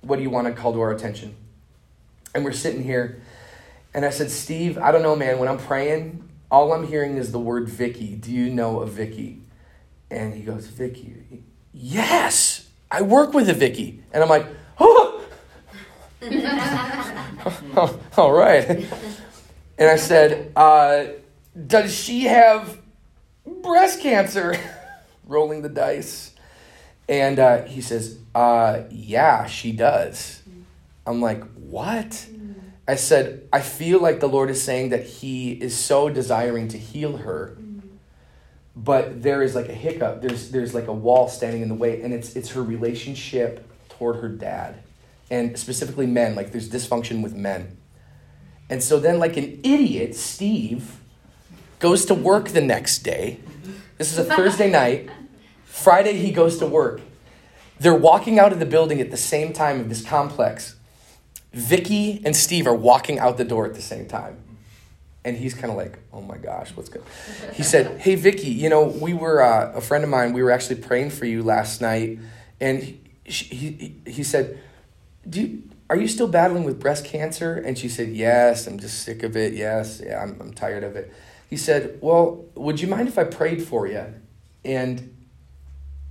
what 0.00 0.16
do 0.16 0.22
you 0.22 0.30
want 0.30 0.48
to 0.48 0.52
call 0.52 0.72
to 0.72 0.80
our 0.80 0.90
attention? 0.90 1.36
And 2.34 2.44
we're 2.44 2.52
sitting 2.52 2.82
here, 2.82 3.22
and 3.94 4.04
I 4.04 4.10
said, 4.10 4.30
Steve, 4.30 4.78
I 4.78 4.90
don't 4.90 5.02
know, 5.02 5.14
man. 5.14 5.38
When 5.38 5.48
I'm 5.48 5.58
praying, 5.58 6.28
all 6.50 6.72
I'm 6.72 6.86
hearing 6.86 7.16
is 7.16 7.30
the 7.30 7.38
word 7.38 7.68
Vicky. 7.68 8.16
Do 8.16 8.32
you 8.32 8.50
know 8.50 8.80
a 8.80 8.86
Vicky? 8.86 9.42
And 10.10 10.34
he 10.34 10.42
goes, 10.42 10.66
Vicky 10.66 11.44
yes, 11.78 12.68
I 12.90 13.02
work 13.02 13.32
with 13.32 13.48
a 13.48 13.54
Vicky. 13.54 14.02
And 14.12 14.22
I'm 14.22 14.28
like, 14.28 14.46
oh. 14.80 15.24
all 18.16 18.32
right. 18.32 18.86
And 19.78 19.88
I 19.88 19.96
said, 19.96 20.52
uh, 20.56 21.04
does 21.66 21.94
she 21.94 22.24
have 22.24 22.78
breast 23.62 24.00
cancer? 24.00 24.56
Rolling 25.26 25.62
the 25.62 25.68
dice. 25.68 26.34
And 27.08 27.38
uh, 27.38 27.62
he 27.62 27.80
says, 27.80 28.18
uh, 28.34 28.82
yeah, 28.90 29.46
she 29.46 29.72
does. 29.72 30.42
I'm 31.06 31.20
like, 31.20 31.42
what? 31.54 32.26
I 32.88 32.94
said, 32.94 33.46
I 33.52 33.60
feel 33.60 34.00
like 34.00 34.20
the 34.20 34.28
Lord 34.28 34.48
is 34.48 34.62
saying 34.62 34.90
that 34.90 35.04
He 35.04 35.52
is 35.52 35.76
so 35.76 36.08
desiring 36.08 36.68
to 36.68 36.78
heal 36.78 37.18
her, 37.18 37.58
but 38.74 39.22
there 39.22 39.42
is 39.42 39.54
like 39.54 39.68
a 39.68 39.74
hiccup. 39.74 40.22
There's 40.22 40.50
there's 40.50 40.72
like 40.72 40.86
a 40.86 40.92
wall 40.92 41.28
standing 41.28 41.60
in 41.60 41.68
the 41.68 41.74
way, 41.74 42.00
and 42.00 42.14
it's 42.14 42.34
it's 42.34 42.50
her 42.52 42.62
relationship 42.62 43.68
toward 43.90 44.16
her 44.16 44.28
dad, 44.30 44.76
and 45.30 45.58
specifically 45.58 46.06
men. 46.06 46.34
Like 46.34 46.50
there's 46.50 46.70
dysfunction 46.70 47.22
with 47.22 47.34
men, 47.34 47.76
and 48.70 48.82
so 48.82 48.98
then 48.98 49.18
like 49.18 49.36
an 49.36 49.60
idiot, 49.64 50.14
Steve 50.14 50.98
goes 51.78 52.06
to 52.06 52.14
work 52.14 52.48
the 52.48 52.60
next 52.60 52.98
day. 52.98 53.40
This 53.96 54.12
is 54.12 54.18
a 54.18 54.24
Thursday 54.24 54.70
night. 54.70 55.10
Friday 55.64 56.14
he 56.14 56.32
goes 56.32 56.58
to 56.58 56.66
work. 56.66 57.00
They're 57.80 57.94
walking 57.94 58.38
out 58.38 58.52
of 58.52 58.58
the 58.58 58.66
building 58.66 59.00
at 59.00 59.10
the 59.10 59.16
same 59.16 59.52
time 59.52 59.80
of 59.80 59.88
this 59.88 60.04
complex. 60.04 60.76
Vicky 61.52 62.20
and 62.24 62.34
Steve 62.34 62.66
are 62.66 62.74
walking 62.74 63.18
out 63.18 63.36
the 63.36 63.44
door 63.44 63.66
at 63.66 63.74
the 63.74 63.82
same 63.82 64.06
time. 64.06 64.38
And 65.24 65.36
he's 65.36 65.54
kind 65.54 65.70
of 65.70 65.76
like, 65.76 65.98
oh 66.12 66.20
my 66.20 66.38
gosh, 66.38 66.70
what's 66.74 66.88
good? 66.88 67.02
He 67.54 67.62
said, 67.62 68.00
hey, 68.00 68.14
Vicky, 68.14 68.48
you 68.48 68.68
know, 68.68 68.84
we 68.84 69.14
were, 69.14 69.42
uh, 69.42 69.72
a 69.74 69.80
friend 69.80 70.02
of 70.02 70.10
mine, 70.10 70.32
we 70.32 70.42
were 70.42 70.50
actually 70.50 70.76
praying 70.76 71.10
for 71.10 71.26
you 71.26 71.42
last 71.42 71.80
night. 71.80 72.18
And 72.60 72.82
he, 72.82 73.00
he, 73.24 73.94
he 74.06 74.22
said, 74.22 74.58
Do 75.28 75.40
you, 75.40 75.62
are 75.90 75.96
you 75.96 76.08
still 76.08 76.28
battling 76.28 76.64
with 76.64 76.78
breast 76.78 77.04
cancer? 77.04 77.54
And 77.54 77.78
she 77.78 77.88
said, 77.88 78.08
yes, 78.08 78.66
I'm 78.66 78.78
just 78.78 79.02
sick 79.02 79.22
of 79.22 79.36
it. 79.36 79.54
Yes, 79.54 80.02
yeah, 80.04 80.22
I'm, 80.22 80.38
I'm 80.40 80.52
tired 80.52 80.84
of 80.84 80.96
it. 80.96 81.12
He 81.48 81.56
said, 81.56 81.98
well, 82.00 82.44
would 82.54 82.80
you 82.80 82.88
mind 82.88 83.08
if 83.08 83.18
I 83.18 83.24
prayed 83.24 83.62
for 83.62 83.86
you? 83.86 84.04
And, 84.64 85.14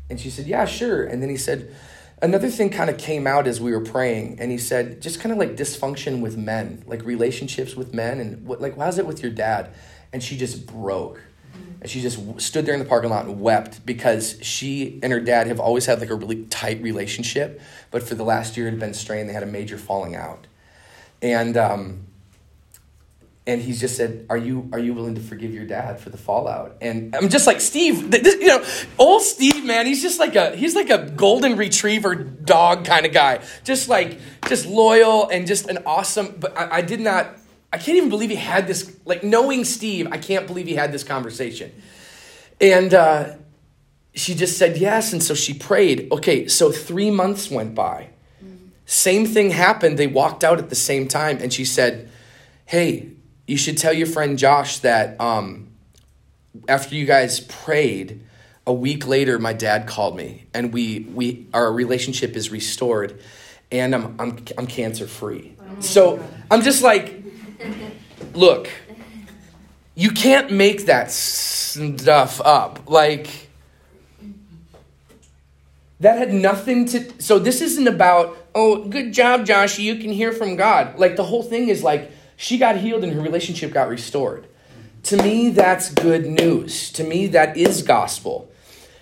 and 0.10 0.19
she 0.19 0.30
said, 0.30 0.47
yeah, 0.47 0.65
sure. 0.65 1.06
And 1.06 1.21
then 1.21 1.30
he 1.30 1.38
said, 1.38 1.76
another 2.21 2.50
thing 2.50 2.69
kind 2.69 2.89
of 2.89 2.97
came 2.97 3.28
out 3.28 3.47
as 3.47 3.62
we 3.62 3.71
were 3.71 3.84
praying 3.84 4.38
and 4.39 4.52
he 4.52 4.58
said 4.58 5.02
just 5.02 5.19
kind 5.19 5.32
of 5.32 5.38
like 5.38 5.56
dysfunction 5.56 6.19
with 6.19 6.36
men 6.36 6.84
like 6.88 7.04
relationships 7.06 7.76
with 7.76 7.93
men 7.93 8.19
and 8.19 8.45
what 8.45 8.60
like 8.60 8.76
how's 8.78 8.97
it 8.97 9.06
with 9.06 9.21
your 9.21 9.32
dad 9.32 9.69
and 10.12 10.23
she 10.23 10.36
just 10.36 10.65
broke 10.65 11.21
and 11.80 11.89
she 11.89 12.02
just 12.02 12.41
stood 12.41 12.65
there 12.65 12.73
in 12.73 12.80
the 12.80 12.86
parking 12.86 13.10
lot 13.10 13.26
and 13.26 13.39
wept 13.39 13.86
because 13.86 14.39
she 14.41 15.00
and 15.04 15.13
her 15.13 15.19
dad 15.19 15.45
have 15.45 15.60
always 15.60 15.86
had 15.86 16.00
like 16.00 16.10
a 16.10 16.15
really 16.15 16.43
tight 16.45 16.82
relationship 16.82 17.62
but 17.91 18.02
for 18.02 18.15
the 18.15 18.23
last 18.23 18.58
year 18.58 18.67
it 18.67 18.71
had 18.71 18.80
been 18.80 18.95
strained 18.95 19.30
they 19.30 19.34
had 19.34 19.43
a 19.43 19.47
major 19.47 19.78
falling 19.78 20.15
out 20.15 20.47
and 21.21 21.56
um, 21.56 22.07
and 23.48 23.62
he's 23.62 23.80
just 23.80 23.96
said, 23.96 24.26
"Are 24.30 24.38
you 24.38 24.70
are 24.74 24.78
you 24.78 24.94
willing 24.94 25.16
to 25.16 25.22
forgive 25.22 25.54
your 25.54 25.66
dad 25.66 26.02
for 26.02 26.10
the 26.10 26.18
fallout?" 26.18 26.78
And 26.82 27.16
I'm 27.16 27.30
just 27.30 27.48
like 27.48 27.62
Steve, 27.62 28.12
this, 28.12 28.36
you 28.36 28.48
know, 28.48 28.64
old 29.00 29.22
Steve, 29.22 29.64
man. 29.64 29.86
He's 29.86 30.02
just 30.02 30.20
like 30.20 30.36
a 30.36 30.54
he's 30.56 30.76
like 30.76 30.90
a 30.90 31.10
golden 31.12 31.56
retriever 31.56 32.14
dog 32.14 32.84
kind 32.84 33.06
of 33.06 33.14
guy, 33.14 33.40
just 33.64 33.88
like 33.88 34.20
just 34.48 34.68
loyal 34.68 35.30
and 35.30 35.48
just 35.48 35.70
an 35.70 35.80
awesome. 35.86 36.36
But 36.38 36.58
I, 36.58 36.78
I 36.78 36.82
did 36.82 37.00
not, 37.00 37.38
I 37.72 37.78
can't 37.78 37.98
even 37.98 38.10
believe 38.10 38.30
he 38.30 38.36
had 38.36 38.68
this. 38.68 38.94
Like 39.06 39.24
knowing 39.24 39.64
Steve, 39.64 40.10
I 40.12 40.18
can't 40.18 40.46
believe 40.46 40.68
he 40.68 40.76
had 40.76 40.92
this 40.92 41.06
conversation. 41.06 41.72
And 42.60 42.94
uh, 42.94 43.36
she 44.14 44.36
just 44.36 44.58
said 44.58 44.76
yes, 44.76 45.14
and 45.14 45.24
so 45.24 45.34
she 45.34 45.54
prayed. 45.54 46.12
Okay, 46.12 46.50
so 46.50 46.70
three 46.70 47.12
months 47.12 47.50
went 47.50 47.74
by. 47.74 48.10
Same 48.86 49.26
thing 49.26 49.52
happened. 49.52 49.98
They 49.98 50.08
walked 50.08 50.44
out 50.44 50.60
at 50.60 50.70
the 50.70 50.76
same 50.76 51.08
time, 51.08 51.38
and 51.42 51.54
she 51.54 51.64
said, 51.64 52.10
"Hey." 52.66 53.12
You 53.48 53.58
should 53.58 53.78
tell 53.78 53.94
your 53.94 54.08
friend 54.08 54.38
Josh 54.38 54.80
that 54.80 55.20
um, 55.20 55.70
after 56.68 56.96
you 56.96 57.06
guys 57.06 57.40
prayed, 57.40 58.22
a 58.68 58.74
week 58.74 59.08
later, 59.08 59.40
my 59.40 59.54
dad 59.54 59.88
called 59.88 60.18
me, 60.18 60.46
and 60.54 60.74
we 60.74 61.08
we 61.14 61.48
our 61.54 61.72
relationship 61.72 62.36
is 62.36 62.52
restored, 62.52 63.18
and 63.72 63.96
I'm 63.96 64.20
I'm 64.20 64.46
I'm 64.58 64.68
cancer 64.68 65.08
free. 65.08 65.56
So 65.80 66.22
I'm 66.52 66.62
just 66.62 66.84
like, 66.84 67.16
look, 68.34 68.70
you 69.96 70.12
can't 70.12 70.52
make 70.52 70.88
that 70.88 71.12
stuff 71.12 72.42
up. 72.42 72.90
Like 72.90 73.48
that 76.02 76.18
had 76.18 76.34
nothing 76.34 76.86
to. 76.88 77.22
So 77.22 77.40
this 77.40 77.62
isn't 77.62 77.88
about 77.88 78.38
oh, 78.54 78.84
good 78.86 79.14
job, 79.14 79.46
Josh. 79.46 79.80
You 79.80 79.96
can 79.96 80.12
hear 80.12 80.34
from 80.34 80.58
God. 80.58 81.00
Like 81.00 81.16
the 81.16 81.24
whole 81.24 81.44
thing 81.44 81.70
is 81.70 81.84
like 81.84 82.12
she 82.38 82.58
got 82.60 82.78
healed 82.78 83.04
and 83.04 83.12
her 83.13 83.21
relationship 83.21 83.73
got 83.73 83.89
restored. 83.89 84.47
To 85.04 85.17
me, 85.17 85.50
that's 85.50 85.89
good 85.89 86.28
news. 86.28 86.91
To 86.93 87.04
me, 87.04 87.28
that 87.28 87.58
is 87.58 87.82
gospel. 87.82 88.50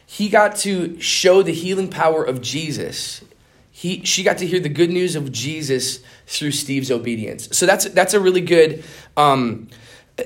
He 0.06 0.30
got 0.30 0.56
to 0.58 1.00
show 1.02 1.44
the 1.44 1.52
healing 1.52 1.90
power 1.90 2.24
of 2.24 2.42
Jesus. 2.42 3.24
He, 3.72 4.06
she 4.06 4.24
got 4.24 4.38
to 4.38 4.48
hear 4.48 4.62
the 4.62 4.70
good 4.70 4.90
news 4.90 5.16
of 5.18 5.32
Jesus 5.32 6.00
through 6.28 6.52
Steve's 6.52 6.90
obedience. 6.90 7.50
So 7.52 7.66
that's 7.66 7.86
that's 7.90 8.14
a 8.14 8.20
really 8.22 8.42
good. 8.42 8.86
Um, 9.18 9.68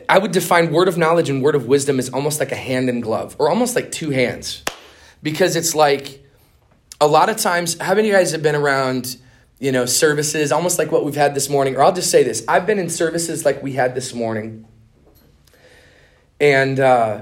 I 0.07 0.19
would 0.19 0.31
define 0.31 0.71
word 0.71 0.87
of 0.87 0.97
knowledge 0.97 1.31
and 1.31 1.41
word 1.41 1.55
of 1.55 1.65
wisdom 1.65 1.97
as 1.97 2.09
almost 2.09 2.39
like 2.39 2.51
a 2.51 2.55
hand 2.55 2.89
and 2.89 3.01
glove, 3.01 3.35
or 3.39 3.49
almost 3.49 3.75
like 3.75 3.91
two 3.91 4.11
hands, 4.11 4.63
because 5.23 5.55
it's 5.55 5.73
like 5.73 6.23
a 7.01 7.07
lot 7.07 7.29
of 7.29 7.37
times. 7.37 7.79
How 7.79 7.95
many 7.95 8.09
of 8.09 8.13
you 8.13 8.19
guys 8.19 8.33
have 8.33 8.43
been 8.43 8.55
around? 8.55 9.17
You 9.59 9.73
know, 9.73 9.85
services, 9.85 10.51
almost 10.51 10.79
like 10.79 10.91
what 10.91 11.05
we've 11.05 11.15
had 11.15 11.35
this 11.35 11.49
morning. 11.49 11.75
Or 11.75 11.83
I'll 11.83 11.93
just 11.93 12.09
say 12.09 12.23
this 12.23 12.43
I've 12.47 12.65
been 12.65 12.79
in 12.79 12.89
services 12.89 13.45
like 13.45 13.61
we 13.61 13.73
had 13.73 13.93
this 13.93 14.13
morning. 14.13 14.65
And 16.41 16.79
uh, 16.79 17.21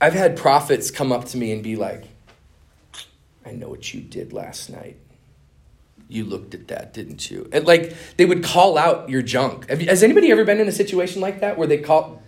I've 0.00 0.14
had 0.14 0.36
prophets 0.36 0.90
come 0.90 1.12
up 1.12 1.26
to 1.26 1.36
me 1.36 1.52
and 1.52 1.62
be 1.62 1.76
like, 1.76 2.04
I 3.46 3.52
know 3.52 3.68
what 3.68 3.94
you 3.94 4.00
did 4.00 4.32
last 4.32 4.68
night. 4.68 4.96
You 6.08 6.24
looked 6.24 6.54
at 6.54 6.68
that, 6.68 6.92
didn't 6.92 7.30
you? 7.30 7.48
And 7.52 7.66
like 7.66 7.94
they 8.16 8.24
would 8.24 8.42
call 8.42 8.76
out 8.76 9.08
your 9.08 9.22
junk. 9.22 9.66
You, 9.68 9.86
has 9.86 10.02
anybody 10.02 10.32
ever 10.32 10.44
been 10.44 10.58
in 10.58 10.66
a 10.66 10.72
situation 10.72 11.20
like 11.20 11.40
that 11.40 11.56
where 11.56 11.68
they 11.68 11.78
call, 11.78 12.22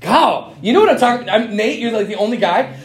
God, 0.00 0.56
you 0.62 0.72
know 0.72 0.80
what 0.80 0.90
I'm 0.90 0.98
talking? 0.98 1.28
I'm 1.28 1.56
Nate. 1.56 1.80
You're 1.80 1.90
like 1.90 2.06
the 2.06 2.16
only 2.16 2.36
guy. 2.36 2.78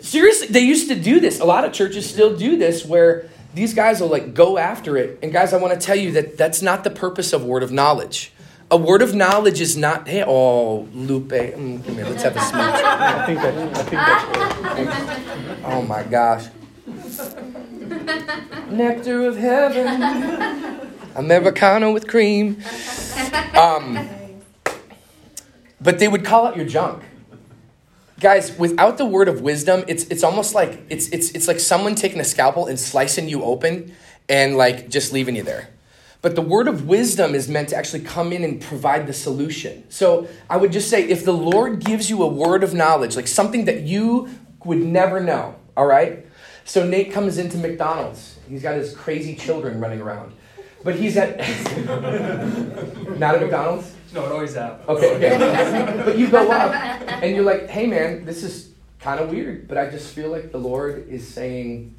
Seriously, 0.00 0.48
they 0.48 0.60
used 0.60 0.88
to 0.88 0.94
do 0.94 1.20
this. 1.20 1.38
A 1.38 1.44
lot 1.44 1.64
of 1.64 1.72
churches 1.72 2.08
still 2.08 2.36
do 2.36 2.56
this, 2.56 2.84
where 2.84 3.28
these 3.58 3.74
guys 3.74 4.00
will 4.00 4.08
like 4.08 4.34
go 4.34 4.56
after 4.56 4.96
it. 4.96 5.18
And 5.20 5.32
guys, 5.32 5.52
I 5.52 5.56
want 5.56 5.78
to 5.78 5.84
tell 5.84 5.96
you 5.96 6.12
that 6.12 6.38
that's 6.38 6.62
not 6.62 6.84
the 6.84 6.90
purpose 6.90 7.32
of 7.32 7.44
word 7.44 7.64
of 7.64 7.72
knowledge. 7.72 8.32
A 8.70 8.76
word 8.76 9.02
of 9.02 9.16
knowledge 9.16 9.60
is 9.60 9.76
not, 9.76 10.06
hey, 10.06 10.22
oh, 10.24 10.86
Lupe, 10.92 11.30
mm, 11.30 11.84
come 11.84 11.94
here, 11.96 12.04
let's 12.04 12.22
have 12.22 12.36
a 12.36 12.40
smooch. 12.40 12.52
I 12.54 13.26
think 13.26 13.40
that, 13.40 13.54
I 13.76 14.74
think 14.74 14.90
that's 14.90 15.64
Oh 15.64 15.82
my 15.82 16.04
gosh. 16.04 16.46
Nectar 18.70 19.26
of 19.26 19.36
heaven, 19.36 20.80
Americano 21.16 21.92
with 21.92 22.06
cream. 22.06 22.62
Um, 23.56 24.08
but 25.80 25.98
they 25.98 26.06
would 26.06 26.24
call 26.24 26.46
out 26.46 26.56
your 26.56 26.66
junk 26.66 27.02
guys 28.20 28.56
without 28.58 28.98
the 28.98 29.04
word 29.04 29.28
of 29.28 29.42
wisdom 29.42 29.84
it's 29.86 30.04
it's 30.04 30.24
almost 30.24 30.54
like 30.54 30.82
it's 30.88 31.08
it's 31.08 31.30
it's 31.30 31.46
like 31.46 31.60
someone 31.60 31.94
taking 31.94 32.20
a 32.20 32.24
scalpel 32.24 32.66
and 32.66 32.78
slicing 32.78 33.28
you 33.28 33.44
open 33.44 33.94
and 34.28 34.56
like 34.56 34.88
just 34.88 35.12
leaving 35.12 35.36
you 35.36 35.42
there. 35.42 35.68
But 36.20 36.34
the 36.34 36.42
word 36.42 36.66
of 36.66 36.88
wisdom 36.88 37.34
is 37.34 37.48
meant 37.48 37.68
to 37.68 37.76
actually 37.76 38.00
come 38.00 38.32
in 38.32 38.42
and 38.42 38.60
provide 38.60 39.06
the 39.06 39.12
solution. 39.12 39.84
So 39.90 40.28
i 40.50 40.56
would 40.56 40.72
just 40.72 40.90
say 40.90 41.08
if 41.08 41.24
the 41.24 41.32
lord 41.32 41.84
gives 41.84 42.10
you 42.10 42.22
a 42.22 42.28
word 42.28 42.64
of 42.64 42.74
knowledge 42.74 43.16
like 43.16 43.28
something 43.28 43.64
that 43.66 43.82
you 43.82 44.28
would 44.64 44.78
never 44.78 45.20
know 45.20 45.54
all 45.76 45.86
right? 45.86 46.26
So 46.64 46.84
nate 46.84 47.12
comes 47.12 47.38
into 47.38 47.56
mcdonald's. 47.56 48.36
He's 48.48 48.62
got 48.62 48.74
his 48.74 48.94
crazy 48.94 49.36
children 49.36 49.80
running 49.80 50.00
around. 50.00 50.32
But 50.82 50.96
he's 50.96 51.16
at 51.16 51.38
not 53.18 53.36
at 53.36 53.40
mcdonald's 53.40 53.94
no, 54.12 54.26
it 54.26 54.32
always 54.32 54.54
happens. 54.54 54.88
Okay, 54.88 55.16
okay. 55.16 56.02
but 56.04 56.18
you 56.18 56.28
go 56.28 56.50
up 56.50 56.72
and 57.22 57.34
you're 57.34 57.44
like, 57.44 57.68
hey 57.68 57.86
man, 57.86 58.24
this 58.24 58.42
is 58.42 58.70
kind 59.00 59.20
of 59.20 59.30
weird, 59.30 59.68
but 59.68 59.78
I 59.78 59.90
just 59.90 60.14
feel 60.14 60.30
like 60.30 60.50
the 60.52 60.58
Lord 60.58 61.08
is 61.08 61.26
saying, 61.26 61.94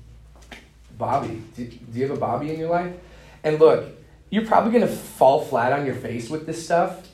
Bobby, 0.97 1.41
do, 1.55 1.65
do 1.65 1.99
you 1.99 2.07
have 2.07 2.17
a 2.17 2.19
Bobby 2.19 2.51
in 2.51 2.59
your 2.59 2.69
life? 2.69 2.93
And 3.43 3.59
look, 3.59 3.85
you're 4.29 4.45
probably 4.45 4.71
gonna 4.71 4.87
fall 4.87 5.41
flat 5.41 5.71
on 5.71 5.85
your 5.85 5.95
face 5.95 6.29
with 6.29 6.45
this 6.45 6.63
stuff, 6.63 7.07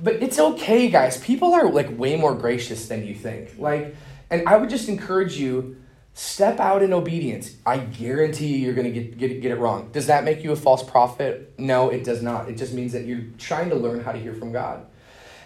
but 0.00 0.14
it's 0.14 0.38
okay, 0.38 0.88
guys. 0.88 1.18
People 1.18 1.54
are 1.54 1.70
like 1.70 1.98
way 1.98 2.16
more 2.16 2.34
gracious 2.34 2.88
than 2.88 3.06
you 3.06 3.14
think. 3.14 3.58
Like, 3.58 3.96
and 4.30 4.48
I 4.48 4.56
would 4.56 4.70
just 4.70 4.88
encourage 4.88 5.36
you 5.36 5.76
Step 6.14 6.60
out 6.60 6.82
in 6.82 6.92
obedience. 6.92 7.56
I 7.64 7.78
guarantee 7.78 8.48
you 8.48 8.58
you're 8.58 8.74
going 8.74 8.92
to 8.92 9.00
get, 9.00 9.16
get, 9.16 9.40
get 9.40 9.50
it 9.50 9.56
wrong. 9.56 9.90
Does 9.92 10.08
that 10.08 10.24
make 10.24 10.44
you 10.44 10.52
a 10.52 10.56
false 10.56 10.82
prophet? 10.82 11.54
No, 11.58 11.88
it 11.88 12.04
does 12.04 12.22
not. 12.22 12.50
It 12.50 12.58
just 12.58 12.74
means 12.74 12.92
that 12.92 13.06
you're 13.06 13.24
trying 13.38 13.70
to 13.70 13.76
learn 13.76 14.04
how 14.04 14.12
to 14.12 14.18
hear 14.18 14.34
from 14.34 14.52
God. 14.52 14.86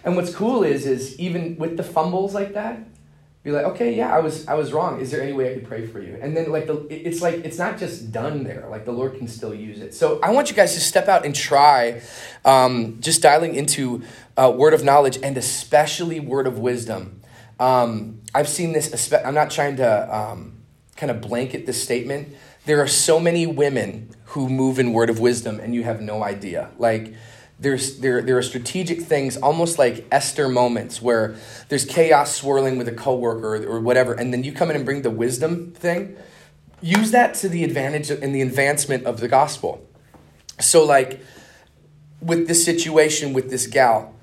And 0.03 0.17
what's 0.17 0.35
cool 0.35 0.63
is, 0.63 0.85
is 0.85 1.17
even 1.19 1.55
with 1.57 1.77
the 1.77 1.83
fumbles 1.83 2.33
like 2.33 2.53
that, 2.53 2.79
be 3.43 3.51
like, 3.53 3.65
okay, 3.65 3.95
yeah, 3.95 4.13
I 4.13 4.19
was, 4.19 4.45
I 4.45 4.55
was 4.55 4.73
wrong. 4.73 4.99
Is 4.99 5.09
there 5.09 5.21
any 5.21 5.31
way 5.31 5.51
I 5.51 5.53
could 5.53 5.67
pray 5.67 5.87
for 5.87 6.01
you? 6.01 6.19
And 6.21 6.35
then 6.35 6.51
like 6.51 6.67
the, 6.67 6.85
it's 6.89 7.21
like 7.21 7.35
it's 7.45 7.57
not 7.57 7.77
just 7.77 8.11
done 8.11 8.43
there. 8.43 8.67
Like 8.69 8.83
the 8.83 8.91
Lord 8.91 9.17
can 9.17 9.29
still 9.29 9.53
use 9.53 9.79
it. 9.79 9.93
So 9.93 10.19
I 10.21 10.31
want 10.31 10.49
you 10.49 10.55
guys 10.55 10.73
to 10.73 10.81
step 10.81 11.07
out 11.07 11.25
and 11.25 11.33
try, 11.33 12.01
um, 12.43 12.99
just 12.99 13.21
dialing 13.21 13.55
into 13.55 14.03
uh, 14.35 14.53
word 14.53 14.73
of 14.73 14.83
knowledge 14.83 15.17
and 15.23 15.37
especially 15.37 16.19
word 16.19 16.45
of 16.45 16.59
wisdom. 16.59 17.21
Um, 17.57 18.19
I've 18.35 18.49
seen 18.49 18.73
this. 18.73 19.13
I'm 19.13 19.33
not 19.33 19.49
trying 19.49 19.77
to. 19.77 20.15
Um, 20.15 20.56
kind 20.97 21.11
of 21.11 21.21
blanket 21.21 21.65
this 21.65 21.81
statement. 21.81 22.35
There 22.65 22.81
are 22.81 22.87
so 22.87 23.19
many 23.19 23.47
women 23.47 24.09
who 24.25 24.49
move 24.49 24.77
in 24.79 24.91
word 24.91 25.09
of 25.09 25.19
wisdom, 25.19 25.59
and 25.59 25.73
you 25.73 25.83
have 25.83 26.01
no 26.01 26.23
idea. 26.23 26.71
Like, 26.77 27.13
there's 27.59 27.99
there 27.99 28.21
there 28.21 28.37
are 28.37 28.43
strategic 28.43 29.01
things 29.01 29.37
almost 29.37 29.79
like 29.79 30.05
Esther 30.11 30.47
moments 30.47 31.01
where 31.01 31.35
there's 31.69 31.85
chaos 31.85 32.35
swirling 32.35 32.77
with 32.77 32.87
a 32.87 32.91
coworker 32.91 33.55
or, 33.55 33.77
or 33.77 33.79
whatever 33.79 34.13
and 34.13 34.31
then 34.31 34.43
you 34.43 34.51
come 34.51 34.69
in 34.69 34.75
and 34.75 34.85
bring 34.85 35.01
the 35.01 35.09
wisdom 35.09 35.71
thing 35.71 36.15
use 36.81 37.11
that 37.11 37.33
to 37.33 37.49
the 37.49 37.63
advantage 37.63 38.11
and 38.11 38.35
the 38.35 38.41
advancement 38.41 39.05
of 39.05 39.19
the 39.19 39.27
gospel 39.27 39.83
so 40.59 40.85
like 40.85 41.19
with 42.21 42.47
this 42.47 42.63
situation 42.63 43.33
with 43.33 43.49
this 43.49 43.65
gal 43.65 44.13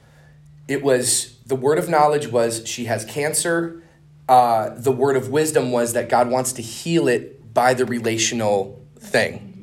it 0.68 0.82
was 0.82 1.36
the 1.46 1.56
word 1.56 1.78
of 1.78 1.88
knowledge 1.88 2.28
was 2.28 2.66
she 2.68 2.84
has 2.84 3.04
cancer 3.04 3.82
uh, 4.28 4.70
the 4.70 4.92
word 4.92 5.16
of 5.16 5.28
wisdom 5.28 5.72
was 5.72 5.92
that 5.92 6.08
god 6.08 6.30
wants 6.30 6.52
to 6.52 6.62
heal 6.62 7.08
it 7.08 7.52
by 7.54 7.74
the 7.74 7.84
relational 7.84 8.82
thing 8.98 9.54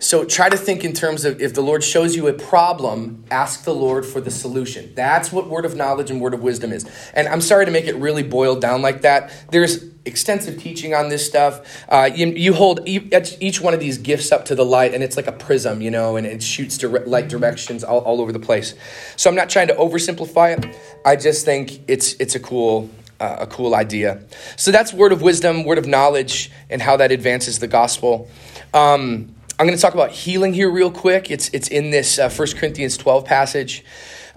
so 0.00 0.24
try 0.24 0.48
to 0.48 0.56
think 0.56 0.84
in 0.84 0.92
terms 0.92 1.24
of 1.24 1.40
if 1.40 1.54
the 1.54 1.60
Lord 1.60 1.82
shows 1.82 2.14
you 2.14 2.28
a 2.28 2.32
problem, 2.32 3.24
ask 3.30 3.64
the 3.64 3.74
Lord 3.74 4.06
for 4.06 4.20
the 4.20 4.30
solution. 4.30 4.92
That's 4.94 5.32
what 5.32 5.48
word 5.48 5.64
of 5.64 5.74
knowledge 5.74 6.10
and 6.10 6.20
word 6.20 6.34
of 6.34 6.42
wisdom 6.42 6.72
is. 6.72 6.88
And 7.14 7.26
I'm 7.26 7.40
sorry 7.40 7.66
to 7.66 7.72
make 7.72 7.86
it 7.86 7.96
really 7.96 8.22
boiled 8.22 8.60
down 8.60 8.80
like 8.80 9.02
that. 9.02 9.32
There's 9.50 9.84
extensive 10.04 10.62
teaching 10.62 10.94
on 10.94 11.08
this 11.08 11.26
stuff. 11.26 11.84
Uh, 11.88 12.08
you, 12.14 12.28
you, 12.28 12.54
hold 12.54 12.80
each 12.86 13.60
one 13.60 13.74
of 13.74 13.80
these 13.80 13.98
gifts 13.98 14.30
up 14.30 14.44
to 14.46 14.54
the 14.54 14.64
light, 14.64 14.94
and 14.94 15.02
it's 15.02 15.16
like 15.16 15.26
a 15.26 15.32
prism, 15.32 15.82
you 15.82 15.90
know, 15.90 16.16
and 16.16 16.26
it 16.26 16.42
shoots 16.42 16.78
dire- 16.78 17.04
light 17.04 17.28
directions 17.28 17.82
all, 17.82 18.00
all 18.00 18.20
over 18.20 18.32
the 18.32 18.38
place. 18.38 18.74
So 19.16 19.28
I'm 19.28 19.36
not 19.36 19.50
trying 19.50 19.68
to 19.68 19.74
oversimplify 19.74 20.58
it. 20.58 20.76
I 21.04 21.16
just 21.16 21.44
think 21.44 21.80
it's 21.88 22.14
it's 22.14 22.36
a 22.36 22.40
cool 22.40 22.88
uh, 23.20 23.36
a 23.40 23.46
cool 23.46 23.74
idea. 23.74 24.22
So 24.56 24.70
that's 24.70 24.92
word 24.92 25.12
of 25.12 25.22
wisdom, 25.22 25.64
word 25.64 25.78
of 25.78 25.86
knowledge, 25.86 26.50
and 26.70 26.80
how 26.80 26.96
that 26.96 27.12
advances 27.12 27.58
the 27.58 27.66
gospel. 27.66 28.28
Um, 28.74 29.34
I'm 29.58 29.66
going 29.66 29.76
to 29.76 29.82
talk 29.82 29.94
about 29.94 30.12
healing 30.12 30.54
here 30.54 30.70
real 30.70 30.90
quick. 30.90 31.30
It's, 31.30 31.48
it's 31.52 31.68
in 31.68 31.90
this 31.90 32.18
uh, 32.18 32.30
1 32.30 32.48
Corinthians 32.56 32.96
12 32.96 33.24
passage. 33.24 33.84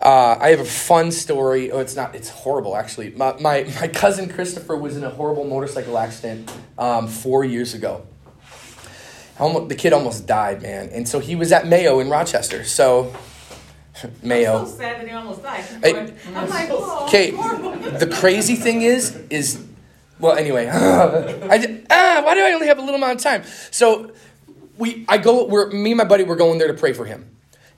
Uh, 0.02 0.36
I 0.40 0.50
have 0.50 0.60
a 0.60 0.66
fun 0.66 1.12
story. 1.12 1.72
Oh, 1.72 1.80
it's 1.80 1.96
not, 1.96 2.16
it's 2.16 2.30
horrible 2.30 2.76
actually. 2.76 3.12
My, 3.12 3.34
my, 3.40 3.72
my 3.80 3.88
cousin 3.88 4.30
Christopher 4.30 4.76
was 4.76 4.98
in 4.98 5.04
a 5.04 5.12
horrible 5.12 5.44
motorcycle 5.44 5.98
accident 5.98 6.52
um, 6.78 7.08
four 7.08 7.46
years 7.46 7.76
ago. 7.76 8.08
Almost, 9.40 9.70
the 9.70 9.76
kid 9.76 9.94
almost 9.94 10.26
died, 10.26 10.64
man. 10.64 10.90
And 10.90 11.08
so 11.08 11.20
he 11.20 11.36
was 11.36 11.52
at 11.52 11.68
Mayo 11.68 12.00
in 12.00 12.10
Rochester. 12.10 12.64
So, 12.64 13.14
Mayo. 14.24 14.60
I'm 14.60 14.66
so 14.66 14.78
sad 14.78 15.02
that 15.02 15.08
he 15.08 15.14
almost 15.14 15.44
died. 15.44 15.64
Hey, 15.84 16.14
I'm 16.36 16.50
like, 16.50 16.70
oh, 16.72 17.06
Okay, 17.08 17.32
the 17.32 18.08
crazy 18.08 18.56
thing 18.56 18.82
is, 18.82 19.16
is, 19.30 19.64
well, 20.20 20.36
anyway, 20.38 20.68
I, 20.72 21.84
ah, 21.90 22.22
why 22.24 22.36
do 22.36 22.42
I 22.42 22.52
only 22.54 22.68
have 22.68 22.78
a 22.78 22.82
little 22.82 22.96
amount 22.96 23.20
of 23.20 23.24
time? 23.24 23.44
So, 23.72 24.12
we 24.78 25.06
I 25.08 25.18
go 25.18 25.46
we're 25.46 25.70
me 25.70 25.92
and 25.92 25.98
my 25.98 26.04
buddy 26.04 26.24
were 26.24 26.36
going 26.36 26.58
there 26.58 26.68
to 26.68 26.74
pray 26.74 26.94
for 26.94 27.06
him. 27.06 27.28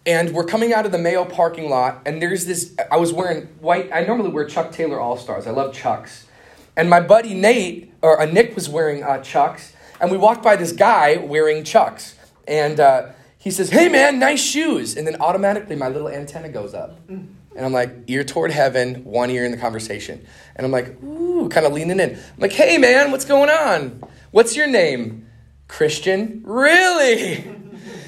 And 0.05 0.33
we're 0.33 0.45
coming 0.45 0.73
out 0.73 0.85
of 0.85 0.91
the 0.91 0.97
Mayo 0.97 1.23
parking 1.23 1.69
lot, 1.69 2.01
and 2.05 2.21
there's 2.21 2.45
this. 2.45 2.75
I 2.91 2.97
was 2.97 3.13
wearing 3.13 3.47
white. 3.61 3.89
I 3.93 4.03
normally 4.03 4.29
wear 4.29 4.45
Chuck 4.45 4.71
Taylor 4.71 4.99
All 4.99 5.17
Stars. 5.17 5.47
I 5.47 5.51
love 5.51 5.73
Chucks. 5.73 6.27
And 6.75 6.89
my 6.89 6.99
buddy 6.99 7.33
Nate, 7.33 7.93
or 8.01 8.19
uh, 8.19 8.25
Nick, 8.25 8.55
was 8.55 8.67
wearing 8.67 9.03
uh, 9.03 9.19
Chucks. 9.19 9.73
And 10.01 10.11
we 10.11 10.17
walked 10.17 10.43
by 10.43 10.57
this 10.57 10.73
guy 10.73 11.17
wearing 11.17 11.63
Chucks. 11.63 12.15
And 12.47 12.79
uh, 12.79 13.09
he 13.43 13.51
says, 13.51 13.69
Hey 13.69 13.89
man, 13.89 14.19
nice 14.19 14.41
shoes. 14.41 14.95
And 14.95 15.05
then 15.05 15.17
automatically 15.19 15.75
my 15.75 15.89
little 15.89 16.07
antenna 16.07 16.47
goes 16.47 16.73
up. 16.73 17.05
Mm. 17.07 17.27
And 17.55 17.65
I'm 17.65 17.73
like, 17.73 17.93
ear 18.07 18.23
toward 18.23 18.51
heaven, 18.51 19.03
one 19.03 19.29
ear 19.29 19.43
in 19.45 19.51
the 19.51 19.57
conversation. 19.57 20.25
And 20.55 20.65
I'm 20.65 20.71
like, 20.71 21.03
ooh, 21.03 21.49
kind 21.49 21.65
of 21.65 21.73
leaning 21.73 21.99
in. 21.99 22.11
I'm 22.15 22.39
like, 22.39 22.53
hey 22.53 22.77
man, 22.77 23.11
what's 23.11 23.25
going 23.25 23.49
on? 23.49 24.01
What's 24.31 24.55
your 24.55 24.67
name? 24.67 25.27
Christian? 25.67 26.41
Really? 26.45 27.53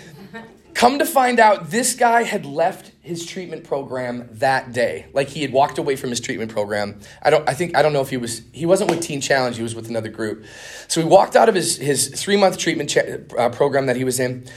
Come 0.73 0.99
to 0.99 1.05
find 1.05 1.39
out, 1.39 1.69
this 1.69 1.95
guy 1.95 2.23
had 2.23 2.45
left 2.45 2.91
his 3.05 3.23
treatment 3.23 3.63
program 3.63 4.27
that 4.33 4.73
day. 4.73 5.05
Like 5.13 5.29
he 5.29 5.43
had 5.43 5.53
walked 5.53 5.77
away 5.77 5.95
from 5.95 6.09
his 6.09 6.19
treatment 6.19 6.51
program. 6.51 6.99
I 7.21 7.29
don't. 7.29 7.47
I 7.47 7.53
think 7.53 7.77
I 7.77 7.83
don't 7.83 7.93
know 7.93 8.01
if 8.01 8.09
he 8.09 8.17
was. 8.17 8.41
He 8.51 8.65
wasn't 8.65 8.89
with 8.89 9.01
Teen 9.01 9.21
Challenge. 9.21 9.55
He 9.55 9.63
was 9.63 9.75
with 9.75 9.89
another 9.89 10.09
group. 10.09 10.43
So 10.87 11.01
he 11.01 11.07
walked 11.07 11.35
out 11.35 11.47
of 11.47 11.55
his 11.55 11.77
his 11.77 12.07
three 12.07 12.35
month 12.35 12.57
treatment 12.57 12.89
cha- 12.89 13.37
uh, 13.37 13.49
program 13.49 13.85
that 13.85 13.95
he 13.95 14.03
was 14.03 14.19
in, 14.19 14.47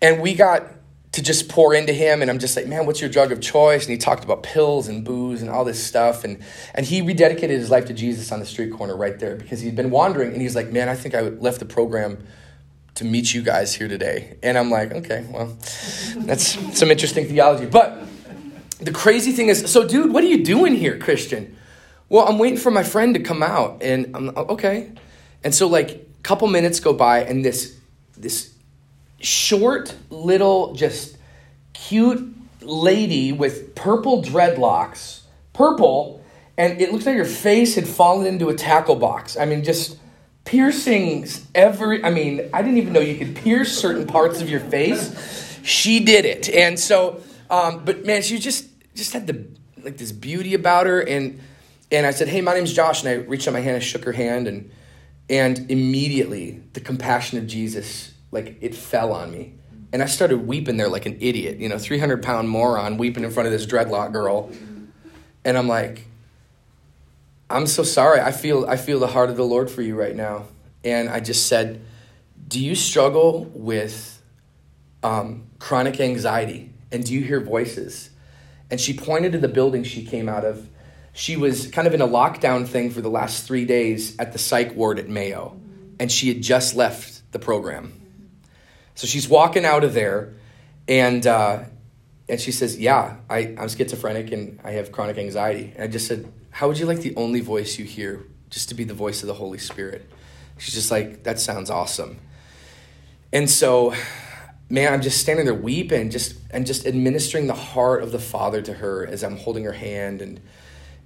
and 0.00 0.22
we 0.22 0.34
got 0.34 0.72
to 1.12 1.22
just 1.22 1.48
pour 1.48 1.74
into 1.74 1.92
him. 1.92 2.22
And 2.22 2.30
I'm 2.30 2.38
just 2.38 2.56
like, 2.56 2.66
man, 2.66 2.86
what's 2.86 3.00
your 3.00 3.10
drug 3.10 3.30
of 3.30 3.40
choice? 3.40 3.84
And 3.84 3.92
he 3.92 3.98
talked 3.98 4.24
about 4.24 4.42
pills 4.42 4.88
and 4.88 5.04
booze 5.04 5.42
and 5.42 5.50
all 5.50 5.64
this 5.64 5.82
stuff. 5.84 6.24
And 6.24 6.42
and 6.74 6.86
he 6.86 7.02
rededicated 7.02 7.50
his 7.50 7.70
life 7.70 7.84
to 7.86 7.92
Jesus 7.92 8.32
on 8.32 8.40
the 8.40 8.46
street 8.46 8.72
corner 8.72 8.96
right 8.96 9.18
there 9.18 9.36
because 9.36 9.60
he'd 9.60 9.76
been 9.76 9.90
wandering. 9.90 10.32
And 10.32 10.40
he's 10.40 10.56
like, 10.56 10.72
man, 10.72 10.88
I 10.88 10.94
think 10.94 11.14
I 11.14 11.20
left 11.20 11.58
the 11.58 11.66
program 11.66 12.26
to 12.98 13.04
meet 13.04 13.32
you 13.32 13.42
guys 13.42 13.74
here 13.74 13.86
today. 13.86 14.36
And 14.42 14.58
I'm 14.58 14.70
like, 14.70 14.92
okay, 14.92 15.24
well, 15.30 15.56
that's 16.16 16.58
some 16.76 16.90
interesting 16.90 17.26
theology. 17.26 17.66
But 17.66 17.96
the 18.80 18.90
crazy 18.90 19.30
thing 19.30 19.48
is, 19.48 19.70
so 19.70 19.86
dude, 19.86 20.12
what 20.12 20.24
are 20.24 20.26
you 20.26 20.44
doing 20.44 20.74
here, 20.74 20.98
Christian? 20.98 21.56
Well, 22.08 22.28
I'm 22.28 22.38
waiting 22.38 22.58
for 22.58 22.72
my 22.72 22.82
friend 22.82 23.14
to 23.14 23.20
come 23.20 23.42
out, 23.42 23.82
and 23.82 24.16
I'm 24.16 24.26
like, 24.26 24.36
okay. 24.36 24.90
And 25.44 25.54
so 25.54 25.68
like 25.68 25.90
a 25.90 26.22
couple 26.22 26.48
minutes 26.48 26.80
go 26.80 26.92
by, 26.92 27.20
and 27.22 27.44
this 27.44 27.76
this 28.16 28.52
short 29.20 29.94
little 30.10 30.74
just 30.74 31.16
cute 31.72 32.34
lady 32.60 33.30
with 33.30 33.76
purple 33.76 34.22
dreadlocks, 34.24 35.20
purple, 35.52 36.20
and 36.56 36.80
it 36.80 36.92
looks 36.92 37.06
like 37.06 37.16
her 37.16 37.24
face 37.24 37.76
had 37.76 37.86
fallen 37.86 38.26
into 38.26 38.48
a 38.48 38.54
tackle 38.54 38.96
box. 38.96 39.36
I 39.36 39.44
mean, 39.44 39.62
just 39.62 39.98
piercings 40.48 41.46
every 41.54 42.02
i 42.02 42.08
mean 42.08 42.48
i 42.54 42.62
didn't 42.62 42.78
even 42.78 42.90
know 42.90 43.00
you 43.00 43.18
could 43.18 43.36
pierce 43.36 43.76
certain 43.76 44.06
parts 44.06 44.40
of 44.40 44.48
your 44.48 44.60
face. 44.60 45.60
She 45.62 46.00
did 46.00 46.24
it. 46.24 46.48
And 46.48 46.80
so 46.80 47.22
um, 47.50 47.84
but 47.84 48.06
man 48.06 48.22
she 48.22 48.38
just 48.38 48.66
just 48.94 49.12
had 49.12 49.26
the 49.26 49.44
like 49.82 49.98
this 49.98 50.10
beauty 50.10 50.54
about 50.54 50.86
her. 50.86 51.00
And 51.00 51.38
and 51.92 52.06
i 52.06 52.12
said 52.12 52.28
hey 52.28 52.40
my 52.40 52.54
name's 52.54 52.72
josh. 52.72 53.04
And 53.04 53.10
i 53.10 53.14
reached 53.26 53.46
out 53.46 53.52
my 53.52 53.60
hand 53.60 53.74
and 53.76 53.84
shook 53.84 54.04
her 54.04 54.12
hand 54.12 54.48
and 54.48 54.70
and 55.28 55.70
immediately 55.70 56.62
the 56.72 56.80
compassion 56.80 57.36
of 57.36 57.46
jesus 57.46 58.14
like 58.30 58.56
it 58.62 58.74
fell 58.74 59.12
on 59.12 59.30
me. 59.30 59.52
And 59.92 60.02
i 60.02 60.06
started 60.06 60.46
weeping 60.46 60.78
there 60.78 60.88
like 60.88 61.04
an 61.04 61.18
idiot 61.20 61.58
you 61.58 61.68
know 61.68 61.76
300 61.76 62.22
pound 62.22 62.48
moron 62.48 62.96
weeping 62.96 63.22
in 63.22 63.30
front 63.30 63.48
of 63.48 63.52
this 63.52 63.66
dreadlock 63.66 64.12
girl. 64.12 64.50
And 65.44 65.58
i'm 65.58 65.68
like 65.68 66.07
I'm 67.50 67.66
so 67.66 67.82
sorry. 67.82 68.20
I 68.20 68.32
feel 68.32 68.66
I 68.66 68.76
feel 68.76 68.98
the 68.98 69.06
heart 69.06 69.30
of 69.30 69.36
the 69.36 69.44
Lord 69.44 69.70
for 69.70 69.82
you 69.82 69.96
right 69.96 70.14
now. 70.14 70.46
And 70.84 71.08
I 71.08 71.20
just 71.20 71.46
said, 71.46 71.80
Do 72.46 72.60
you 72.60 72.74
struggle 72.74 73.44
with 73.54 74.22
um, 75.02 75.46
chronic 75.58 76.00
anxiety? 76.00 76.72
And 76.92 77.04
do 77.04 77.14
you 77.14 77.22
hear 77.22 77.40
voices? 77.40 78.10
And 78.70 78.80
she 78.80 78.94
pointed 78.94 79.32
to 79.32 79.38
the 79.38 79.48
building 79.48 79.82
she 79.82 80.04
came 80.04 80.28
out 80.28 80.44
of. 80.44 80.68
She 81.14 81.36
was 81.36 81.66
kind 81.68 81.88
of 81.88 81.94
in 81.94 82.00
a 82.00 82.06
lockdown 82.06 82.66
thing 82.66 82.90
for 82.90 83.00
the 83.00 83.10
last 83.10 83.46
three 83.46 83.64
days 83.64 84.16
at 84.18 84.32
the 84.32 84.38
psych 84.38 84.76
ward 84.76 84.98
at 84.98 85.08
Mayo. 85.08 85.58
And 85.98 86.12
she 86.12 86.28
had 86.28 86.42
just 86.42 86.76
left 86.76 87.22
the 87.32 87.38
program. 87.38 87.92
So 88.94 89.06
she's 89.06 89.28
walking 89.28 89.64
out 89.64 89.84
of 89.84 89.94
there 89.94 90.34
and 90.86 91.26
uh, 91.26 91.64
and 92.28 92.40
she 92.40 92.52
says, 92.52 92.78
Yeah, 92.78 93.16
I, 93.28 93.54
I'm 93.58 93.68
schizophrenic 93.68 94.32
and 94.32 94.60
I 94.62 94.72
have 94.72 94.92
chronic 94.92 95.18
anxiety. 95.18 95.72
And 95.74 95.84
I 95.84 95.86
just 95.86 96.06
said, 96.06 96.30
how 96.50 96.66
would 96.66 96.78
you 96.78 96.86
like 96.86 97.00
the 97.00 97.14
only 97.14 97.40
voice 97.40 97.78
you 97.78 97.84
hear 97.84 98.26
just 98.50 98.68
to 98.70 98.74
be 98.74 98.82
the 98.82 98.94
voice 98.94 99.22
of 99.22 99.28
the 99.28 99.34
Holy 99.34 99.58
Spirit? 99.58 100.10
She's 100.58 100.74
just 100.74 100.90
like, 100.90 101.22
That 101.22 101.38
sounds 101.38 101.70
awesome. 101.70 102.18
And 103.32 103.48
so, 103.48 103.94
man, 104.68 104.92
I'm 104.92 105.02
just 105.02 105.20
standing 105.20 105.44
there 105.44 105.54
weeping, 105.54 106.10
just 106.10 106.36
and 106.50 106.66
just 106.66 106.86
administering 106.86 107.46
the 107.46 107.54
heart 107.54 108.02
of 108.02 108.12
the 108.12 108.18
Father 108.18 108.60
to 108.62 108.74
her 108.74 109.06
as 109.06 109.22
I'm 109.22 109.36
holding 109.36 109.64
her 109.64 109.72
hand. 109.72 110.20
And 110.20 110.40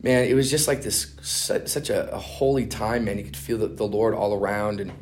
man, 0.00 0.24
it 0.24 0.34
was 0.34 0.50
just 0.50 0.68
like 0.68 0.82
this 0.82 1.14
such 1.20 1.90
a, 1.90 2.14
a 2.14 2.18
holy 2.18 2.66
time, 2.66 3.04
man. 3.04 3.18
You 3.18 3.24
could 3.24 3.36
feel 3.36 3.58
the, 3.58 3.68
the 3.68 3.84
Lord 3.84 4.14
all 4.14 4.34
around. 4.34 4.80
And 4.80 4.92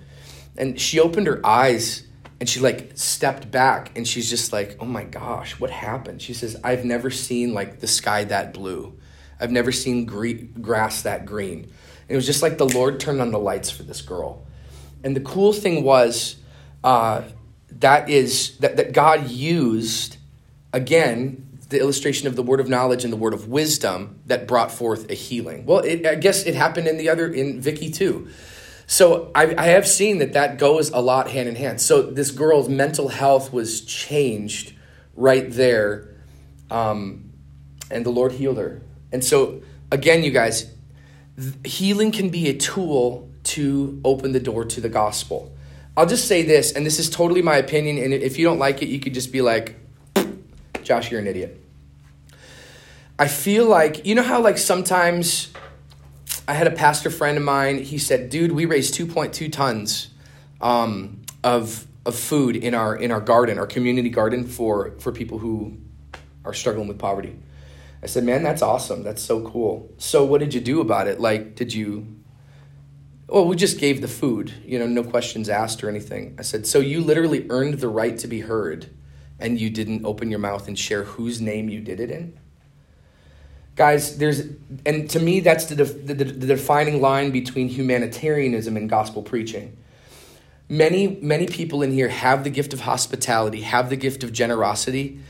and 0.57 0.81
she 0.81 0.99
opened 0.99 1.27
her 1.29 1.45
eyes 1.47 2.03
and 2.41 2.49
she 2.49 2.59
like 2.59 2.93
stepped 2.95 3.51
back 3.51 3.97
and 3.97 4.09
she's 4.09 4.29
just 4.31 4.53
like, 4.53 4.77
oh 4.81 4.87
my 4.87 5.05
gosh, 5.05 5.61
what 5.61 5.71
happened? 5.71 6.23
She 6.23 6.33
says, 6.33 6.57
I've 6.65 6.85
never 6.87 7.11
seen 7.11 7.53
like 7.53 7.81
the 7.81 7.87
sky 7.87 8.25
that 8.25 8.55
blue. 8.55 8.99
I've 9.39 9.53
never 9.53 9.71
seen 9.71 10.07
gre- 10.07 10.47
grass 10.61 11.03
that 11.03 11.27
green. 11.27 11.65
And 11.65 11.71
it 12.09 12.17
was 12.17 12.27
just 12.27 12.43
like 12.43 12.57
the 12.57 12.69
Lord 12.69 12.99
turned 12.99 13.21
on 13.21 13.31
the 13.31 13.39
lights 13.39 13.71
for 13.71 13.83
this 13.83 14.01
girl. 14.01 14.47
And 15.05 15.15
the 15.15 15.21
cool 15.21 15.53
thing 15.53 15.85
was 15.85 16.37
uh, 16.83 17.23
that 17.73 18.09
is 18.09 18.57
that, 18.59 18.77
that 18.79 18.93
God 18.93 19.29
used, 19.29 20.17
again, 20.73 21.47
the 21.69 21.79
illustration 21.79 22.27
of 22.27 22.37
the 22.37 22.43
word 22.43 22.61
of 22.61 22.69
knowledge 22.69 23.05
and 23.05 23.13
the 23.13 23.17
word 23.17 23.33
of 23.33 23.49
wisdom 23.49 24.19
that 24.27 24.49
brought 24.49 24.73
forth 24.73 25.11
a 25.11 25.15
healing. 25.15 25.67
Well, 25.67 25.81
it, 25.81 26.07
I 26.07 26.17
guess 26.17 26.45
it 26.45 26.55
happened 26.55 26.89
in 26.89 26.97
the 26.97 27.09
other, 27.09 27.33
in 27.33 27.61
Vicky 27.61 27.91
too. 27.91 28.29
So 28.91 29.31
I, 29.37 29.55
I 29.57 29.67
have 29.67 29.87
seen 29.87 30.19
that 30.19 30.33
that 30.33 30.59
goes 30.59 30.91
a 30.91 30.99
lot 30.99 31.31
hand 31.31 31.49
in 31.49 31.55
hand. 31.55 31.81
So 31.81 32.03
this 32.03 32.33
girl's 32.33 32.69
mental 32.69 33.07
health 33.07 33.53
was 33.53 33.83
changed 33.83 34.75
right 35.15 35.49
there, 35.49 36.09
um, 36.73 37.31
and 37.89 38.05
the 38.05 38.11
Lord 38.11 38.33
healed 38.33 38.59
her. 38.59 38.83
And 39.13 39.25
so, 39.25 39.63
again, 39.93 40.25
you 40.25 40.33
guys, 40.33 40.75
healing 41.65 42.11
can 42.11 42.31
be 42.31 42.49
a 42.49 42.57
tool 42.57 43.31
to 43.45 44.01
open 44.05 44.33
the 44.33 44.41
door 44.41 44.65
to 44.65 44.81
the 44.81 44.89
gospel. 44.89 45.55
I'll 45.97 46.07
just 46.07 46.27
say 46.27 46.43
this, 46.43 46.73
and 46.73 46.85
this 46.85 46.99
is 46.99 47.09
totally 47.09 47.43
my 47.43 47.59
opinion, 47.59 47.97
and 47.99 48.13
if 48.13 48.41
you 48.41 48.45
don't 48.45 48.59
like 48.59 48.83
it, 48.83 48.89
you 48.89 48.99
could 48.99 49.15
just 49.15 49.31
be 49.31 49.41
like, 49.41 49.77
Josh, 50.83 51.13
you're 51.13 51.21
an 51.21 51.29
idiot. 51.29 51.65
I 53.21 53.29
feel 53.29 53.67
like, 53.67 54.05
you 54.05 54.17
know 54.17 54.25
how, 54.25 54.43
like, 54.43 54.59
sometimes 54.59 55.53
I 56.51 56.55
had 56.55 56.67
a 56.67 56.73
pastor 56.73 57.11
friend 57.11 57.39
of 57.39 57.45
mine, 57.45 57.79
he 57.79 57.97
said, 57.97 58.29
dude, 58.29 58.51
we 58.51 58.65
raised 58.65 58.95
2.2 58.95 59.53
tons 59.53 60.09
um, 60.61 61.23
of, 61.45 61.87
of 62.05 62.17
food 62.17 62.57
in 62.57 62.75
our, 62.75 62.97
in 62.97 63.13
our 63.13 63.21
garden, 63.21 63.57
our 63.57 63.69
community 63.69 64.09
garden 64.09 64.49
for, 64.49 64.97
for 64.99 65.13
people 65.13 65.39
who 65.39 65.79
are 66.45 66.53
struggling 66.53 66.89
with 66.89 66.99
poverty. 66.99 67.39
I 68.03 68.07
said, 68.07 68.25
man, 68.25 68.43
that's 68.43 68.63
awesome. 68.63 69.05
That's 69.05 69.23
so 69.23 69.49
cool. 69.49 69.95
So, 69.99 70.25
what 70.25 70.41
did 70.41 70.53
you 70.53 70.61
do 70.61 70.81
about 70.81 71.07
it? 71.07 71.21
Like, 71.21 71.55
did 71.55 71.73
you 71.73 72.17
well, 73.29 73.47
we 73.47 73.55
just 73.55 73.79
gave 73.79 74.01
the 74.01 74.09
food, 74.09 74.53
you 74.65 74.81
know, 74.81 74.89
no 74.89 75.05
questions 75.05 75.49
asked 75.49 75.85
or 75.85 75.89
anything. 75.89 76.35
I 76.37 76.43
said, 76.43 76.67
so 76.67 76.81
you 76.81 77.01
literally 77.01 77.47
earned 77.49 77.75
the 77.75 77.87
right 77.87 78.19
to 78.19 78.27
be 78.27 78.41
heard 78.41 78.91
and 79.39 79.61
you 79.61 79.71
didn't 79.71 80.05
open 80.05 80.31
your 80.31 80.41
mouth 80.41 80.67
and 80.67 80.77
share 80.77 81.05
whose 81.05 81.41
name 81.41 81.69
you 81.69 81.81
did 81.81 82.01
it 82.01 82.11
in? 82.11 82.41
Guys, 83.81 84.19
there's, 84.19 84.43
and 84.85 85.09
to 85.09 85.19
me, 85.19 85.41
that's 85.41 85.65
the, 85.65 85.85
the, 85.85 86.13
the 86.13 86.47
defining 86.47 87.01
line 87.01 87.31
between 87.31 87.67
humanitarianism 87.67 88.77
and 88.77 88.91
gospel 88.91 89.23
preaching. 89.23 89.75
Many, 90.69 91.19
many 91.23 91.47
people 91.47 91.81
in 91.81 91.91
here 91.91 92.11
have 92.11 92.45
the 92.45 92.51
gift 92.51 92.75
of 92.75 92.81
hospitality, 92.81 93.63
have 93.63 93.89
the 93.89 93.97
gift 93.97 94.23
of 94.23 94.35
generosity. 94.35 95.21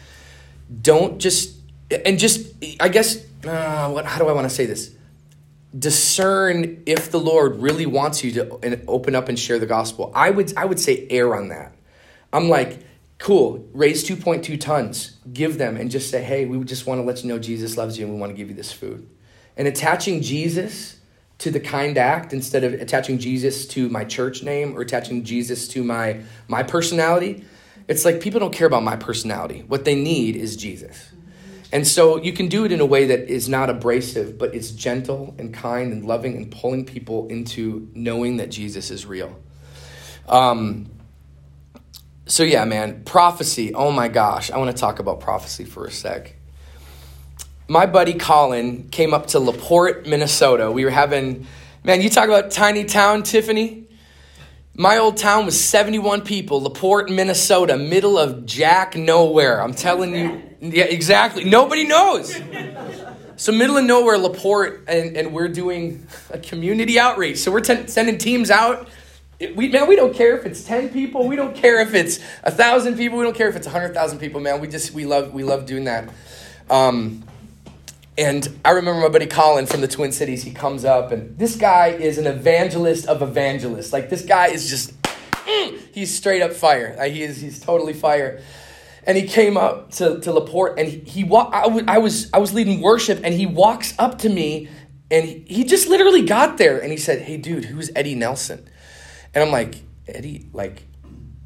Don't 0.82 1.20
just, 1.20 1.58
and 2.04 2.18
just, 2.18 2.52
I 2.80 2.88
guess, 2.88 3.24
uh, 3.44 3.88
what, 3.88 4.04
how 4.04 4.18
do 4.18 4.26
I 4.26 4.32
want 4.32 4.48
to 4.48 4.52
say 4.52 4.66
this? 4.66 4.96
discern 5.78 6.82
if 6.86 7.12
the 7.12 7.20
Lord 7.20 7.60
really 7.62 7.86
wants 7.86 8.24
you 8.24 8.32
to 8.32 8.84
open 8.88 9.14
up 9.14 9.28
and 9.28 9.38
share 9.38 9.60
the 9.60 9.66
gospel. 9.66 10.10
I 10.16 10.30
would 10.30 10.52
I 10.56 10.64
would 10.64 10.80
say 10.80 11.06
err 11.08 11.36
on 11.36 11.50
that. 11.50 11.72
I'm 12.32 12.48
like, 12.48 12.80
cool, 13.20 13.68
raise 13.72 14.02
2.2 14.09 14.59
tons, 14.59 15.18
give 15.33 15.59
them 15.59 15.76
and 15.76 15.90
just 15.90 16.11
say, 16.11 16.22
hey, 16.22 16.46
we 16.46 16.62
just 16.64 16.87
want 16.87 17.00
to 17.00 17.04
let 17.04 17.22
you 17.22 17.28
know 17.28 17.38
Jesus 17.38 17.76
loves 17.76 17.96
you 17.96 18.06
and 18.06 18.14
we 18.14 18.20
want 18.20 18.30
to 18.30 18.37
give 18.37 18.48
you 18.48 18.54
this 18.54 18.72
food. 18.72 19.09
And 19.56 19.68
attaching 19.68 20.22
Jesus 20.22 20.98
to 21.38 21.50
the 21.50 21.61
kind 21.61 21.96
act 21.96 22.33
instead 22.33 22.64
of 22.64 22.74
attaching 22.74 23.18
Jesus 23.18 23.66
to 23.68 23.88
my 23.88 24.04
church 24.04 24.42
name 24.42 24.76
or 24.76 24.80
attaching 24.80 25.24
Jesus 25.24 25.68
to 25.68 25.85
my 25.85 26.20
my 26.48 26.62
personality. 26.62 27.44
It's 27.88 28.04
like 28.04 28.20
people 28.20 28.40
don't 28.40 28.54
care 28.54 28.66
about 28.66 28.83
my 28.83 28.96
personality. 28.96 29.64
What 29.66 29.85
they 29.85 29.94
need 29.94 30.37
is 30.37 30.56
Jesus. 30.56 31.11
And 31.72 31.87
so 31.87 32.20
you 32.20 32.33
can 32.33 32.48
do 32.48 32.64
it 32.64 32.72
in 32.72 32.80
a 32.80 32.87
way 32.87 33.06
that 33.06 33.28
is 33.30 33.48
not 33.48 33.70
abrasive, 33.70 34.38
but 34.38 34.54
it's 34.54 34.70
gentle 34.70 35.35
and 35.38 35.52
kind 35.52 35.92
and 35.92 36.04
loving 36.04 36.37
and 36.37 36.50
pulling 36.50 36.85
people 36.85 37.28
into 37.28 37.88
knowing 37.94 38.38
that 38.38 38.50
Jesus 38.50 38.90
is 38.90 39.06
real. 39.06 39.38
Um, 40.28 40.90
so, 42.30 42.44
yeah, 42.44 42.64
man, 42.64 43.02
prophecy. 43.02 43.74
Oh 43.74 43.90
my 43.90 44.06
gosh, 44.06 44.52
I 44.52 44.58
want 44.58 44.70
to 44.74 44.80
talk 44.80 45.00
about 45.00 45.18
prophecy 45.18 45.64
for 45.64 45.84
a 45.84 45.90
sec. 45.90 46.36
My 47.66 47.86
buddy 47.86 48.14
Colin 48.14 48.88
came 48.88 49.12
up 49.12 49.26
to 49.28 49.40
LaPorte, 49.40 50.06
Minnesota. 50.06 50.70
We 50.70 50.84
were 50.84 50.92
having, 50.92 51.48
man, 51.82 52.00
you 52.00 52.08
talk 52.08 52.26
about 52.26 52.52
tiny 52.52 52.84
town, 52.84 53.24
Tiffany. 53.24 53.88
My 54.76 54.98
old 54.98 55.16
town 55.16 55.44
was 55.44 55.60
71 55.60 56.20
people, 56.22 56.62
LaPorte, 56.62 57.10
Minnesota, 57.10 57.76
middle 57.76 58.16
of 58.16 58.46
jack 58.46 58.94
nowhere. 58.94 59.60
I'm 59.60 59.74
telling 59.74 60.14
you. 60.14 60.40
Yeah, 60.60 60.84
exactly. 60.84 61.44
Nobody 61.44 61.84
knows. 61.84 62.32
So, 63.36 63.50
middle 63.50 63.76
of 63.76 63.84
nowhere, 63.84 64.18
LaPorte, 64.18 64.84
and, 64.86 65.16
and 65.16 65.32
we're 65.32 65.48
doing 65.48 66.06
a 66.30 66.38
community 66.38 66.96
outreach. 66.98 67.38
So, 67.38 67.50
we're 67.50 67.60
ten, 67.60 67.88
sending 67.88 68.18
teams 68.18 68.50
out. 68.50 68.88
It, 69.40 69.57
we, 69.57 69.68
man, 69.68 69.88
we 69.88 69.96
don't 69.96 70.14
care 70.14 70.37
if 70.38 70.44
it's 70.44 70.62
10 70.64 70.90
people. 70.90 71.26
We 71.26 71.35
don't 71.35 71.57
care 71.57 71.81
if 71.81 71.94
it's 71.94 72.18
a 72.44 72.50
1,000 72.50 72.96
people. 72.96 73.16
We 73.18 73.24
don't 73.24 73.35
care 73.37 73.48
if 73.48 73.57
it's 73.57 73.66
100,000 73.66 74.18
people, 74.18 74.40
man. 74.40 74.61
We 74.61 74.68
just, 74.68 74.92
we 74.92 75.07
love, 75.07 75.33
we 75.33 75.42
love 75.44 75.64
doing 75.64 75.85
that. 75.85 76.11
Um, 76.68 77.24
and 78.18 78.46
I 78.66 78.72
remember 78.72 79.00
my 79.00 79.09
buddy 79.09 79.26
Colin 79.26 79.64
from 79.64 79.81
the 79.81 79.88
Twin 79.88 80.12
Cities. 80.12 80.42
He 80.42 80.53
comes 80.53 80.85
up, 80.85 81.11
and 81.11 81.38
this 81.38 81.57
guy 81.57 81.88
is 81.88 82.18
an 82.18 82.26
evangelist 82.26 83.07
of 83.07 83.22
evangelists. 83.22 83.94
Like, 83.94 84.11
this 84.11 84.26
guy 84.26 84.48
is 84.48 84.68
just, 84.68 85.00
mm, 85.03 85.81
he's 85.92 86.14
straight 86.14 86.42
up 86.42 86.53
fire. 86.53 86.94
Like, 86.98 87.12
he 87.12 87.22
is, 87.22 87.40
he's 87.40 87.59
totally 87.61 87.94
fire 87.94 88.42
and 89.07 89.16
he 89.16 89.26
came 89.26 89.57
up 89.57 89.90
to, 89.92 90.20
to 90.20 90.31
Laporte 90.33 90.79
and 90.79 90.87
he, 90.87 90.98
he 91.00 91.24
wa- 91.24 91.48
I, 91.53 91.62
w- 91.62 91.85
I 91.88 91.96
was 91.96 92.31
I 92.35 92.38
was 92.38 92.53
leading 92.53 92.83
worship 92.83 93.20
and 93.24 93.33
he 93.33 93.46
walks 93.46 93.94
up 93.98 94.18
to 94.18 94.29
me 94.29 94.68
and 95.11 95.26
he 95.26 95.64
just 95.64 95.88
literally 95.88 96.22
got 96.22 96.59
there 96.59 96.79
and 96.79 96.90
he 96.92 96.98
said, 96.98 97.22
"Hey 97.22 97.38
dude, 97.38 97.64
who's 97.64 97.90
Eddie 97.96 98.14
Nelson?" 98.14 98.68
And 99.34 99.44
I'm 99.44 99.50
like, 99.50 99.76
"Eddie, 100.08 100.46
like 100.52 100.82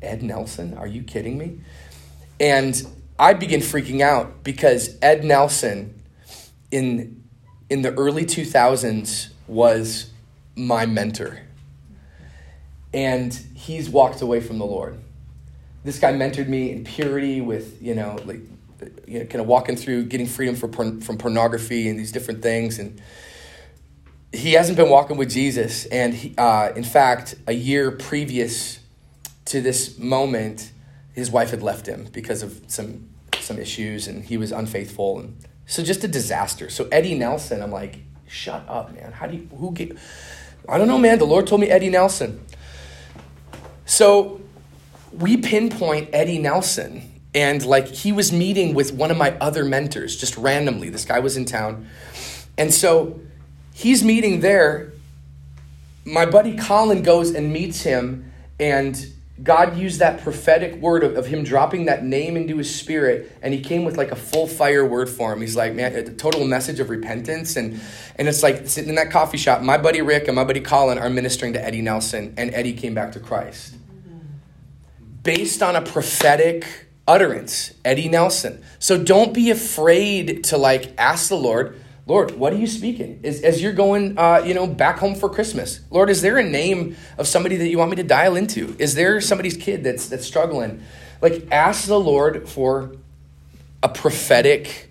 Ed 0.02 0.22
Nelson? 0.22 0.74
Are 0.74 0.86
you 0.86 1.02
kidding 1.02 1.38
me?" 1.38 1.60
And 2.40 2.80
I 3.18 3.34
begin 3.34 3.60
freaking 3.60 4.00
out 4.00 4.42
because 4.44 4.96
Ed 5.02 5.24
Nelson 5.24 6.02
in 6.70 7.22
in 7.70 7.82
the 7.82 7.92
early 7.94 8.24
2000s 8.24 9.28
was 9.46 10.10
my 10.54 10.86
mentor. 10.86 11.40
And 12.92 13.32
he's 13.54 13.88
walked 13.88 14.20
away 14.20 14.40
from 14.40 14.58
the 14.58 14.66
Lord 14.66 14.98
this 15.84 15.98
guy 15.98 16.12
mentored 16.12 16.48
me 16.48 16.72
in 16.72 16.82
purity 16.82 17.40
with, 17.42 17.80
you 17.80 17.94
know, 17.94 18.18
like, 18.24 18.40
you 19.06 19.20
know, 19.20 19.26
kind 19.26 19.40
of 19.40 19.46
walking 19.46 19.76
through 19.76 20.06
getting 20.06 20.26
freedom 20.26 20.56
from, 20.56 21.00
from 21.00 21.18
pornography 21.18 21.88
and 21.88 21.98
these 21.98 22.10
different 22.10 22.42
things. 22.42 22.78
And 22.78 23.00
he 24.34 24.52
hasn't 24.52 24.76
been 24.76 24.90
walking 24.90 25.16
with 25.16 25.30
Jesus. 25.30 25.86
And 25.86 26.14
he, 26.14 26.34
uh, 26.36 26.72
in 26.74 26.84
fact, 26.84 27.34
a 27.46 27.52
year 27.52 27.90
previous 27.90 28.80
to 29.46 29.60
this 29.60 29.98
moment, 29.98 30.72
his 31.12 31.30
wife 31.30 31.50
had 31.50 31.62
left 31.62 31.86
him 31.86 32.08
because 32.12 32.42
of 32.42 32.60
some, 32.66 33.08
some 33.38 33.58
issues 33.58 34.08
and 34.08 34.24
he 34.24 34.36
was 34.36 34.52
unfaithful. 34.52 35.20
And 35.20 35.36
so 35.66 35.82
just 35.82 36.02
a 36.04 36.08
disaster. 36.08 36.70
So 36.70 36.88
Eddie 36.90 37.14
Nelson, 37.14 37.62
I'm 37.62 37.70
like, 37.70 37.98
shut 38.26 38.64
up, 38.68 38.92
man. 38.94 39.12
How 39.12 39.26
do 39.26 39.36
you, 39.36 39.48
who 39.56 39.72
get, 39.72 39.96
I 40.68 40.78
don't 40.78 40.88
know, 40.88 40.98
man. 40.98 41.18
The 41.18 41.26
Lord 41.26 41.46
told 41.46 41.60
me 41.60 41.68
Eddie 41.68 41.90
Nelson. 41.90 42.44
So 43.86 44.40
we 45.12 45.36
pinpoint 45.36 46.10
Eddie 46.12 46.38
Nelson. 46.38 47.10
And 47.34 47.64
like 47.66 47.88
he 47.88 48.12
was 48.12 48.32
meeting 48.32 48.74
with 48.74 48.92
one 48.92 49.10
of 49.10 49.16
my 49.16 49.36
other 49.40 49.64
mentors 49.64 50.16
just 50.16 50.36
randomly. 50.36 50.88
This 50.88 51.04
guy 51.04 51.18
was 51.18 51.36
in 51.36 51.44
town. 51.44 51.88
And 52.56 52.72
so 52.72 53.20
he's 53.74 54.02
meeting 54.02 54.40
there. 54.40 54.92
My 56.06 56.24
buddy 56.24 56.56
Colin 56.56 57.02
goes 57.02 57.34
and 57.34 57.52
meets 57.52 57.82
him, 57.82 58.32
and 58.58 59.06
God 59.42 59.76
used 59.76 59.98
that 59.98 60.22
prophetic 60.22 60.76
word 60.76 61.04
of, 61.04 61.16
of 61.16 61.26
him 61.26 61.44
dropping 61.44 61.87
that 61.87 62.04
name 62.04 62.38
into 62.38 62.56
his 62.56 62.74
spirit, 62.74 63.37
and 63.42 63.52
he 63.52 63.60
came 63.60 63.84
with 63.84 63.98
like 63.98 64.12
a 64.12 64.16
full 64.16 64.46
fire 64.46 64.87
word 64.87 65.10
for 65.10 65.32
him. 65.32 65.42
He's 65.42 65.56
like, 65.56 65.74
man, 65.74 65.94
a 65.94 66.02
total 66.14 66.46
message 66.46 66.80
of 66.80 66.88
repentance. 66.88 67.56
And, 67.56 67.78
and 68.16 68.28
it's 68.28 68.42
like 68.42 68.66
sitting 68.68 68.88
in 68.88 68.94
that 68.94 69.10
coffee 69.10 69.37
shop, 69.37 69.60
my 69.60 69.76
buddy 69.76 70.00
Rick 70.00 70.28
and 70.28 70.37
my 70.37 70.44
buddy 70.44 70.60
Colin 70.60 70.98
are 70.98 71.10
ministering 71.10 71.52
to 71.52 71.62
Eddie 71.62 71.82
Nelson, 71.82 72.32
and 72.38 72.54
Eddie 72.54 72.72
came 72.72 72.94
back 72.94 73.12
to 73.12 73.20
Christ 73.20 73.74
based 75.24 75.62
on 75.62 75.74
a 75.74 75.82
prophetic 75.82 76.87
utterance, 77.08 77.74
Eddie 77.84 78.08
Nelson. 78.08 78.62
So 78.78 79.02
don't 79.02 79.34
be 79.34 79.50
afraid 79.50 80.44
to 80.44 80.56
like 80.56 80.92
ask 80.96 81.28
the 81.28 81.37
Lord, 81.37 81.82
Lord, 82.06 82.32
what 82.32 82.52
are 82.52 82.56
you 82.56 82.66
speaking? 82.66 83.20
Is, 83.22 83.40
as 83.42 83.62
you're 83.62 83.72
going, 83.72 84.18
uh, 84.18 84.42
you 84.44 84.52
know, 84.52 84.66
back 84.66 84.98
home 84.98 85.14
for 85.14 85.30
Christmas, 85.30 85.80
Lord, 85.90 86.10
is 86.10 86.20
there 86.20 86.36
a 86.36 86.42
name 86.42 86.96
of 87.16 87.26
somebody 87.26 87.56
that 87.56 87.68
you 87.68 87.78
want 87.78 87.90
me 87.90 87.96
to 87.96 88.02
dial 88.02 88.36
into? 88.36 88.76
Is 88.78 88.94
there 88.94 89.20
somebody's 89.22 89.56
kid 89.56 89.84
that's 89.84 90.08
that's 90.08 90.26
struggling? 90.26 90.82
Like, 91.22 91.48
ask 91.50 91.86
the 91.86 91.98
Lord 91.98 92.46
for 92.46 92.92
a 93.82 93.88
prophetic 93.88 94.90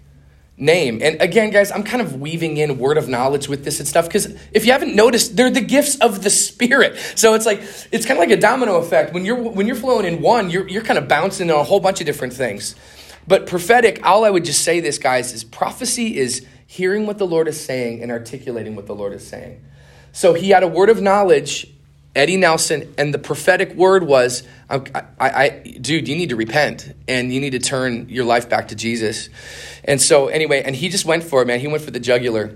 name. 0.58 1.00
And 1.04 1.22
again, 1.22 1.52
guys, 1.52 1.72
I'm 1.72 1.84
kind 1.84 2.02
of 2.02 2.20
weaving 2.20 2.58
in 2.58 2.80
word 2.80 2.98
of 2.98 3.08
knowledge 3.08 3.48
with 3.48 3.64
this 3.64 3.80
and 3.80 3.88
stuff 3.88 4.06
because 4.06 4.36
if 4.52 4.66
you 4.66 4.72
haven't 4.72 4.96
noticed, 4.96 5.36
they're 5.36 5.52
the 5.52 5.62
gifts 5.62 5.98
of 6.00 6.24
the 6.24 6.30
Spirit. 6.32 6.98
So 7.16 7.36
it's 7.36 7.46
like 7.46 7.62
it's 7.92 8.06
kind 8.06 8.18
of 8.18 8.28
like 8.28 8.32
a 8.32 8.40
domino 8.40 8.78
effect. 8.78 9.14
When 9.14 9.24
you're 9.24 9.38
when 9.38 9.68
you're 9.68 9.76
flowing 9.76 10.06
in 10.06 10.22
one, 10.22 10.50
you're 10.50 10.68
you're 10.68 10.84
kind 10.84 10.98
of 10.98 11.08
bouncing 11.08 11.52
on 11.52 11.60
a 11.60 11.64
whole 11.64 11.80
bunch 11.80 12.00
of 12.00 12.08
different 12.08 12.34
things. 12.34 12.76
But 13.28 13.48
prophetic, 13.48 14.06
all 14.06 14.26
I 14.26 14.30
would 14.30 14.46
just 14.46 14.64
say 14.64 14.80
this, 14.80 14.98
guys, 14.98 15.32
is 15.34 15.44
prophecy 15.44 16.18
is 16.18 16.46
hearing 16.68 17.06
what 17.06 17.18
the 17.18 17.28
Lord 17.28 17.48
is 17.48 17.64
saying 17.64 18.02
and 18.02 18.12
articulating 18.12 18.76
what 18.76 18.88
the 18.88 18.96
Lord 18.96 19.14
is 19.14 19.26
saying. 19.26 19.64
So 20.12 20.34
he 20.34 20.50
had 20.50 20.64
a 20.64 20.68
word 20.68 20.90
of 20.90 21.02
knowledge 21.02 21.68
Eddie 22.16 22.38
Nelson, 22.38 22.94
and 22.98 23.12
the 23.12 23.18
prophetic 23.18 23.74
word 23.74 24.04
was, 24.04 24.44
I, 24.70 24.76
I, 25.20 25.30
I, 25.30 25.50
dude, 25.82 26.08
you 26.08 26.16
need 26.16 26.30
to 26.30 26.36
repent 26.36 26.94
and 27.08 27.34
you 27.34 27.42
need 27.42 27.52
to 27.52 27.60
turn 27.60 28.08
your 28.10 28.24
life 28.24 28.50
back 28.50 28.68
to 28.68 28.76
Jesus. 28.76 29.30
And 29.84 30.00
so, 30.00 30.28
anyway, 30.28 30.62
and 30.64 30.76
he 30.76 30.90
just 30.90 31.06
went 31.06 31.24
for 31.24 31.42
it, 31.42 31.48
man. 31.48 31.60
He 31.60 31.68
went 31.68 31.82
for 31.82 31.90
the 31.90 32.00
jugular. 32.00 32.56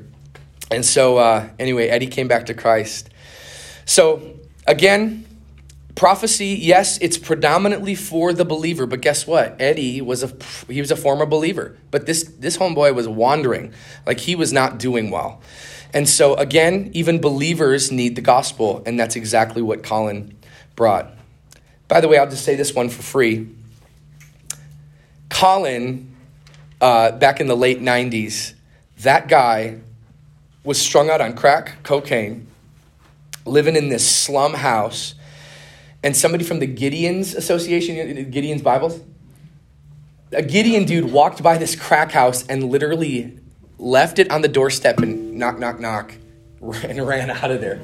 And 0.70 0.86
so, 0.86 1.18
uh, 1.18 1.50
anyway, 1.58 1.88
Eddie 1.88 2.08
came 2.08 2.28
back 2.28 2.48
to 2.48 2.54
Christ. 2.54 3.10
So, 3.86 4.36
again, 4.68 5.26
prophecy, 5.98 6.58
yes, 6.62 6.98
it's 7.02 7.18
predominantly 7.18 7.96
for 7.96 8.32
the 8.32 8.46
believer, 8.46 8.86
but 8.86 9.02
guess 9.02 9.28
what? 9.28 9.58
Eddie 9.60 10.00
was 10.00 10.24
a 10.24 10.32
he 10.72 10.80
was 10.80 10.92
a 10.92 10.96
former 10.96 11.26
believer, 11.26 11.76
but 11.92 12.06
this 12.06 12.24
this 12.24 12.58
homeboy 12.58 12.96
was 12.96 13.08
wandering, 13.08 13.74
like 14.06 14.20
he 14.22 14.36
was 14.36 14.54
not 14.54 14.78
doing 14.78 15.12
well. 15.12 15.42
And 15.94 16.08
so, 16.08 16.36
again, 16.36 16.92
even 16.94 17.20
believers 17.20 17.92
need 17.92 18.16
the 18.16 18.22
gospel, 18.22 18.84
and 18.86 19.00
that's 19.00 19.16
exactly 19.16 19.62
what 19.62 19.84
Colin 19.84 20.38
brought. 20.76 21.12
By 21.88 22.02
the 22.02 22.08
way, 22.08 22.18
I'll 22.18 22.30
just 22.30 22.46
say 22.46 22.56
this 22.56 22.74
one 22.74 22.90
for 22.90 23.02
free. 23.02 23.50
Colin 25.30 26.16
uh, 26.82 27.12
back 27.12 27.40
in 27.40 27.48
the 27.48 27.56
late 27.56 27.82
90s. 27.82 28.54
That 29.00 29.28
guy 29.28 29.80
was 30.64 30.80
strung 30.80 31.10
out 31.10 31.22
on 31.22 31.34
crack 31.34 31.84
cocaine, 31.84 32.48
living 33.46 33.76
in 33.76 33.90
this 33.90 34.10
slum 34.10 34.54
house. 34.54 35.16
And 36.04 36.16
somebody 36.16 36.44
from 36.44 36.60
the 36.60 36.68
Gideon's 36.68 37.36
Association, 37.36 38.30
Gideon's 38.30 38.62
Bibles, 38.62 39.02
a 40.32 40.42
Gideon 40.42 40.86
dude 40.86 41.12
walked 41.12 41.42
by 41.42 41.58
this 41.58 41.76
crack 41.76 42.12
house 42.12 42.46
and 42.48 42.66
literally 42.66 43.40
left 43.78 44.20
it 44.20 44.30
on 44.32 44.42
the 44.42 44.48
doorstep 44.48 45.00
and 45.00 45.34
knock, 45.34 45.60
knock, 45.60 45.80
knock, 45.80 46.14
and 46.84 47.06
ran 47.08 47.30
out 47.30 47.52
of 47.52 47.62
there. 47.62 47.80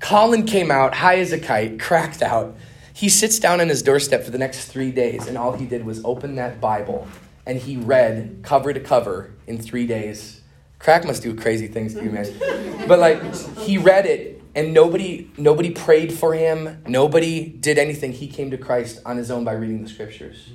Colin 0.00 0.44
came 0.44 0.70
out 0.70 0.94
high 0.94 1.18
as 1.18 1.32
a 1.32 1.38
kite, 1.38 1.80
cracked 1.80 2.22
out. 2.22 2.56
He 2.92 3.08
sits 3.08 3.38
down 3.38 3.60
on 3.60 3.68
his 3.68 3.82
doorstep 3.82 4.24
for 4.24 4.30
the 4.30 4.38
next 4.38 4.66
three 4.66 4.90
days, 4.90 5.26
and 5.26 5.38
all 5.38 5.52
he 5.52 5.66
did 5.66 5.84
was 5.84 6.04
open 6.04 6.36
that 6.36 6.60
Bible 6.60 7.06
and 7.48 7.58
he 7.58 7.78
read 7.78 8.40
cover 8.42 8.72
to 8.74 8.78
cover 8.78 9.30
in 9.46 9.58
three 9.58 9.86
days. 9.86 10.42
Crack 10.78 11.04
must 11.06 11.22
do 11.22 11.34
crazy 11.34 11.66
things 11.66 11.94
to 11.94 12.04
you, 12.04 12.10
man. 12.10 12.86
But 12.86 12.98
like, 12.98 13.34
he 13.56 13.78
read 13.78 14.04
it, 14.04 14.37
and 14.54 14.72
nobody 14.74 15.30
nobody 15.36 15.70
prayed 15.70 16.12
for 16.12 16.34
him. 16.34 16.82
Nobody 16.86 17.48
did 17.48 17.78
anything. 17.78 18.12
He 18.12 18.28
came 18.28 18.50
to 18.50 18.58
Christ 18.58 19.00
on 19.04 19.16
his 19.16 19.30
own 19.30 19.44
by 19.44 19.52
reading 19.52 19.82
the 19.82 19.88
scriptures. 19.88 20.50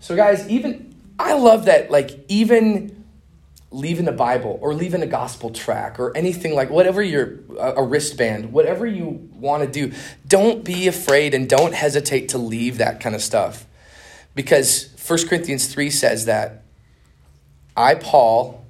So, 0.00 0.16
guys, 0.16 0.48
even 0.48 0.94
I 1.18 1.34
love 1.34 1.66
that. 1.66 1.90
Like, 1.90 2.24
even 2.28 3.04
leaving 3.70 4.06
a 4.06 4.12
Bible 4.12 4.58
or 4.62 4.72
leaving 4.72 5.02
a 5.02 5.06
gospel 5.06 5.50
tract 5.50 5.98
or 5.98 6.16
anything 6.16 6.54
like 6.54 6.70
whatever 6.70 7.02
your 7.02 7.40
a 7.58 7.82
wristband, 7.82 8.52
whatever 8.52 8.86
you 8.86 9.28
want 9.32 9.64
to 9.64 9.68
do, 9.68 9.96
don't 10.26 10.64
be 10.64 10.86
afraid 10.86 11.34
and 11.34 11.48
don't 11.48 11.74
hesitate 11.74 12.28
to 12.28 12.38
leave 12.38 12.78
that 12.78 13.00
kind 13.00 13.14
of 13.14 13.22
stuff. 13.22 13.66
Because 14.34 14.88
1 15.06 15.28
Corinthians 15.28 15.66
3 15.72 15.90
says 15.90 16.26
that 16.26 16.62
I 17.76 17.94
Paul 17.94 18.63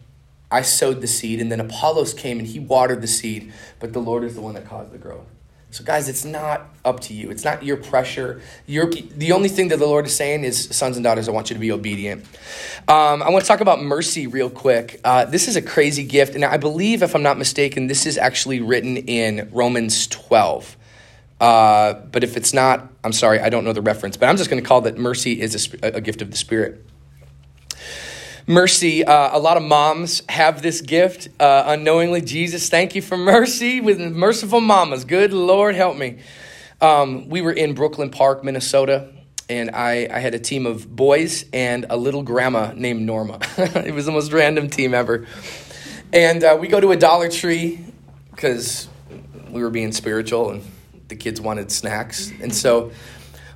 I 0.55 0.63
sowed 0.63 1.01
the 1.01 1.09
seed 1.09 1.41
and 1.41 1.51
then 1.51 1.59
Apollos 1.59 2.15
came 2.15 2.39
and 2.39 2.47
he 2.47 2.61
watered 2.61 3.03
the 3.03 3.09
seed, 3.09 3.53
but 3.81 3.93
the 3.93 3.99
Lord 3.99 4.23
is 4.23 4.37
the 4.37 4.41
one 4.41 4.55
that 4.55 4.67
caused 4.67 4.93
the 4.93 4.99
growth. 4.99 5.27
So, 5.73 5.83
guys, 5.83 6.09
it's 6.09 6.25
not 6.25 6.73
up 6.85 7.01
to 7.01 7.15
you. 7.15 7.33
It's 7.33 7.45
not 7.45 7.65
your 7.65 7.77
pressure. 7.77 8.41
You're, 8.65 8.89
the 8.89 9.33
only 9.33 9.49
thing 9.49 9.67
that 9.69 9.81
the 9.81 9.89
Lord 9.89 10.07
is 10.07 10.15
saying 10.15 10.45
is, 10.45 10.67
sons 10.67 10.97
and 10.97 11.03
daughters, 11.03 11.29
I 11.29 11.33
want 11.33 11.51
you 11.51 11.55
to 11.55 11.61
be 11.61 11.73
obedient. 11.73 12.25
Um, 12.87 13.25
I 13.25 13.31
want 13.31 13.43
to 13.45 13.49
talk 13.49 13.61
about 13.61 13.83
mercy 13.83 14.29
real 14.29 14.49
quick. 14.49 15.01
Uh, 15.03 15.25
this 15.25 15.49
is 15.49 15.57
a 15.57 15.63
crazy 15.63 16.05
gift. 16.05 16.37
And 16.37 16.45
I 16.45 16.59
believe, 16.59 17.03
if 17.03 17.17
I'm 17.17 17.25
not 17.25 17.37
mistaken, 17.37 17.89
this 17.89 18.07
is 18.07 18.17
actually 18.17 18.61
written 18.61 18.97
in 18.97 19.49
Romans 19.53 20.07
12. 20.07 20.77
Uh, 21.41 21.95
but 21.95 22.23
if 22.23 22.37
it's 22.37 22.55
not, 22.55 22.89
I'm 23.03 23.13
sorry, 23.13 23.41
I 23.41 23.49
don't 23.49 23.65
know 23.65 23.73
the 23.73 23.83
reference. 23.83 24.17
But 24.17 24.29
I'm 24.29 24.37
just 24.37 24.51
going 24.51 24.63
to 24.63 24.69
call 24.69 24.83
that 24.83 24.97
mercy 24.97 25.41
is 25.41 25.75
a, 25.83 25.97
a 25.97 26.01
gift 26.01 26.23
of 26.23 26.31
the 26.31 26.37
Spirit. 26.37 26.87
Mercy, 28.47 29.03
uh, 29.03 29.35
a 29.35 29.39
lot 29.39 29.57
of 29.57 29.63
moms 29.63 30.23
have 30.29 30.61
this 30.61 30.83
gift 30.83 31.29
uh, 31.41 31.65
unknowingly. 31.67 32.21
Jesus, 32.21 32.69
thank 32.69 32.95
you 32.95 33.01
for 33.01 33.17
mercy 33.17 33.81
with 33.81 33.99
merciful 33.99 34.61
mamas. 34.61 35.07
Good 35.07 35.33
Lord, 35.33 35.75
help 35.75 35.97
me. 35.97 36.19
Um, 36.79 37.31
we 37.31 37.41
were 37.41 37.53
in 37.53 37.73
Brooklyn 37.73 38.11
Park, 38.11 38.45
Minnesota, 38.45 39.11
and 39.49 39.71
I, 39.71 40.09
I 40.13 40.19
had 40.19 40.35
a 40.35 40.39
team 40.39 40.67
of 40.67 40.95
boys 40.95 41.47
and 41.55 41.87
a 41.89 41.97
little 41.97 42.23
grandma 42.23 42.75
named 42.77 43.01
Norma. 43.01 43.39
it 43.57 43.95
was 43.95 44.05
the 44.05 44.13
most 44.13 44.31
random 44.31 44.69
team 44.69 44.93
ever. 44.93 45.27
And 46.13 46.45
uh, 46.45 46.59
we 46.61 46.69
go 46.69 46.81
to 46.81 46.91
a 46.91 46.97
Dollar 46.99 47.31
Tree 47.31 47.83
because 48.31 48.89
we 49.49 49.63
were 49.63 49.71
being 49.71 49.93
spiritual 49.93 50.51
and 50.51 50.63
the 51.09 51.17
kids 51.17 51.41
wanted 51.41 51.73
snacks. 51.73 52.31
And 52.43 52.55
so 52.55 52.93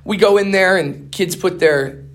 we 0.03 0.17
go 0.17 0.37
in 0.37 0.49
there, 0.49 0.77
and 0.77 1.11
kids 1.11 1.35
put 1.35 1.59
their 1.59 2.05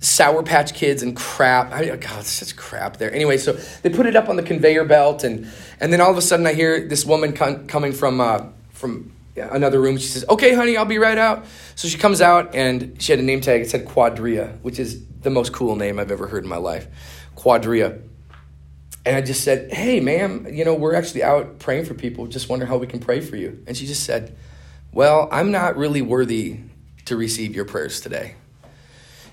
Sour 0.00 0.44
Patch 0.44 0.74
Kids 0.74 1.02
and 1.02 1.16
crap. 1.16 1.72
I 1.72 1.84
God, 1.96 2.20
it's 2.20 2.30
such 2.30 2.56
crap 2.56 2.98
there. 2.98 3.12
Anyway, 3.12 3.36
so 3.36 3.54
they 3.82 3.90
put 3.90 4.06
it 4.06 4.14
up 4.14 4.28
on 4.28 4.36
the 4.36 4.44
conveyor 4.44 4.84
belt, 4.84 5.24
and 5.24 5.50
and 5.80 5.92
then 5.92 6.00
all 6.00 6.10
of 6.10 6.16
a 6.16 6.22
sudden 6.22 6.46
I 6.46 6.54
hear 6.54 6.86
this 6.86 7.04
woman 7.04 7.32
con- 7.32 7.66
coming 7.66 7.92
from 7.92 8.20
uh, 8.20 8.44
from 8.70 9.12
another 9.36 9.80
room. 9.80 9.96
She 9.96 10.06
says, 10.06 10.24
"Okay, 10.28 10.54
honey, 10.54 10.76
I'll 10.76 10.84
be 10.84 10.98
right 10.98 11.18
out." 11.18 11.46
So 11.74 11.88
she 11.88 11.98
comes 11.98 12.20
out, 12.20 12.54
and 12.54 13.00
she 13.02 13.10
had 13.12 13.18
a 13.18 13.24
name 13.24 13.40
tag. 13.40 13.62
It 13.62 13.70
said 13.70 13.86
Quadria, 13.86 14.60
which 14.62 14.78
is 14.78 15.04
the 15.22 15.30
most 15.30 15.52
cool 15.52 15.74
name 15.74 15.98
I've 15.98 16.12
ever 16.12 16.28
heard 16.28 16.44
in 16.44 16.50
my 16.50 16.56
life. 16.58 16.86
Quadria. 17.34 18.00
And 19.04 19.16
I 19.16 19.20
just 19.20 19.42
said, 19.42 19.72
"Hey, 19.72 19.98
ma'am, 19.98 20.46
you 20.48 20.64
know 20.64 20.74
we're 20.74 20.94
actually 20.94 21.24
out 21.24 21.58
praying 21.58 21.86
for 21.86 21.94
people. 21.94 22.28
Just 22.28 22.48
wonder 22.48 22.66
how 22.66 22.76
we 22.76 22.86
can 22.86 23.00
pray 23.00 23.20
for 23.20 23.34
you." 23.34 23.64
And 23.66 23.76
she 23.76 23.84
just 23.84 24.04
said, 24.04 24.36
"Well, 24.92 25.28
I'm 25.32 25.50
not 25.50 25.76
really 25.76 26.02
worthy 26.02 26.60
to 27.06 27.16
receive 27.16 27.56
your 27.56 27.64
prayers 27.64 28.00
today." 28.00 28.36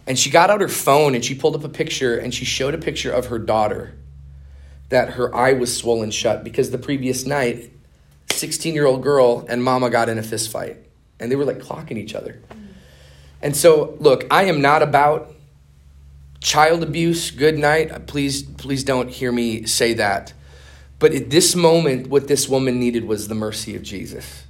And 0.07 0.17
she 0.19 0.29
got 0.29 0.49
out 0.49 0.61
her 0.61 0.67
phone 0.67 1.15
and 1.15 1.25
she 1.25 1.35
pulled 1.35 1.55
up 1.55 1.63
a 1.63 1.69
picture 1.69 2.17
and 2.17 2.33
she 2.33 2.45
showed 2.45 2.73
a 2.73 2.77
picture 2.77 3.11
of 3.11 3.27
her 3.27 3.39
daughter 3.39 3.95
that 4.89 5.11
her 5.11 5.33
eye 5.35 5.53
was 5.53 5.75
swollen 5.75 6.11
shut 6.11 6.43
because 6.43 6.69
the 6.69 6.77
previous 6.77 7.25
night, 7.25 7.71
16 8.31 8.73
year 8.73 8.85
old 8.85 9.01
girl 9.01 9.45
and 9.49 9.63
mama 9.63 9.89
got 9.89 10.09
in 10.09 10.17
a 10.17 10.23
fist 10.23 10.51
fight 10.51 10.77
and 11.19 11.31
they 11.31 11.35
were 11.35 11.45
like 11.45 11.59
clocking 11.59 11.97
each 11.97 12.13
other. 12.13 12.39
And 13.41 13.55
so, 13.55 13.95
look, 13.99 14.25
I 14.31 14.43
am 14.45 14.61
not 14.61 14.81
about 14.81 15.31
child 16.41 16.83
abuse. 16.83 17.31
Good 17.31 17.57
night. 17.57 18.07
Please, 18.07 18.43
please 18.43 18.83
don't 18.83 19.09
hear 19.09 19.31
me 19.31 19.65
say 19.65 19.93
that. 19.95 20.33
But 20.99 21.13
at 21.13 21.29
this 21.29 21.55
moment, 21.55 22.07
what 22.07 22.27
this 22.27 22.47
woman 22.47 22.79
needed 22.79 23.05
was 23.05 23.27
the 23.27 23.35
mercy 23.35 23.75
of 23.75 23.83
Jesus. 23.83 24.45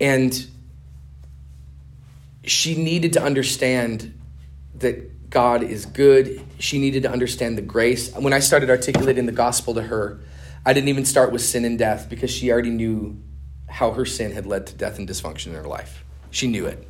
And 0.00 0.46
she 2.44 2.74
needed 2.76 3.14
to 3.14 3.22
understand 3.22 4.14
that 4.80 5.30
God 5.30 5.62
is 5.62 5.86
good. 5.86 6.44
She 6.58 6.78
needed 6.78 7.04
to 7.04 7.10
understand 7.10 7.56
the 7.56 7.62
grace. 7.62 8.12
When 8.14 8.32
I 8.32 8.40
started 8.40 8.68
articulating 8.68 9.26
the 9.26 9.32
gospel 9.32 9.74
to 9.74 9.82
her, 9.82 10.20
I 10.66 10.72
didn't 10.72 10.88
even 10.88 11.04
start 11.04 11.32
with 11.32 11.40
sin 11.40 11.64
and 11.64 11.78
death 11.78 12.08
because 12.10 12.30
she 12.30 12.50
already 12.50 12.70
knew 12.70 13.22
how 13.68 13.92
her 13.92 14.04
sin 14.04 14.32
had 14.32 14.46
led 14.46 14.66
to 14.66 14.74
death 14.74 14.98
and 14.98 15.08
dysfunction 15.08 15.48
in 15.48 15.54
her 15.54 15.66
life. 15.66 16.04
She 16.30 16.48
knew 16.48 16.66
it. 16.66 16.86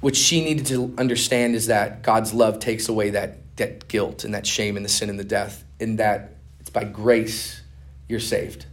What 0.00 0.14
she 0.14 0.44
needed 0.44 0.66
to 0.66 0.94
understand 0.98 1.54
is 1.54 1.68
that 1.68 2.02
God's 2.02 2.34
love 2.34 2.58
takes 2.58 2.88
away 2.88 3.10
that, 3.10 3.56
that 3.56 3.88
guilt 3.88 4.24
and 4.24 4.34
that 4.34 4.46
shame 4.46 4.76
and 4.76 4.84
the 4.84 4.90
sin 4.90 5.08
and 5.08 5.18
the 5.18 5.24
death, 5.24 5.64
and 5.80 5.98
that 5.98 6.36
it's 6.60 6.70
by 6.70 6.84
grace 6.84 7.62
you're 8.08 8.20
saved, 8.20 8.66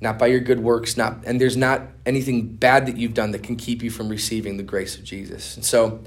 not 0.00 0.18
by 0.18 0.26
your 0.26 0.40
good 0.40 0.60
works, 0.60 0.96
not 0.96 1.24
and 1.24 1.40
there's 1.40 1.56
not 1.56 1.82
anything 2.04 2.56
bad 2.56 2.86
that 2.86 2.96
you've 2.96 3.14
done 3.14 3.30
that 3.30 3.42
can 3.42 3.56
keep 3.56 3.82
you 3.82 3.90
from 3.90 4.08
receiving 4.08 4.56
the 4.56 4.62
grace 4.62 4.96
of 4.96 5.04
Jesus. 5.04 5.54
And 5.56 5.64
so 5.64 6.00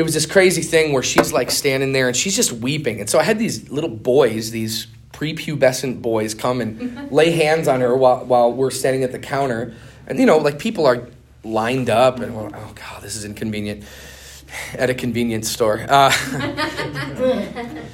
it 0.00 0.02
was 0.02 0.14
this 0.14 0.24
crazy 0.24 0.62
thing 0.62 0.94
where 0.94 1.02
she's 1.02 1.30
like 1.30 1.50
standing 1.50 1.92
there 1.92 2.08
and 2.08 2.16
she's 2.16 2.34
just 2.34 2.52
weeping. 2.52 3.00
And 3.00 3.10
so 3.10 3.18
I 3.18 3.22
had 3.22 3.38
these 3.38 3.70
little 3.70 3.90
boys, 3.90 4.50
these 4.50 4.86
prepubescent 5.12 6.00
boys, 6.00 6.32
come 6.32 6.62
and 6.62 7.12
lay 7.12 7.32
hands 7.32 7.68
on 7.68 7.82
her 7.82 7.94
while, 7.94 8.24
while 8.24 8.50
we're 8.50 8.70
standing 8.70 9.04
at 9.04 9.12
the 9.12 9.18
counter. 9.18 9.74
And, 10.06 10.18
you 10.18 10.24
know, 10.24 10.38
like 10.38 10.58
people 10.58 10.86
are 10.86 11.06
lined 11.44 11.90
up 11.90 12.18
and, 12.18 12.34
well, 12.34 12.50
oh, 12.50 12.72
God, 12.74 13.02
this 13.02 13.14
is 13.14 13.26
inconvenient 13.26 13.84
at 14.72 14.88
a 14.88 14.94
convenience 14.94 15.50
store. 15.50 15.84
Uh, 15.86 16.10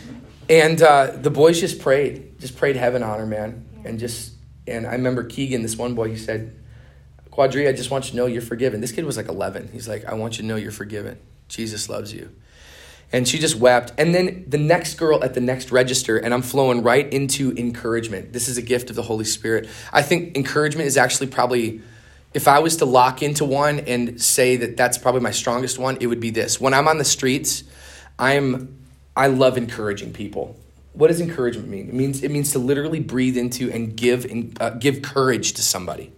and 0.49 0.81
uh, 0.81 1.11
the 1.17 1.31
boys 1.31 1.59
just 1.59 1.81
prayed, 1.81 2.39
just 2.39 2.57
prayed 2.57 2.77
heaven 2.77 3.03
on 3.03 3.19
her, 3.19 3.27
man. 3.27 3.67
And 3.85 3.99
just, 3.99 4.33
and 4.69 4.87
I 4.87 4.93
remember 4.93 5.25
Keegan, 5.25 5.63
this 5.63 5.75
one 5.75 5.97
boy, 5.97 6.11
he 6.11 6.17
said, 6.17 6.57
Quadri, 7.33 7.69
I 7.69 7.73
just 7.73 7.91
want 7.91 8.05
you 8.05 8.11
to 8.13 8.17
know 8.17 8.27
you're 8.27 8.43
forgiven. 8.43 8.81
This 8.81 8.93
kid 8.93 9.05
was 9.05 9.17
like 9.17 9.27
11. 9.27 9.71
He's 9.73 9.89
like, 9.89 10.05
I 10.05 10.15
want 10.15 10.37
you 10.37 10.43
to 10.43 10.47
know 10.47 10.55
you're 10.55 10.71
forgiven. 10.71 11.19
Jesus 11.49 11.89
loves 11.89 12.13
you. 12.13 12.31
And 13.13 13.27
she 13.27 13.39
just 13.39 13.57
wept. 13.57 13.93
And 13.99 14.15
then 14.15 14.45
the 14.49 14.59
next 14.59 14.95
girl 14.95 15.23
at 15.23 15.35
the 15.35 15.41
next 15.41 15.71
register, 15.71 16.17
and 16.17 16.35
I'm 16.35 16.43
flowing 16.43 16.83
right 16.83 17.11
into 17.13 17.53
encouragement. 17.57 18.33
This 18.33 18.49
is 18.49 18.59
a 18.59 18.63
gift 18.63 18.91
of 18.91 18.97
the 18.97 19.03
Holy 19.03 19.25
Spirit. 19.25 19.69
I 19.93 20.03
think 20.03 20.37
encouragement 20.37 20.89
is 20.89 20.97
actually 20.97 21.29
probably, 21.29 21.81
if 22.35 22.49
I 22.49 22.59
was 22.59 22.77
to 22.79 22.85
lock 22.85 23.23
into 23.23 23.45
one 23.45 23.81
and 23.81 24.21
say 24.21 24.57
that 24.57 24.77
that's 24.77 24.99
probably 24.99 25.21
my 25.21 25.31
strongest 25.31 25.79
one, 25.79 25.99
it 26.01 26.09
would 26.09 26.21
be 26.21 26.31
this. 26.31 26.61
When 26.61 26.75
I'm 26.75 26.89
on 26.89 26.99
the 26.99 27.05
streets, 27.05 27.63
I'm, 28.19 28.77
I 29.17 29.29
love 29.29 29.57
encouraging 29.57 30.13
people. 30.13 30.57
What 30.93 31.09
does 31.09 31.21
encouragement 31.21 31.69
mean? 31.69 31.89
It 31.89 31.95
means 31.95 32.23
it 32.23 32.31
means 32.31 32.53
to 32.53 32.59
literally 32.59 33.01
breathe 33.01 33.37
into 33.37 33.71
and 33.71 33.95
give 33.95 34.27
uh, 34.59 34.71
give 34.71 35.03
courage 35.03 35.53
to 35.53 35.63
somebody. 35.63 36.11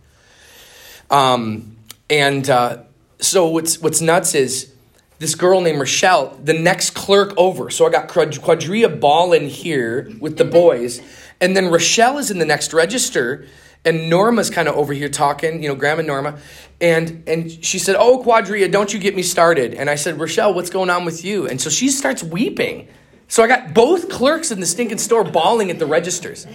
Um, 1.11 1.77
and 2.09 2.49
uh, 2.49 2.85
so 3.19 3.49
what's 3.49 3.83
what's 3.83 4.01
nuts 4.01 4.37
is 4.37 4.73
this 5.19 5.35
girl 5.35 5.61
named 5.61 5.81
Rochelle, 5.81 6.39
the 6.43 6.53
next 6.53 6.91
clerk 6.91 7.35
over. 7.37 7.71
So 7.71 7.87
I 7.87 7.91
got 7.91 8.09
Quadria 8.09 9.01
Ballin 9.01 9.49
here 9.49 10.13
with 10.21 10.39
the 10.39 10.45
boys. 10.45 11.01
And 11.41 11.57
then 11.57 11.71
Rochelle 11.71 12.19
is 12.19 12.31
in 12.31 12.39
the 12.39 12.45
next 12.45 12.73
register. 12.73 13.47
And 13.85 14.11
Norma's 14.11 14.51
kind 14.51 14.69
of 14.69 14.77
over 14.77 14.93
here 14.93 15.09
talking, 15.09 15.63
you 15.63 15.69
know, 15.69 15.75
Grandma 15.75 16.03
Norma. 16.03 16.39
And 16.81 17.25
and 17.27 17.65
she 17.65 17.79
said, 17.79 17.97
Oh, 17.99 18.23
Quadria, 18.23 18.71
don't 18.71 18.93
you 18.93 18.99
get 18.99 19.17
me 19.17 19.23
started. 19.23 19.75
And 19.75 19.89
I 19.89 19.95
said, 19.95 20.21
Rochelle, 20.21 20.55
what's 20.55 20.71
going 20.71 20.91
on 20.91 21.05
with 21.05 21.25
you? 21.25 21.49
And 21.49 21.61
so 21.61 21.71
she 21.71 21.89
starts 21.89 22.23
weeping. 22.23 22.89
So 23.29 23.43
I 23.43 23.47
got 23.47 23.75
both 23.75 24.09
clerks 24.09 24.51
in 24.51 24.61
the 24.61 24.67
stinking 24.67 24.99
store 24.99 25.25
bawling 25.25 25.71
at 25.71 25.79
the 25.79 25.87
registers. 25.87 26.47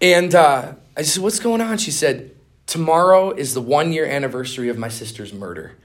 And 0.00 0.34
uh, 0.34 0.74
I 0.96 1.02
said, 1.02 1.22
What's 1.22 1.40
going 1.40 1.60
on? 1.60 1.78
She 1.78 1.90
said, 1.90 2.34
Tomorrow 2.66 3.32
is 3.32 3.54
the 3.54 3.60
one 3.60 3.92
year 3.92 4.06
anniversary 4.06 4.68
of 4.68 4.78
my 4.78 4.88
sister's 4.88 5.32
murder. 5.32 5.76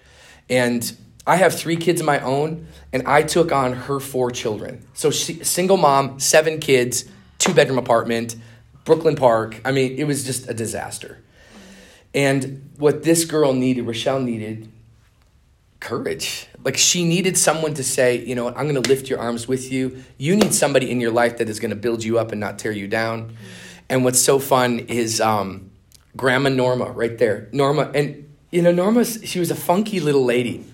And 0.50 0.96
I 1.28 1.38
have 1.38 1.58
three 1.58 1.76
kids 1.76 2.02
of 2.02 2.06
my 2.06 2.20
own, 2.20 2.68
and 2.94 3.08
I 3.08 3.24
took 3.24 3.52
on 3.52 3.74
her 3.74 4.00
four 4.00 4.32
children. 4.32 4.86
So, 4.94 5.10
she, 5.12 5.44
single 5.44 5.78
mom, 5.78 6.20
seven 6.20 6.60
kids, 6.60 7.06
two 7.40 7.54
bedroom 7.54 7.80
apartment, 7.80 8.36
Brooklyn 8.84 9.16
Park. 9.16 9.60
I 9.66 9.72
mean, 9.72 9.98
it 9.98 10.06
was 10.06 10.24
just 10.24 10.48
a 10.50 10.54
disaster. 10.54 11.20
And 12.14 12.72
what 12.78 13.04
this 13.04 13.26
girl 13.26 13.54
needed, 13.54 13.86
Rochelle 13.86 14.22
needed 14.22 14.72
courage. 15.86 16.48
Like 16.64 16.78
she 16.78 17.04
needed 17.04 17.38
someone 17.38 17.76
to 17.76 17.84
say, 17.84 18.26
you 18.26 18.34
know 18.34 18.48
I'm 18.48 18.68
going 18.68 18.82
to 18.82 18.90
lift 18.90 19.10
your 19.10 19.20
arms 19.20 19.48
with 19.48 19.72
you. 19.72 20.04
You 20.18 20.36
need 20.36 20.54
somebody 20.54 20.90
in 20.90 21.00
your 21.00 21.12
life 21.12 21.38
that 21.38 21.50
is 21.50 21.60
going 21.60 21.70
to 21.70 21.76
build 21.76 22.04
you 22.04 22.18
up 22.18 22.32
and 22.32 22.40
not 22.40 22.58
tear 22.58 22.72
you 22.72 22.88
down. 22.88 23.38
And 23.90 24.04
what's 24.04 24.20
so 24.20 24.40
fun 24.40 24.80
is 24.80 25.22
um, 25.22 25.70
Grandma 26.16 26.50
Norma 26.50 26.86
right 26.86 27.18
there. 27.18 27.50
Norma, 27.52 27.92
and 27.94 28.28
you 28.50 28.62
know, 28.62 28.72
Norma, 28.72 29.06
she 29.06 29.40
was 29.40 29.52
a 29.52 29.56
funky 29.56 30.00
little 30.00 30.26
lady. 30.26 30.66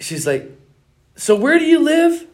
She's 0.00 0.26
like, 0.26 0.50
So 1.16 1.36
where 1.36 1.58
do 1.58 1.64
you 1.64 1.80
live? 1.80 2.26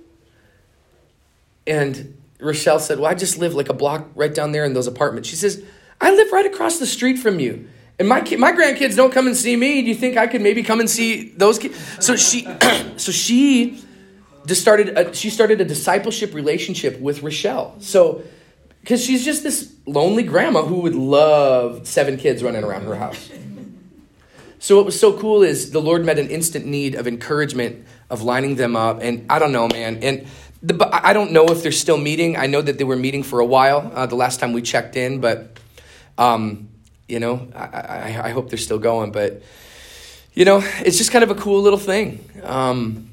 And 1.66 2.16
Rochelle 2.40 2.78
said, 2.78 2.98
Well, 2.98 3.10
I 3.10 3.14
just 3.14 3.38
live 3.38 3.54
like 3.54 3.68
a 3.68 3.74
block 3.74 4.08
right 4.14 4.34
down 4.34 4.52
there 4.52 4.64
in 4.64 4.74
those 4.74 4.86
apartments. 4.86 5.28
She 5.28 5.36
says, 5.36 5.62
I 6.00 6.10
live 6.12 6.32
right 6.32 6.46
across 6.46 6.78
the 6.78 6.86
street 6.86 7.18
from 7.18 7.38
you. 7.38 7.68
And 7.98 8.08
my 8.08 8.22
ki- 8.22 8.36
my 8.36 8.52
grandkids 8.52 8.96
don't 8.96 9.12
come 9.12 9.26
and 9.26 9.36
see 9.36 9.54
me. 9.54 9.82
Do 9.82 9.88
you 9.88 9.94
think 9.94 10.16
I 10.16 10.26
could 10.26 10.40
maybe 10.40 10.62
come 10.62 10.80
and 10.80 10.88
see 10.88 11.28
those 11.36 11.58
kids? 11.58 11.78
So 12.00 12.16
she, 12.16 12.48
so 12.96 13.12
she 13.12 13.82
just 14.46 14.62
started. 14.62 14.96
A, 14.96 15.14
she 15.14 15.28
started 15.28 15.60
a 15.60 15.66
discipleship 15.66 16.34
relationship 16.34 16.98
with 16.98 17.22
Rochelle. 17.22 17.76
So, 17.80 18.22
because 18.80 19.04
she's 19.04 19.22
just 19.22 19.42
this 19.42 19.74
lonely 19.86 20.22
grandma 20.22 20.62
who 20.62 20.80
would 20.80 20.94
love 20.94 21.86
seven 21.86 22.16
kids 22.16 22.42
running 22.42 22.64
around 22.64 22.84
her 22.84 22.94
house. 22.94 23.30
So 24.60 24.76
what 24.76 24.86
was 24.86 24.98
so 24.98 25.18
cool 25.18 25.42
is 25.42 25.72
the 25.72 25.80
Lord 25.80 26.04
met 26.04 26.18
an 26.18 26.28
instant 26.28 26.66
need 26.66 26.94
of 26.94 27.08
encouragement, 27.08 27.84
of 28.08 28.22
lining 28.22 28.54
them 28.54 28.76
up, 28.76 29.00
and 29.02 29.26
I 29.28 29.38
don't 29.38 29.52
know, 29.52 29.66
man, 29.68 29.98
and. 30.02 30.26
The, 30.62 30.76
I 30.92 31.14
don't 31.14 31.32
know 31.32 31.46
if 31.46 31.62
they're 31.62 31.72
still 31.72 31.96
meeting. 31.96 32.36
I 32.36 32.46
know 32.46 32.60
that 32.60 32.76
they 32.76 32.84
were 32.84 32.94
meeting 32.94 33.22
for 33.22 33.40
a 33.40 33.46
while 33.46 33.90
uh, 33.94 34.04
the 34.04 34.14
last 34.14 34.40
time 34.40 34.52
we 34.52 34.60
checked 34.60 34.94
in, 34.94 35.18
but 35.18 35.58
um, 36.18 36.68
you 37.10 37.18
know, 37.18 37.48
I, 37.54 37.64
I, 37.64 38.20
I, 38.26 38.30
hope 38.30 38.50
they're 38.50 38.58
still 38.58 38.78
going. 38.78 39.10
But, 39.10 39.42
you 40.32 40.44
know, 40.44 40.62
it's 40.78 40.96
just 40.96 41.10
kind 41.10 41.24
of 41.24 41.30
a 41.30 41.34
cool 41.34 41.60
little 41.60 41.78
thing 41.78 42.24
um, 42.44 43.10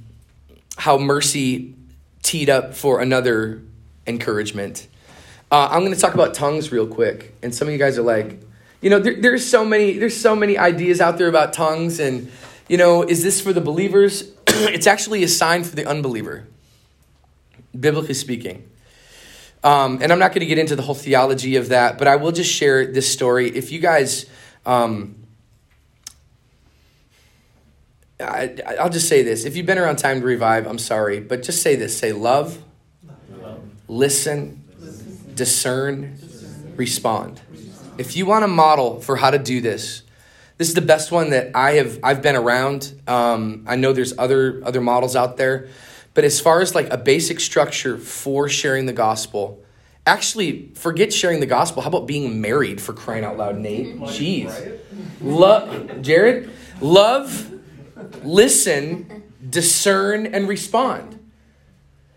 how 0.77 0.97
Mercy 0.97 1.73
teed 2.21 2.49
up 2.49 2.75
for 2.75 3.01
another 3.01 3.63
encouragement. 4.05 4.87
Uh, 5.49 5.69
I'm 5.71 5.81
going 5.81 5.93
to 5.93 5.99
talk 5.99 6.13
about 6.13 6.35
tongues 6.35 6.71
real 6.71 6.85
quick. 6.85 7.33
And 7.41 7.55
some 7.55 7.67
of 7.67 7.71
you 7.71 7.79
guys 7.79 7.97
are 7.97 8.03
like, 8.03 8.39
you 8.81 8.89
know, 8.89 8.99
there, 8.99 9.19
there's 9.19 9.45
so 9.45 9.65
many 9.65 9.97
there's 9.97 10.15
so 10.15 10.35
many 10.35 10.57
ideas 10.57 11.01
out 11.01 11.17
there 11.17 11.27
about 11.27 11.53
tongues 11.53 11.99
and 11.99 12.31
you 12.67 12.77
know, 12.77 13.03
is 13.03 13.23
this 13.23 13.39
for 13.39 13.53
the 13.53 13.61
believers? 13.61 14.31
it's 14.47 14.87
actually 14.87 15.23
a 15.23 15.27
sign 15.27 15.63
for 15.63 15.75
the 15.75 15.85
unbeliever. 15.85 16.47
Biblically 17.77 18.13
speaking. 18.13 18.69
Um, 19.63 19.99
and 20.01 20.11
I'm 20.11 20.19
not 20.19 20.31
going 20.31 20.41
to 20.41 20.45
get 20.45 20.57
into 20.57 20.75
the 20.75 20.81
whole 20.81 20.95
theology 20.95 21.55
of 21.55 21.69
that, 21.69 21.97
but 21.97 22.07
I 22.07 22.15
will 22.15 22.31
just 22.31 22.51
share 22.51 22.85
this 22.85 23.11
story. 23.11 23.49
If 23.49 23.71
you 23.71 23.79
guys, 23.79 24.25
um, 24.65 25.15
I, 28.19 28.55
will 28.81 28.89
just 28.89 29.09
say 29.09 29.23
this. 29.23 29.45
If 29.45 29.55
you've 29.55 29.65
been 29.65 29.77
around 29.77 29.97
Time 29.97 30.21
to 30.21 30.25
Revive, 30.25 30.67
I'm 30.67 30.77
sorry, 30.77 31.19
but 31.19 31.43
just 31.43 31.61
say 31.61 31.75
this 31.75 31.97
say 31.97 32.13
love, 32.13 32.61
love. 33.41 33.61
Listen, 33.87 34.63
listen, 34.79 35.35
discern, 35.35 36.15
discern, 36.15 36.73
respond. 36.75 37.41
If 37.97 38.15
you 38.15 38.25
want 38.25 38.45
a 38.45 38.47
model 38.47 38.99
for 39.01 39.15
how 39.15 39.31
to 39.31 39.39
do 39.39 39.61
this, 39.61 40.03
this 40.57 40.67
is 40.69 40.73
the 40.73 40.81
best 40.81 41.11
one 41.11 41.29
that 41.31 41.55
I 41.55 41.73
have 41.73 41.99
I've 42.03 42.21
been 42.21 42.35
around. 42.35 42.99
Um, 43.07 43.65
I 43.67 43.75
know 43.75 43.93
there's 43.93 44.17
other 44.17 44.61
other 44.65 44.81
models 44.81 45.15
out 45.15 45.37
there, 45.37 45.67
but 46.13 46.23
as 46.23 46.39
far 46.39 46.61
as 46.61 46.73
like 46.73 46.91
a 46.91 46.97
basic 46.97 47.39
structure 47.39 47.97
for 47.97 48.49
sharing 48.49 48.85
the 48.87 48.93
gospel, 48.93 49.63
actually 50.05 50.71
forget 50.73 51.13
sharing 51.13 51.39
the 51.39 51.45
gospel. 51.45 51.83
How 51.83 51.89
about 51.89 52.07
being 52.07 52.41
married 52.41 52.81
for 52.81 52.93
crying 52.93 53.23
out 53.23 53.37
loud, 53.37 53.57
Nate? 53.57 53.99
Jeez. 53.99 54.79
Love 55.21 56.01
Jared, 56.01 56.49
love, 56.81 57.51
listen, 58.23 59.23
discern, 59.47 60.25
and 60.25 60.47
respond. 60.47 61.19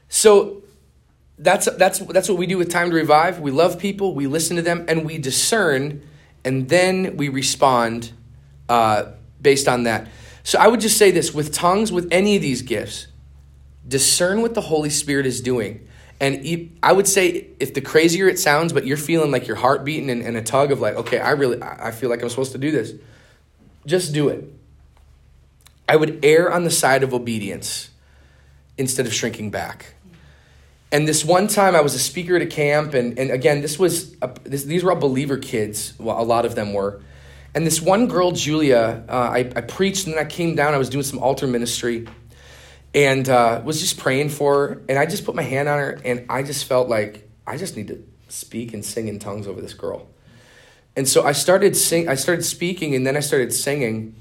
So 0.08 0.59
that's 1.41 1.68
that's 1.76 1.99
that's 1.99 2.28
what 2.28 2.38
we 2.38 2.47
do 2.47 2.59
with 2.59 2.70
Time 2.70 2.91
to 2.91 2.97
Revive. 2.97 3.41
We 3.41 3.51
love 3.51 3.78
people, 3.78 4.14
we 4.14 4.26
listen 4.26 4.57
to 4.57 4.62
them, 4.62 4.84
and 4.88 5.05
we 5.07 5.18
discern, 5.18 6.07
and 6.45 6.68
then 6.68 7.16
we 7.16 7.28
respond 7.28 8.12
uh, 8.68 9.12
based 9.41 9.66
on 9.66 9.84
that. 9.84 10.09
So 10.43 10.59
I 10.59 10.68
would 10.68 10.80
just 10.80 10.99
say 10.99 11.11
this 11.11 11.34
with 11.34 11.53
tongues, 11.53 11.91
with 11.91 12.09
any 12.11 12.36
of 12.36 12.43
these 12.43 12.62
gifts, 12.62 13.07
discern 13.86 14.43
what 14.43 14.55
the 14.55 14.61
Holy 14.61 14.91
Spirit 14.91 15.26
is 15.26 15.41
doing. 15.41 15.86
And 16.22 16.76
I 16.82 16.93
would 16.93 17.09
say, 17.09 17.47
if 17.59 17.72
the 17.72 17.80
crazier 17.80 18.28
it 18.28 18.38
sounds, 18.38 18.74
but 18.74 18.84
you're 18.84 18.99
feeling 18.99 19.30
like 19.30 19.47
your 19.47 19.57
heart 19.57 19.84
beating 19.84 20.11
and, 20.11 20.22
and 20.22 20.36
a 20.36 20.43
tug 20.43 20.70
of 20.70 20.78
like, 20.78 20.95
okay, 20.97 21.18
I 21.18 21.30
really, 21.30 21.62
I 21.62 21.93
feel 21.93 22.11
like 22.11 22.22
I'm 22.22 22.28
supposed 22.28 22.53
to 22.53 22.59
do 22.59 22.70
this, 22.70 22.93
just 23.86 24.12
do 24.12 24.28
it. 24.28 24.45
I 25.88 25.97
would 25.97 26.22
err 26.22 26.53
on 26.53 26.64
the 26.64 26.70
side 26.70 27.03
of 27.03 27.14
obedience 27.14 27.88
instead 28.76 29.07
of 29.07 29.14
shrinking 29.14 29.51
back. 29.51 29.95
And 30.93 31.07
this 31.07 31.24
one 31.24 31.47
time, 31.47 31.76
I 31.76 31.82
was 31.82 31.95
a 31.95 32.01
speaker 32.01 32.34
at 32.34 32.43
a 32.43 32.47
camp, 32.47 32.95
and, 32.95 33.16
and 33.16 33.30
again, 33.30 33.61
this 33.61 33.78
was 33.78 34.16
a, 34.22 34.30
this, 34.43 34.64
these 34.64 34.82
were 34.82 34.91
all 34.91 34.99
believer 34.99 35.38
kids. 35.38 35.95
Well, 35.99 36.20
a 36.20 36.24
lot 36.24 36.45
of 36.45 36.57
them 36.57 36.72
were. 36.72 37.01
And 37.55 37.64
this 37.64 37.80
one 37.80 38.09
girl, 38.09 38.32
Julia, 38.32 39.05
uh, 39.09 39.12
I, 39.12 39.38
I 39.55 39.61
preached, 39.61 40.07
and 40.07 40.16
then 40.16 40.24
I 40.24 40.28
came 40.28 40.57
down. 40.57 40.74
I 40.74 40.78
was 40.78 40.88
doing 40.88 41.05
some 41.05 41.20
altar 41.20 41.47
ministry, 41.47 42.09
and 42.93 43.28
uh, 43.28 43.62
was 43.64 43.80
just 43.80 43.99
praying 43.99 44.30
for 44.30 44.55
her. 44.57 44.82
And 44.88 44.99
I 44.99 45.07
just 45.07 45.24
put 45.24 45.36
my 45.36 45.43
hand 45.43 45.68
on 45.68 45.78
her, 45.78 46.01
and 46.05 46.26
I 46.28 46.43
just 46.43 46.64
felt 46.64 46.88
like 46.88 47.28
I 47.47 47.57
just 47.57 47.76
need 47.76 47.88
to 47.88 48.05
speak 48.28 48.74
and 48.74 48.84
sing 48.84 49.07
in 49.07 49.20
tongues 49.20 49.47
over 49.47 49.61
this 49.61 49.74
girl. 49.74 50.09
And 50.97 51.09
so 51.09 51.24
I 51.24 51.32
started 51.32 51.76
sing. 51.76 52.09
I 52.09 52.16
started 52.16 52.45
speaking, 52.45 52.97
and 52.97 53.07
then 53.07 53.16
I 53.16 53.20
started 53.20 53.53
singing. 53.53 54.16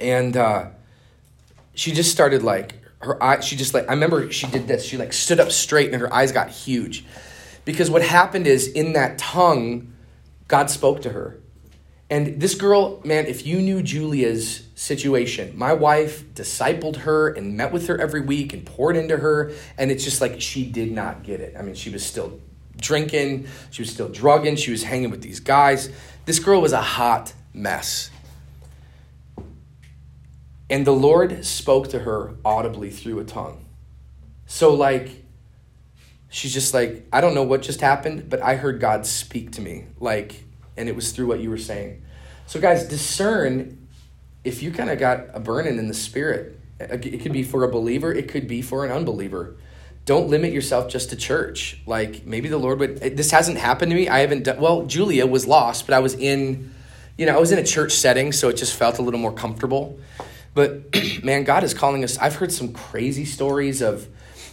And 0.00 0.36
uh, 0.36 0.66
she 1.74 1.92
just 1.92 2.10
started 2.10 2.42
like 2.42 2.79
her 3.00 3.22
eye. 3.22 3.40
She 3.40 3.56
just 3.56 3.74
like 3.74 3.88
I 3.88 3.92
remember 3.92 4.30
she 4.30 4.46
did 4.46 4.68
this. 4.68 4.84
She 4.84 4.96
like 4.96 5.12
stood 5.12 5.40
up 5.40 5.50
straight, 5.50 5.92
and 5.92 6.00
her 6.00 6.12
eyes 6.12 6.32
got 6.32 6.50
huge, 6.50 7.04
because 7.64 7.90
what 7.90 8.02
happened 8.02 8.46
is 8.46 8.68
in 8.68 8.92
that 8.94 9.18
tongue, 9.18 9.92
God 10.48 10.70
spoke 10.70 11.02
to 11.02 11.10
her. 11.10 11.40
And 12.10 12.40
this 12.40 12.56
girl, 12.56 13.00
man, 13.04 13.26
if 13.26 13.46
you 13.46 13.60
knew 13.60 13.82
Julia's 13.82 14.66
situation, 14.74 15.56
my 15.56 15.72
wife 15.72 16.24
discipled 16.34 16.96
her 16.96 17.28
and 17.28 17.56
met 17.56 17.72
with 17.72 17.86
her 17.86 18.00
every 18.00 18.20
week 18.20 18.52
and 18.52 18.66
poured 18.66 18.96
into 18.96 19.18
her. 19.18 19.52
And 19.78 19.92
it's 19.92 20.02
just 20.02 20.20
like 20.20 20.40
she 20.40 20.64
did 20.68 20.90
not 20.90 21.22
get 21.22 21.38
it. 21.38 21.54
I 21.56 21.62
mean, 21.62 21.76
she 21.76 21.88
was 21.88 22.04
still 22.04 22.40
drinking, 22.78 23.46
she 23.70 23.82
was 23.82 23.90
still 23.90 24.08
drugging, 24.08 24.56
she 24.56 24.72
was 24.72 24.82
hanging 24.82 25.10
with 25.10 25.22
these 25.22 25.38
guys. 25.38 25.88
This 26.24 26.40
girl 26.40 26.60
was 26.60 26.72
a 26.72 26.82
hot 26.82 27.32
mess. 27.54 28.10
And 30.70 30.86
the 30.86 30.92
Lord 30.92 31.44
spoke 31.44 31.88
to 31.88 31.98
her 31.98 32.36
audibly 32.44 32.90
through 32.90 33.18
a 33.18 33.24
tongue. 33.24 33.66
So, 34.46 34.72
like, 34.72 35.24
she's 36.28 36.54
just 36.54 36.72
like, 36.72 37.06
I 37.12 37.20
don't 37.20 37.34
know 37.34 37.42
what 37.42 37.62
just 37.62 37.80
happened, 37.80 38.30
but 38.30 38.40
I 38.40 38.54
heard 38.54 38.80
God 38.80 39.04
speak 39.04 39.52
to 39.52 39.60
me. 39.60 39.86
Like, 39.98 40.44
and 40.76 40.88
it 40.88 40.94
was 40.94 41.10
through 41.12 41.26
what 41.26 41.40
you 41.40 41.50
were 41.50 41.58
saying. 41.58 42.02
So, 42.46 42.60
guys, 42.60 42.86
discern 42.86 43.88
if 44.44 44.62
you 44.62 44.70
kind 44.70 44.90
of 44.90 44.98
got 44.98 45.26
a 45.34 45.40
burning 45.40 45.78
in 45.78 45.88
the 45.88 45.94
spirit. 45.94 46.58
It 46.78 47.20
could 47.20 47.32
be 47.32 47.42
for 47.42 47.62
a 47.64 47.68
believer, 47.68 48.12
it 48.12 48.28
could 48.28 48.48
be 48.48 48.62
for 48.62 48.86
an 48.86 48.90
unbeliever. 48.90 49.56
Don't 50.06 50.28
limit 50.28 50.52
yourself 50.52 50.88
just 50.88 51.10
to 51.10 51.16
church. 51.16 51.78
Like 51.86 52.24
maybe 52.24 52.48
the 52.48 52.56
Lord 52.56 52.78
would. 52.78 53.00
This 53.16 53.30
hasn't 53.30 53.58
happened 53.58 53.90
to 53.90 53.96
me. 53.96 54.08
I 54.08 54.20
haven't 54.20 54.44
done. 54.44 54.58
Well, 54.58 54.86
Julia 54.86 55.26
was 55.26 55.46
lost, 55.46 55.86
but 55.86 55.94
I 55.94 55.98
was 55.98 56.14
in, 56.14 56.72
you 57.18 57.26
know, 57.26 57.36
I 57.36 57.38
was 57.38 57.52
in 57.52 57.58
a 57.58 57.64
church 57.64 57.92
setting, 57.92 58.32
so 58.32 58.48
it 58.48 58.56
just 58.56 58.74
felt 58.74 58.98
a 58.98 59.02
little 59.02 59.20
more 59.20 59.32
comfortable. 59.32 59.98
But 60.54 60.94
man, 61.22 61.44
God 61.44 61.64
is 61.64 61.74
calling 61.74 62.04
us. 62.04 62.18
I've 62.18 62.36
heard 62.36 62.52
some 62.52 62.72
crazy 62.72 63.24
stories 63.24 63.82
of, 63.82 64.08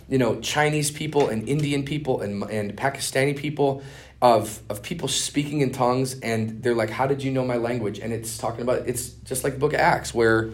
you 0.07 0.17
know, 0.17 0.39
Chinese 0.39 0.91
people 0.91 1.29
and 1.29 1.47
Indian 1.47 1.83
people 1.83 2.21
and 2.21 2.43
and 2.43 2.75
Pakistani 2.75 3.35
people 3.35 3.83
of 4.21 4.61
of 4.69 4.81
people 4.81 5.07
speaking 5.07 5.61
in 5.61 5.71
tongues 5.71 6.19
and 6.21 6.63
they're 6.63 6.73
like 6.73 6.89
how 6.89 7.05
did 7.05 7.21
you 7.21 7.31
know 7.31 7.45
my 7.45 7.57
language 7.57 7.99
and 7.99 8.11
it's 8.11 8.37
talking 8.37 8.61
about 8.61 8.87
it's 8.87 9.09
just 9.09 9.43
like 9.43 9.53
the 9.53 9.59
book 9.59 9.73
of 9.73 9.79
acts 9.79 10.11
where 10.11 10.49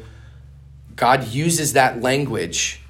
god 0.98 1.26
uses 1.30 1.74
that 1.74 2.02
language 2.02 2.82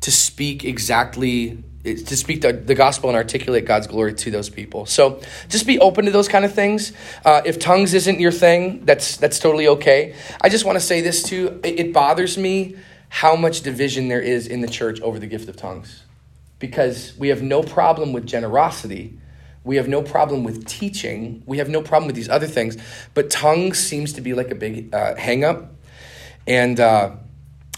to 0.00 0.12
speak 0.12 0.64
exactly 0.64 1.62
to 1.94 2.16
speak 2.16 2.40
the, 2.40 2.52
the 2.52 2.74
gospel 2.74 3.08
and 3.08 3.16
articulate 3.16 3.64
god's 3.64 3.86
glory 3.86 4.14
to 4.14 4.30
those 4.30 4.48
people 4.48 4.86
so 4.86 5.20
just 5.48 5.66
be 5.66 5.78
open 5.78 6.04
to 6.04 6.10
those 6.10 6.28
kind 6.28 6.44
of 6.44 6.54
things 6.54 6.92
uh, 7.24 7.42
if 7.44 7.58
tongues 7.58 7.94
isn't 7.94 8.20
your 8.20 8.32
thing 8.32 8.84
that's 8.84 9.16
that's 9.16 9.38
totally 9.38 9.68
okay 9.68 10.14
i 10.40 10.48
just 10.48 10.64
want 10.64 10.76
to 10.76 10.84
say 10.84 11.00
this 11.00 11.22
too 11.22 11.60
it, 11.62 11.80
it 11.80 11.92
bothers 11.92 12.36
me 12.36 12.76
how 13.08 13.36
much 13.36 13.62
division 13.62 14.08
there 14.08 14.20
is 14.20 14.46
in 14.46 14.60
the 14.60 14.68
church 14.68 15.00
over 15.00 15.18
the 15.18 15.26
gift 15.26 15.48
of 15.48 15.56
tongues 15.56 16.02
because 16.58 17.16
we 17.18 17.28
have 17.28 17.42
no 17.42 17.62
problem 17.62 18.12
with 18.12 18.26
generosity 18.26 19.18
we 19.66 19.76
have 19.76 19.88
no 19.88 20.00
problem 20.00 20.44
with 20.44 20.64
teaching. 20.64 21.42
We 21.44 21.58
have 21.58 21.68
no 21.68 21.82
problem 21.82 22.06
with 22.06 22.14
these 22.14 22.28
other 22.28 22.46
things. 22.46 22.76
But 23.14 23.30
tongues 23.30 23.80
seems 23.80 24.12
to 24.12 24.20
be 24.20 24.32
like 24.32 24.52
a 24.52 24.54
big 24.54 24.94
uh, 24.94 25.16
hang 25.16 25.42
up. 25.42 25.74
And 26.46 26.78
uh, 26.78 27.16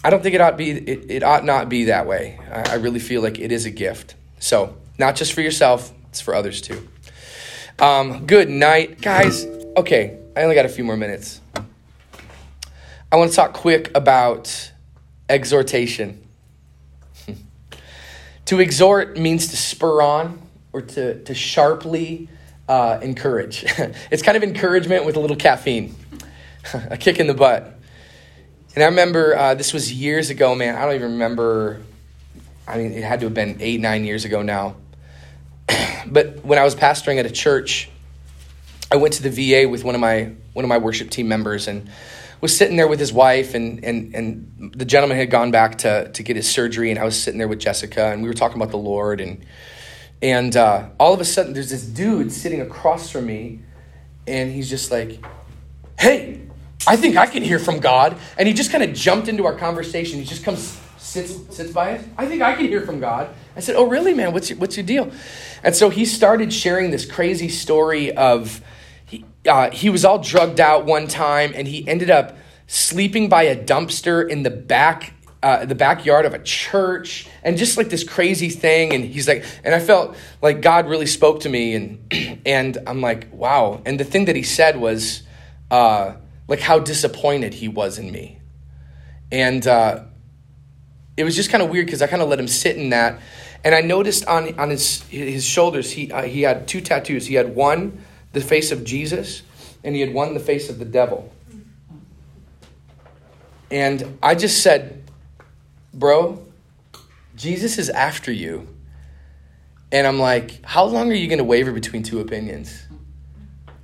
I 0.03 0.11
don't 0.11 0.23
think 0.23 0.35
it 0.35 0.41
ought 0.41 0.57
be 0.57 0.71
it, 0.71 1.11
it 1.11 1.23
ought 1.23 1.45
not 1.45 1.69
be 1.69 1.85
that 1.85 2.07
way. 2.07 2.39
I, 2.51 2.73
I 2.73 2.75
really 2.75 3.01
feel 3.01 3.23
like 3.23 3.39
it 3.39 3.53
is 3.53 3.67
a 3.67 3.71
gift. 3.71 4.15
So 4.39 4.77
not 4.99 5.17
just 5.17 5.33
for 5.33 5.41
yourself, 5.41 5.93
it's 6.11 6.21
for 6.21 6.35
others 6.35 6.61
too. 6.61 6.89
Um, 7.79 8.27
good 8.27 8.49
night, 8.49 9.01
guys. 9.01 9.45
Okay, 9.77 10.19
I 10.37 10.43
only 10.43 10.55
got 10.55 10.65
a 10.65 10.69
few 10.69 10.85
more 10.85 10.97
minutes. 10.97 11.41
I 13.11 13.17
want 13.17 13.31
to 13.31 13.37
talk 13.37 13.55
quick 13.55 13.91
about 13.97 14.73
exhortation. 15.29 16.27
to 18.47 18.61
exhort 18.61 19.17
means 19.17 19.49
to 19.49 19.57
spur 19.57 20.03
on 20.03 20.43
or 20.73 20.83
to, 20.83 21.23
to 21.25 21.35
sharply 21.35 22.29
uh, 22.69 22.99
encourage. 23.01 23.65
it's 24.11 24.23
kind 24.23 24.37
of 24.37 24.43
encouragement 24.43 25.07
with 25.07 25.17
a 25.17 25.21
little 25.21 25.37
caffeine, 25.37 25.95
a 26.91 26.97
kick 26.97 27.19
in 27.19 27.27
the 27.27 27.35
butt. 27.35 27.78
And 28.75 28.85
I 28.85 28.87
remember 28.87 29.37
uh, 29.37 29.55
this 29.55 29.73
was 29.73 29.93
years 29.93 30.31
ago, 30.31 30.55
man. 30.55 30.77
I 30.77 30.85
don't 30.85 30.95
even 30.95 31.13
remember. 31.13 31.81
I 32.67 32.77
mean, 32.79 32.93
it 32.93 33.03
had 33.03 33.21
to 33.21 33.27
have 33.27 33.35
been 33.35 33.57
eight, 33.61 33.81
nine 33.81 34.05
years 34.05 34.25
ago 34.25 34.43
now. 34.43 34.77
but 36.07 36.45
when 36.45 36.59
I 36.59 36.65
was 36.65 36.75
pastoring 36.75 37.19
at 37.19 37.27
a 37.27 37.31
church, 37.31 37.91
I 38.91 38.97
went 38.97 39.15
to 39.15 39.23
the 39.23 39.31
VA 39.31 39.69
with 39.69 39.85
one 39.85 39.95
of 39.95 40.01
my 40.01 40.33
one 40.53 40.65
of 40.65 40.69
my 40.69 40.79
worship 40.79 41.11
team 41.11 41.29
members 41.29 41.69
and 41.69 41.91
was 42.41 42.57
sitting 42.57 42.77
there 42.77 42.89
with 42.89 43.01
his 43.01 43.13
wife 43.13 43.55
and 43.55 43.85
and 43.85 44.15
and 44.15 44.73
the 44.75 44.85
gentleman 44.85 45.17
had 45.17 45.31
gone 45.31 45.51
back 45.51 45.79
to 45.79 46.11
to 46.13 46.23
get 46.23 46.37
his 46.37 46.49
surgery 46.49 46.91
and 46.91 46.99
I 46.99 47.05
was 47.05 47.21
sitting 47.21 47.39
there 47.39 47.49
with 47.49 47.59
Jessica 47.59 48.07
and 48.07 48.23
we 48.23 48.29
were 48.29 48.35
talking 48.35 48.57
about 48.57 48.71
the 48.71 48.79
Lord 48.79 49.21
and 49.21 49.45
and 50.23 50.57
uh, 50.57 50.89
all 50.99 51.13
of 51.15 51.21
a 51.21 51.25
sudden 51.25 51.53
there's 51.53 51.71
this 51.71 51.85
dude 51.85 52.33
sitting 52.33 52.61
across 52.61 53.11
from 53.11 53.27
me 53.27 53.61
and 54.27 54.53
he's 54.53 54.69
just 54.69 54.91
like, 54.91 55.23
"Hey, 55.99 56.48
I 56.89 56.97
think 56.97 57.17
I 57.17 57.27
can 57.27 57.43
hear 57.43 57.59
from 57.59 57.79
God." 57.79 58.17
And 58.37 58.49
he 58.49 58.55
just 58.55 58.71
kind 58.71 58.83
of 58.85 58.95
jumped 58.95 59.29
into 59.29 59.47
our 59.47 59.55
conversation. 59.55 60.19
He 60.19 60.25
just 60.25 60.45
comes 60.45 60.81
sits 60.99 61.57
sits 61.57 61.73
by 61.73 61.97
us. 61.97 62.05
I 62.17 62.27
think 62.27 62.43
I 62.43 62.55
can 62.55 62.67
hear 62.67 62.83
from 62.83 63.01
God. 63.01 63.35
I 63.57 63.61
said, 63.61 63.77
"Oh, 63.77 63.87
really, 63.87 64.15
man? 64.15 64.33
What's 64.33 64.51
your, 64.51 64.59
what's 64.59 64.77
your 64.77 64.87
deal?" 64.87 65.11
And 65.63 65.75
so 65.75 65.91
he 65.91 66.05
started 66.05 66.53
sharing 66.53 66.91
this 66.91 67.05
crazy 67.05 67.49
story 67.49 68.15
of 68.15 68.61
he, 69.07 69.25
uh, 69.47 69.71
he 69.71 69.91
was 69.91 70.05
all 70.05 70.19
drugged 70.19 70.61
out 70.61 70.85
one 70.85 71.09
time 71.09 71.53
and 71.55 71.67
he 71.67 71.87
ended 71.89 72.11
up 72.11 72.37
sleeping 72.67 73.29
by 73.29 73.45
a 73.45 73.57
dumpster 73.57 74.29
in 74.29 74.43
the 74.43 74.51
back 74.51 75.15
uh, 75.43 75.65
the 75.65 75.75
backyard 75.75 76.27
of 76.27 76.35
a 76.35 76.39
church 76.41 77.29
and 77.45 77.57
just 77.57 77.77
like 77.77 77.89
this 77.89 78.03
crazy 78.03 78.51
thing 78.51 78.93
and 78.93 79.05
he's 79.05 79.29
like 79.29 79.45
and 79.63 79.73
i 79.73 79.79
felt 79.79 80.17
like 80.43 80.61
god 80.61 80.89
really 80.89 81.07
spoke 81.07 81.39
to 81.41 81.49
me 81.49 81.77
and 81.77 82.41
and 82.47 82.77
i'm 82.89 83.01
like 83.01 83.33
wow 83.33 83.81
and 83.87 84.01
the 84.01 84.05
thing 84.05 84.25
that 84.25 84.35
he 84.35 84.43
said 84.43 84.77
was 84.77 85.23
uh, 85.71 86.15
like 86.49 86.61
how 86.61 86.79
disappointed 86.79 87.55
he 87.55 87.69
was 87.69 87.99
in 87.99 88.11
me 88.11 88.41
and 89.31 89.67
uh, 89.67 90.03
it 91.17 91.25
was 91.25 91.37
just 91.37 91.51
kind 91.51 91.63
of 91.63 91.71
weird 91.71 91.87
because 91.87 92.03
i 92.03 92.07
kind 92.07 92.23
of 92.23 92.29
let 92.29 92.41
him 92.41 92.49
sit 92.49 92.77
in 92.77 92.91
that 92.91 93.21
and 93.65 93.75
i 93.75 93.81
noticed 93.81 94.27
on 94.27 94.59
on 94.59 94.71
his 94.71 95.03
his 95.05 95.45
shoulders 95.45 95.93
he 95.93 96.11
uh, 96.11 96.23
he 96.23 96.43
had 96.43 96.67
two 96.67 96.81
tattoos 96.81 97.27
he 97.27 97.35
had 97.35 97.55
one 97.55 98.05
the 98.33 98.41
face 98.41 98.71
of 98.71 98.85
Jesus, 98.85 99.43
and 99.83 99.95
he 99.95 100.01
had 100.01 100.13
one, 100.13 100.35
the 100.35 100.41
face 100.41 100.69
of 100.69 100.79
the 100.79 100.85
devil. 100.85 101.33
And 103.71 104.19
I 104.23 104.35
just 104.35 104.63
said, 104.63 105.03
Bro, 105.93 106.47
Jesus 107.37 107.79
is 107.79 107.91
after 107.91 108.33
you. 108.33 108.69
And 109.91 110.07
I'm 110.07 110.19
like, 110.19 110.65
How 110.65 110.85
long 110.85 111.11
are 111.11 111.15
you 111.15 111.27
going 111.27 111.39
to 111.39 111.45
waver 111.45 111.73
between 111.73 112.03
two 112.03 112.21
opinions? 112.21 112.83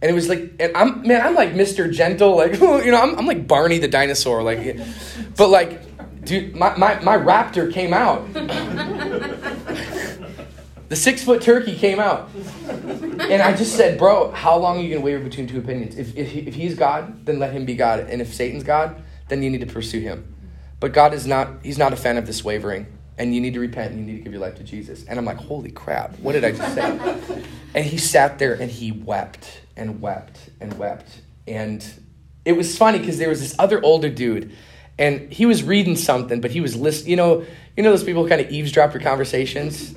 And 0.04 0.10
it 0.10 0.14
was 0.14 0.28
like, 0.28 0.56
and 0.60 0.76
I'm, 0.76 1.00
man, 1.08 1.22
I'm 1.22 1.34
like 1.34 1.54
Mr. 1.54 1.90
Gentle, 1.90 2.36
like, 2.36 2.52
you 2.60 2.90
know, 2.90 3.00
I'm, 3.00 3.18
I'm 3.18 3.26
like 3.26 3.48
Barney 3.48 3.78
the 3.78 3.88
dinosaur, 3.88 4.42
like, 4.42 4.76
but 5.34 5.48
like, 5.48 5.80
dude, 6.26 6.54
my, 6.54 6.76
my, 6.76 7.00
my 7.00 7.16
raptor 7.16 7.72
came 7.72 7.94
out. 7.94 8.30
the 10.90 10.94
six 10.94 11.24
foot 11.24 11.40
turkey 11.40 11.74
came 11.74 12.00
out. 12.00 12.28
And 12.68 13.40
I 13.40 13.56
just 13.56 13.76
said, 13.78 13.96
bro, 13.96 14.30
how 14.32 14.58
long 14.58 14.76
are 14.76 14.82
you 14.82 14.96
to 14.96 15.00
waver 15.00 15.24
between 15.24 15.46
two 15.46 15.56
opinions? 15.56 15.96
If, 15.96 16.14
if, 16.18 16.32
he, 16.32 16.40
if 16.40 16.54
he's 16.54 16.74
God, 16.74 17.24
then 17.24 17.38
let 17.38 17.54
him 17.54 17.64
be 17.64 17.74
God. 17.74 18.00
And 18.00 18.20
if 18.20 18.34
Satan's 18.34 18.62
God, 18.62 19.02
then 19.28 19.42
you 19.42 19.48
need 19.48 19.62
to 19.62 19.66
pursue 19.66 20.00
him. 20.00 20.34
But 20.80 20.92
God 20.92 21.14
is 21.14 21.26
not, 21.26 21.64
he's 21.64 21.78
not 21.78 21.94
a 21.94 21.96
fan 21.96 22.18
of 22.18 22.26
this 22.26 22.44
wavering. 22.44 22.93
And 23.16 23.34
you 23.34 23.40
need 23.40 23.54
to 23.54 23.60
repent 23.60 23.92
and 23.92 24.00
you 24.00 24.06
need 24.06 24.18
to 24.18 24.24
give 24.24 24.32
your 24.32 24.42
life 24.42 24.56
to 24.56 24.64
Jesus. 24.64 25.04
And 25.04 25.18
I'm 25.18 25.24
like, 25.24 25.36
holy 25.36 25.70
crap, 25.70 26.18
what 26.18 26.32
did 26.32 26.44
I 26.44 26.52
just 26.52 26.74
say? 26.74 27.44
and 27.74 27.84
he 27.84 27.96
sat 27.96 28.38
there 28.38 28.54
and 28.54 28.70
he 28.70 28.92
wept 28.92 29.60
and 29.76 30.00
wept 30.00 30.50
and 30.60 30.76
wept. 30.78 31.20
And 31.46 31.84
it 32.44 32.52
was 32.52 32.76
funny 32.76 32.98
because 32.98 33.18
there 33.18 33.28
was 33.28 33.40
this 33.40 33.54
other 33.58 33.82
older 33.84 34.08
dude 34.08 34.52
and 34.98 35.32
he 35.32 35.46
was 35.46 35.62
reading 35.62 35.96
something, 35.96 36.40
but 36.40 36.50
he 36.50 36.60
was 36.60 36.76
listening. 36.76 37.10
You 37.10 37.16
know, 37.16 37.46
you 37.76 37.82
know 37.82 37.90
those 37.90 38.04
people 38.04 38.22
who 38.22 38.28
kind 38.28 38.40
of 38.40 38.50
eavesdrop 38.50 38.92
your 38.92 39.02
conversations 39.02 39.94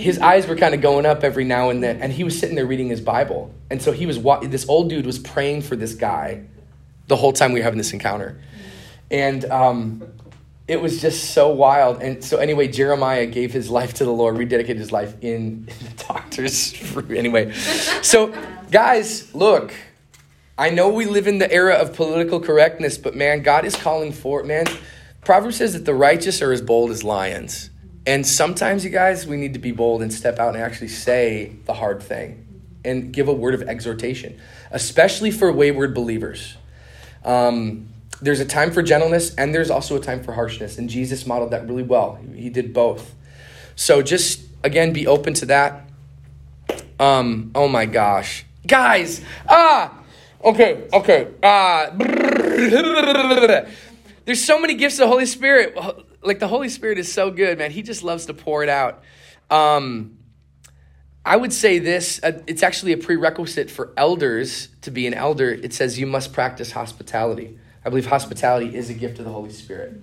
his 0.00 0.18
eyes 0.18 0.46
were 0.46 0.56
kind 0.56 0.74
of 0.74 0.80
going 0.80 1.06
up 1.06 1.22
every 1.22 1.44
now 1.44 1.70
and 1.70 1.82
then, 1.82 2.00
and 2.00 2.12
he 2.12 2.24
was 2.24 2.38
sitting 2.38 2.56
there 2.56 2.66
reading 2.66 2.88
his 2.88 3.00
Bible. 3.00 3.54
And 3.70 3.80
so 3.80 3.92
he 3.92 4.06
was, 4.06 4.20
this 4.42 4.68
old 4.68 4.88
dude 4.88 5.06
was 5.06 5.18
praying 5.18 5.62
for 5.62 5.76
this 5.76 5.94
guy 5.94 6.44
the 7.06 7.16
whole 7.16 7.32
time 7.32 7.52
we 7.52 7.60
were 7.60 7.64
having 7.64 7.78
this 7.78 7.92
encounter. 7.92 8.40
And 9.10 9.44
um, 9.46 10.02
it 10.70 10.80
was 10.80 11.00
just 11.00 11.32
so 11.32 11.48
wild. 11.48 12.00
And 12.00 12.22
so, 12.22 12.36
anyway, 12.36 12.68
Jeremiah 12.68 13.26
gave 13.26 13.52
his 13.52 13.70
life 13.70 13.94
to 13.94 14.04
the 14.04 14.12
Lord, 14.12 14.36
rededicated 14.36 14.76
his 14.76 14.92
life 14.92 15.16
in, 15.20 15.66
in 15.66 15.66
the 15.96 16.04
doctor's. 16.06 16.94
room. 16.94 17.16
Anyway, 17.16 17.52
so 18.02 18.32
guys, 18.70 19.34
look, 19.34 19.74
I 20.56 20.70
know 20.70 20.88
we 20.88 21.06
live 21.06 21.26
in 21.26 21.38
the 21.38 21.52
era 21.52 21.74
of 21.74 21.96
political 21.96 22.38
correctness, 22.38 22.98
but 22.98 23.16
man, 23.16 23.42
God 23.42 23.64
is 23.64 23.74
calling 23.74 24.12
for, 24.12 24.40
it, 24.42 24.46
man, 24.46 24.66
Proverbs 25.22 25.56
says 25.56 25.72
that 25.72 25.86
the 25.86 25.94
righteous 25.94 26.40
are 26.40 26.52
as 26.52 26.62
bold 26.62 26.92
as 26.92 27.02
lions. 27.02 27.70
And 28.06 28.24
sometimes, 28.24 28.84
you 28.84 28.90
guys, 28.90 29.26
we 29.26 29.36
need 29.36 29.54
to 29.54 29.58
be 29.58 29.72
bold 29.72 30.02
and 30.02 30.12
step 30.12 30.38
out 30.38 30.54
and 30.54 30.62
actually 30.62 30.88
say 30.88 31.56
the 31.64 31.74
hard 31.74 32.00
thing 32.00 32.46
and 32.84 33.12
give 33.12 33.26
a 33.26 33.32
word 33.32 33.54
of 33.54 33.62
exhortation, 33.62 34.40
especially 34.70 35.32
for 35.32 35.50
wayward 35.50 35.94
believers. 35.94 36.56
Um, 37.24 37.88
there's 38.20 38.40
a 38.40 38.44
time 38.44 38.70
for 38.70 38.82
gentleness 38.82 39.34
and 39.34 39.54
there's 39.54 39.70
also 39.70 39.96
a 39.96 40.00
time 40.00 40.22
for 40.22 40.32
harshness. 40.32 40.78
And 40.78 40.88
Jesus 40.88 41.26
modeled 41.26 41.50
that 41.52 41.66
really 41.66 41.82
well. 41.82 42.18
He 42.34 42.50
did 42.50 42.72
both. 42.72 43.14
So 43.76 44.02
just, 44.02 44.42
again, 44.62 44.92
be 44.92 45.06
open 45.06 45.34
to 45.34 45.46
that. 45.46 45.88
Um, 46.98 47.50
oh 47.54 47.68
my 47.68 47.86
gosh. 47.86 48.44
Guys, 48.66 49.22
ah, 49.48 50.02
okay, 50.44 50.86
okay. 50.92 51.28
Ah, 51.42 51.90
there's 54.24 54.44
so 54.44 54.60
many 54.60 54.74
gifts 54.74 54.96
of 54.96 55.00
the 55.00 55.08
Holy 55.08 55.24
Spirit 55.24 55.74
like 56.22 56.38
the 56.38 56.48
Holy 56.48 56.68
Spirit 56.68 56.98
is 56.98 57.12
so 57.12 57.30
good, 57.30 57.58
man. 57.58 57.70
He 57.70 57.82
just 57.82 58.02
loves 58.02 58.26
to 58.26 58.34
pour 58.34 58.62
it 58.62 58.68
out. 58.68 59.02
Um, 59.50 60.18
I 61.24 61.36
would 61.36 61.52
say 61.52 61.78
this 61.78 62.20
uh, 62.22 62.42
it's 62.46 62.62
actually 62.62 62.92
a 62.92 62.96
prerequisite 62.96 63.70
for 63.70 63.92
elders 63.96 64.68
to 64.82 64.90
be 64.90 65.06
an 65.06 65.14
elder. 65.14 65.50
It 65.50 65.72
says 65.72 65.98
you 65.98 66.06
must 66.06 66.32
practice 66.32 66.72
hospitality. 66.72 67.58
I 67.84 67.88
believe 67.88 68.06
hospitality 68.06 68.74
is 68.76 68.90
a 68.90 68.94
gift 68.94 69.18
of 69.18 69.24
the 69.24 69.30
Holy 69.30 69.50
Spirit. 69.50 70.00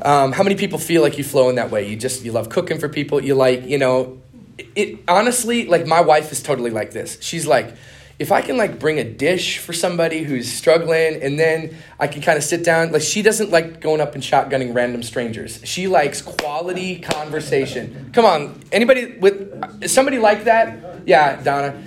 Um, 0.00 0.32
how 0.32 0.42
many 0.42 0.56
people 0.56 0.78
feel 0.78 1.02
like 1.02 1.18
you 1.18 1.24
flow 1.24 1.48
in 1.48 1.56
that 1.56 1.70
way? 1.70 1.88
You 1.88 1.96
just 1.96 2.24
you 2.24 2.32
love 2.32 2.48
cooking 2.48 2.78
for 2.78 2.88
people. 2.88 3.22
You 3.22 3.34
like 3.34 3.64
you 3.66 3.78
know, 3.78 4.20
it, 4.58 4.68
it 4.74 4.98
honestly 5.06 5.66
like 5.66 5.86
my 5.86 6.00
wife 6.00 6.32
is 6.32 6.42
totally 6.42 6.70
like 6.70 6.92
this. 6.92 7.18
She's 7.20 7.46
like, 7.46 7.74
if 8.18 8.32
I 8.32 8.40
can 8.40 8.56
like 8.56 8.78
bring 8.78 8.98
a 8.98 9.04
dish 9.04 9.58
for 9.58 9.72
somebody 9.72 10.22
who's 10.22 10.50
struggling 10.50 11.22
and 11.22 11.38
then 11.38 11.76
I 12.00 12.06
can 12.06 12.22
kind 12.22 12.38
of 12.38 12.44
sit 12.44 12.64
down, 12.64 12.90
like 12.90 13.02
she 13.02 13.22
doesn't 13.22 13.50
like 13.50 13.80
going 13.80 14.00
up 14.00 14.14
and 14.14 14.22
shotgunning 14.22 14.74
random 14.74 15.02
strangers. 15.02 15.60
She 15.64 15.86
likes 15.88 16.22
quality 16.22 16.98
conversation. 16.98 18.10
Come 18.12 18.24
on, 18.24 18.60
anybody 18.72 19.18
with 19.18 19.88
somebody 19.88 20.18
like 20.18 20.44
that? 20.44 21.06
Yeah, 21.06 21.42
Donna. 21.42 21.82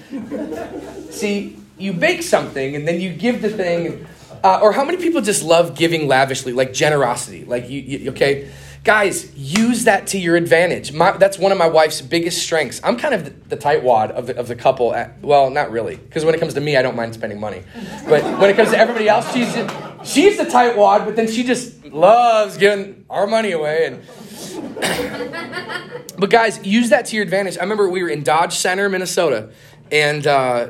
See, 1.12 1.58
you 1.78 1.92
bake 1.92 2.22
something 2.22 2.76
and 2.76 2.88
then 2.88 3.02
you 3.02 3.12
give 3.14 3.42
the 3.42 3.50
thing. 3.50 4.08
Uh, 4.46 4.60
or 4.62 4.72
how 4.72 4.86
many 4.86 4.96
people 4.96 5.22
just 5.22 5.42
love 5.42 5.76
giving 5.76 6.08
lavishly, 6.08 6.54
like 6.54 6.72
generosity? 6.72 7.44
Like 7.46 7.68
you, 7.68 7.82
you 7.82 8.12
okay? 8.12 8.52
Guys, 8.84 9.36
use 9.36 9.86
that 9.86 10.06
to 10.06 10.20
your 10.20 10.36
advantage. 10.36 10.92
My, 10.92 11.18
that's 11.18 11.40
one 11.40 11.52
of 11.52 11.58
my 11.58 11.68
wife's 11.68 12.00
biggest 12.00 12.44
strengths. 12.44 12.80
I'm 12.84 12.96
kind 12.96 13.16
of 13.16 13.26
the, 13.26 13.56
the 13.56 13.58
tightwad 13.58 14.12
of 14.12 14.28
the, 14.28 14.38
of 14.38 14.48
the 14.48 14.56
couple. 14.56 14.94
At, 14.94 15.20
well, 15.24 15.50
not 15.50 15.72
really, 15.72 15.96
because 15.96 16.24
when 16.24 16.36
it 16.36 16.38
comes 16.38 16.54
to 16.54 16.62
me, 16.62 16.78
I 16.78 16.84
don't 16.84 16.96
mind 16.96 17.16
spending 17.16 17.40
money. 17.40 17.64
But 18.08 18.24
when 18.40 18.52
it 18.52 18.56
comes 18.56 18.70
to 18.70 18.78
everybody 18.78 19.10
else, 19.10 19.34
she's 19.34 19.52
she's 20.04 20.38
the 20.38 20.44
tightwad. 20.44 21.06
But 21.06 21.16
then 21.16 21.28
she 21.28 21.44
just 21.44 21.84
loves 21.86 22.56
giving 22.58 23.04
our 23.10 23.26
money 23.26 23.52
away. 23.52 23.88
And 23.88 24.04
but 26.20 26.30
guys, 26.30 26.64
use 26.64 26.90
that 26.90 27.08
to 27.08 27.16
your 27.16 27.24
advantage. 27.24 27.58
I 27.58 27.62
remember 27.62 27.90
we 27.90 28.04
were 28.04 28.10
in 28.10 28.22
Dodge 28.22 28.54
Center, 28.54 28.90
Minnesota, 28.90 29.50
and 29.92 30.28
uh, 30.28 30.70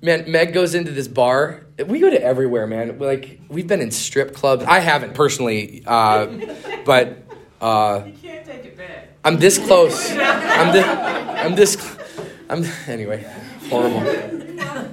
man, 0.00 0.30
Meg 0.30 0.54
goes 0.54 0.74
into 0.74 0.92
this 0.92 1.08
bar. 1.08 1.66
We 1.86 2.00
go 2.00 2.10
to 2.10 2.22
everywhere, 2.22 2.66
man. 2.66 2.98
Like 2.98 3.40
we've 3.48 3.66
been 3.66 3.80
in 3.80 3.90
strip 3.90 4.34
clubs. 4.34 4.64
I 4.64 4.80
haven't 4.80 5.14
personally, 5.14 5.82
uh, 5.86 6.26
but 6.84 7.22
uh, 7.60 8.02
You 8.06 8.12
can't 8.12 8.44
take 8.44 8.64
it 8.64 8.76
back. 8.76 9.08
I'm 9.24 9.38
this 9.38 9.58
close. 9.58 10.10
I'm 10.10 10.72
this. 10.72 10.86
I'm 10.86 11.54
this. 11.54 11.96
I'm 12.48 12.64
anyway. 12.86 13.24
Horrible. 13.70 14.00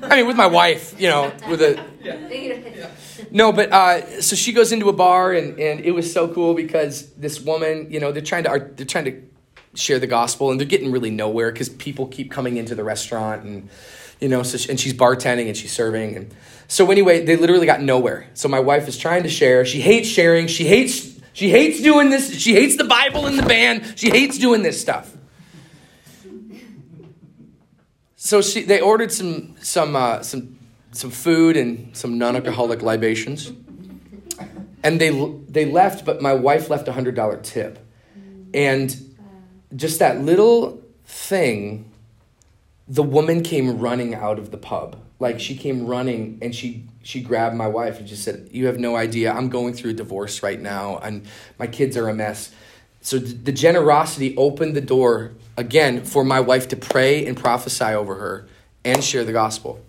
I 0.03 0.15
mean, 0.15 0.27
with 0.27 0.37
my 0.37 0.47
wife, 0.47 0.99
you 0.99 1.09
know, 1.09 1.31
with 1.49 1.61
a. 1.61 1.83
no, 3.31 3.51
but 3.51 3.71
uh, 3.71 4.21
so 4.21 4.35
she 4.35 4.53
goes 4.53 4.71
into 4.71 4.89
a 4.89 4.93
bar, 4.93 5.33
and, 5.33 5.59
and 5.59 5.81
it 5.81 5.91
was 5.91 6.11
so 6.11 6.27
cool 6.33 6.53
because 6.53 7.11
this 7.13 7.39
woman, 7.39 7.91
you 7.91 7.99
know, 7.99 8.11
they're 8.11 8.21
trying 8.21 8.43
to 8.45 8.71
they're 8.75 8.85
trying 8.85 9.05
to 9.05 9.21
share 9.75 9.99
the 9.99 10.07
gospel, 10.07 10.51
and 10.51 10.59
they're 10.59 10.67
getting 10.67 10.91
really 10.91 11.11
nowhere 11.11 11.51
because 11.51 11.69
people 11.69 12.07
keep 12.07 12.31
coming 12.31 12.57
into 12.57 12.75
the 12.75 12.83
restaurant, 12.83 13.43
and 13.43 13.69
you 14.19 14.29
know, 14.29 14.43
so 14.43 14.57
she, 14.57 14.69
and 14.69 14.79
she's 14.79 14.93
bartending 14.93 15.47
and 15.47 15.55
she's 15.55 15.71
serving, 15.71 16.15
and 16.15 16.33
so 16.67 16.91
anyway, 16.91 17.25
they 17.25 17.35
literally 17.35 17.65
got 17.65 17.81
nowhere. 17.81 18.27
So 18.35 18.47
my 18.47 18.59
wife 18.59 18.87
is 18.87 18.97
trying 18.97 19.23
to 19.23 19.29
share. 19.29 19.65
She 19.65 19.81
hates 19.81 20.07
sharing. 20.07 20.47
She 20.47 20.65
hates 20.65 21.19
she 21.33 21.49
hates 21.49 21.81
doing 21.81 22.09
this. 22.09 22.37
She 22.37 22.53
hates 22.53 22.75
the 22.75 22.83
Bible 22.83 23.25
and 23.25 23.39
the 23.39 23.43
band. 23.43 23.93
She 23.95 24.09
hates 24.09 24.37
doing 24.37 24.61
this 24.61 24.79
stuff. 24.79 25.15
So 28.17 28.41
she 28.41 28.63
they 28.63 28.81
ordered 28.81 29.11
some 29.11 29.55
some 29.61 29.95
uh, 29.95 30.21
some 30.21 30.59
some 30.91 31.09
food 31.09 31.55
and 31.55 31.95
some 31.95 32.17
non-alcoholic 32.17 32.81
libations. 32.81 33.51
And 34.83 34.99
they 35.01 35.09
they 35.47 35.65
left, 35.65 36.05
but 36.05 36.21
my 36.21 36.33
wife 36.33 36.69
left 36.69 36.87
a 36.87 36.91
hundred 36.91 37.15
dollar 37.15 37.37
tip. 37.37 37.79
And 38.53 38.95
just 39.75 39.99
that 39.99 40.21
little 40.21 40.83
thing, 41.05 41.88
the 42.89 43.03
woman 43.03 43.43
came 43.43 43.77
running 43.77 44.15
out 44.15 44.39
of 44.39 44.51
the 44.51 44.57
pub. 44.57 44.99
Like 45.19 45.39
she 45.39 45.55
came 45.55 45.85
running 45.85 46.39
and 46.41 46.55
she 46.55 46.85
she 47.03 47.21
grabbed 47.21 47.55
my 47.55 47.67
wife 47.67 47.99
and 47.99 48.07
just 48.07 48.23
said, 48.23 48.49
"You 48.51 48.65
have 48.65 48.79
no 48.79 48.95
idea. 48.95 49.31
I'm 49.31 49.49
going 49.49 49.73
through 49.73 49.91
a 49.91 49.93
divorce 49.93 50.41
right 50.41 50.59
now, 50.59 50.97
and 50.97 51.25
my 51.57 51.67
kids 51.67 51.95
are 51.95 52.09
a 52.09 52.13
mess." 52.13 52.51
So 53.01 53.19
the 53.19 53.51
generosity 53.51 54.35
opened 54.35 54.75
the 54.75 54.81
door 54.81 55.31
again 55.55 56.03
for 56.03 56.23
my 56.23 56.39
wife 56.39 56.69
to 56.69 56.75
pray 56.75 57.25
and 57.25 57.37
prophesy 57.37 57.85
over 57.85 58.15
her 58.15 58.47
and 58.83 59.03
share 59.03 59.23
the 59.23 59.33
gospel. 59.33 59.79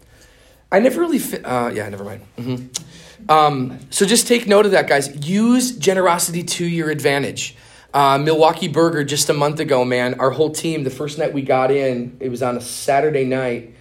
I 0.70 0.78
never 0.78 1.00
really 1.00 1.18
fit. 1.18 1.44
Uh, 1.44 1.70
yeah, 1.72 1.88
never 1.88 2.04
mind. 2.04 2.22
Mm-hmm. 2.36 3.30
Um, 3.30 3.78
so 3.90 4.06
just 4.06 4.26
take 4.26 4.46
note 4.46 4.66
of 4.66 4.72
that, 4.72 4.88
guys. 4.88 5.28
Use 5.28 5.76
generosity 5.76 6.42
to 6.42 6.64
your 6.64 6.90
advantage. 6.90 7.56
Uh, 7.92 8.18
Milwaukee 8.18 8.68
Burger 8.68 9.02
just 9.02 9.28
a 9.30 9.34
month 9.34 9.58
ago, 9.58 9.84
man. 9.84 10.20
Our 10.20 10.30
whole 10.30 10.50
team, 10.50 10.84
the 10.84 10.90
first 10.90 11.18
night 11.18 11.32
we 11.32 11.42
got 11.42 11.72
in, 11.72 12.16
it 12.20 12.28
was 12.28 12.40
on 12.40 12.56
a 12.56 12.60
Saturday 12.60 13.24
night, 13.24 13.74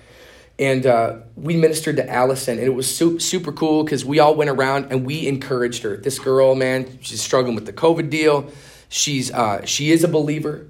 and 0.57 0.85
uh, 0.85 1.17
we 1.35 1.55
ministered 1.55 1.97
to 1.97 2.09
Allison, 2.09 2.57
and 2.57 2.65
it 2.65 2.73
was 2.73 2.93
super, 2.93 3.19
super 3.19 3.51
cool 3.51 3.83
because 3.83 4.03
we 4.03 4.17
all 4.17 4.33
went 4.33 4.49
around 4.49 4.91
and 4.91 5.05
we 5.05 5.27
encouraged 5.27 5.83
her. 5.83 5.95
This 5.95 6.17
girl, 6.17 6.55
man, 6.55 6.97
she's 7.01 7.21
struggling 7.21 7.53
with 7.53 7.67
the 7.67 7.73
COVID 7.73 8.09
deal. 8.09 8.51
She's 8.89 9.31
uh, 9.31 9.63
she 9.65 9.91
is 9.91 10.03
a 10.03 10.07
believer, 10.07 10.67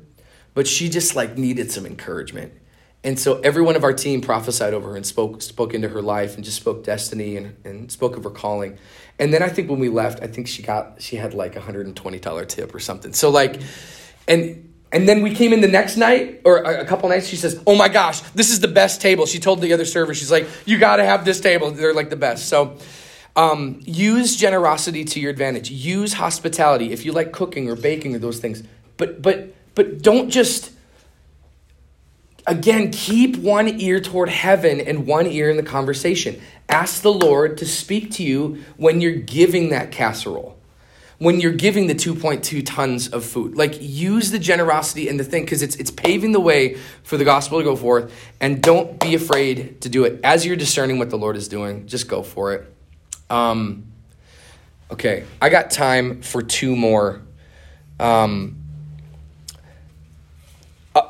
but 0.53 0.67
she 0.67 0.89
just 0.89 1.15
like 1.15 1.37
needed 1.37 1.71
some 1.71 1.85
encouragement. 1.85 2.51
And 3.03 3.17
so 3.17 3.39
every 3.41 3.61
one 3.61 3.75
of 3.77 3.83
our 3.83 3.93
team 3.93 4.19
prophesied 4.19 4.73
over 4.73 4.89
her 4.89 4.95
and 4.97 5.05
spoke 5.05 5.41
spoke 5.41 5.73
into 5.73 5.87
her 5.89 6.01
life 6.01 6.35
and 6.35 6.43
just 6.43 6.57
spoke 6.57 6.83
destiny 6.83 7.37
and, 7.37 7.55
and 7.63 7.91
spoke 7.91 8.17
of 8.17 8.25
her 8.25 8.29
calling. 8.29 8.77
And 9.17 9.33
then 9.33 9.41
I 9.41 9.47
think 9.47 9.69
when 9.69 9.79
we 9.79 9.89
left, 9.89 10.21
I 10.21 10.27
think 10.27 10.47
she 10.47 10.61
got 10.63 11.01
she 11.01 11.15
had 11.15 11.33
like 11.33 11.55
a 11.55 11.61
hundred 11.61 11.85
and 11.87 11.95
twenty 11.95 12.19
dollar 12.19 12.43
tip 12.45 12.75
or 12.75 12.79
something. 12.79 13.13
So 13.13 13.29
like, 13.29 13.61
and 14.27 14.73
and 14.91 15.07
then 15.07 15.21
we 15.21 15.33
came 15.33 15.53
in 15.53 15.61
the 15.61 15.67
next 15.67 15.95
night 15.95 16.41
or 16.43 16.57
a, 16.57 16.81
a 16.81 16.85
couple 16.85 17.07
nights. 17.07 17.27
She 17.27 17.37
says, 17.37 17.61
"Oh 17.65 17.75
my 17.75 17.87
gosh, 17.87 18.19
this 18.31 18.49
is 18.49 18.59
the 18.59 18.67
best 18.67 18.99
table." 18.99 19.25
She 19.25 19.39
told 19.39 19.61
the 19.61 19.71
other 19.71 19.85
server, 19.85 20.13
she's 20.13 20.31
like, 20.31 20.47
"You 20.65 20.77
got 20.77 20.97
to 20.97 21.05
have 21.05 21.23
this 21.23 21.39
table. 21.39 21.71
They're 21.71 21.93
like 21.93 22.09
the 22.09 22.17
best." 22.17 22.47
So. 22.47 22.77
Um, 23.35 23.79
use 23.85 24.35
generosity 24.35 25.05
to 25.05 25.19
your 25.19 25.29
advantage. 25.29 25.69
Use 25.71 26.13
hospitality 26.13 26.91
if 26.91 27.05
you 27.05 27.13
like 27.13 27.31
cooking 27.31 27.69
or 27.69 27.75
baking 27.77 28.13
or 28.13 28.19
those 28.19 28.39
things. 28.39 28.63
But 28.97 29.21
but 29.21 29.53
but 29.75 30.01
don't 30.01 30.29
just 30.29 30.71
Again, 32.49 32.89
keep 32.89 33.37
one 33.37 33.79
ear 33.79 33.99
toward 33.99 34.27
heaven 34.27 34.81
and 34.81 35.05
one 35.05 35.27
ear 35.27 35.51
in 35.51 35.57
the 35.57 35.61
conversation. 35.61 36.41
Ask 36.67 37.03
the 37.03 37.13
Lord 37.13 37.59
to 37.59 37.65
speak 37.67 38.09
to 38.13 38.23
you 38.23 38.63
when 38.75 39.01
you're 39.01 39.11
giving 39.11 39.69
that 39.69 39.91
casserole, 39.91 40.57
when 41.19 41.39
you're 41.39 41.51
giving 41.51 41.85
the 41.85 41.93
2.2 41.93 42.65
tons 42.65 43.07
of 43.09 43.23
food. 43.23 43.55
Like, 43.55 43.77
use 43.79 44.31
the 44.31 44.39
generosity 44.39 45.07
and 45.09 45.19
the 45.19 45.23
thing 45.23 45.43
because 45.45 45.61
it's, 45.61 45.75
it's 45.75 45.91
paving 45.91 46.31
the 46.31 46.39
way 46.39 46.79
for 47.03 47.17
the 47.17 47.23
gospel 47.23 47.59
to 47.59 47.63
go 47.63 47.75
forth. 47.75 48.11
And 48.41 48.63
don't 48.63 48.99
be 48.99 49.13
afraid 49.13 49.81
to 49.81 49.89
do 49.89 50.05
it. 50.05 50.19
As 50.23 50.43
you're 50.43 50.55
discerning 50.55 50.97
what 50.97 51.11
the 51.11 51.19
Lord 51.19 51.37
is 51.37 51.49
doing, 51.49 51.85
just 51.85 52.07
go 52.07 52.23
for 52.23 52.53
it. 52.53 52.75
Um, 53.29 53.91
okay, 54.89 55.23
I 55.39 55.49
got 55.49 55.69
time 55.69 56.23
for 56.23 56.41
two 56.41 56.75
more. 56.75 57.21
Um, 57.99 58.58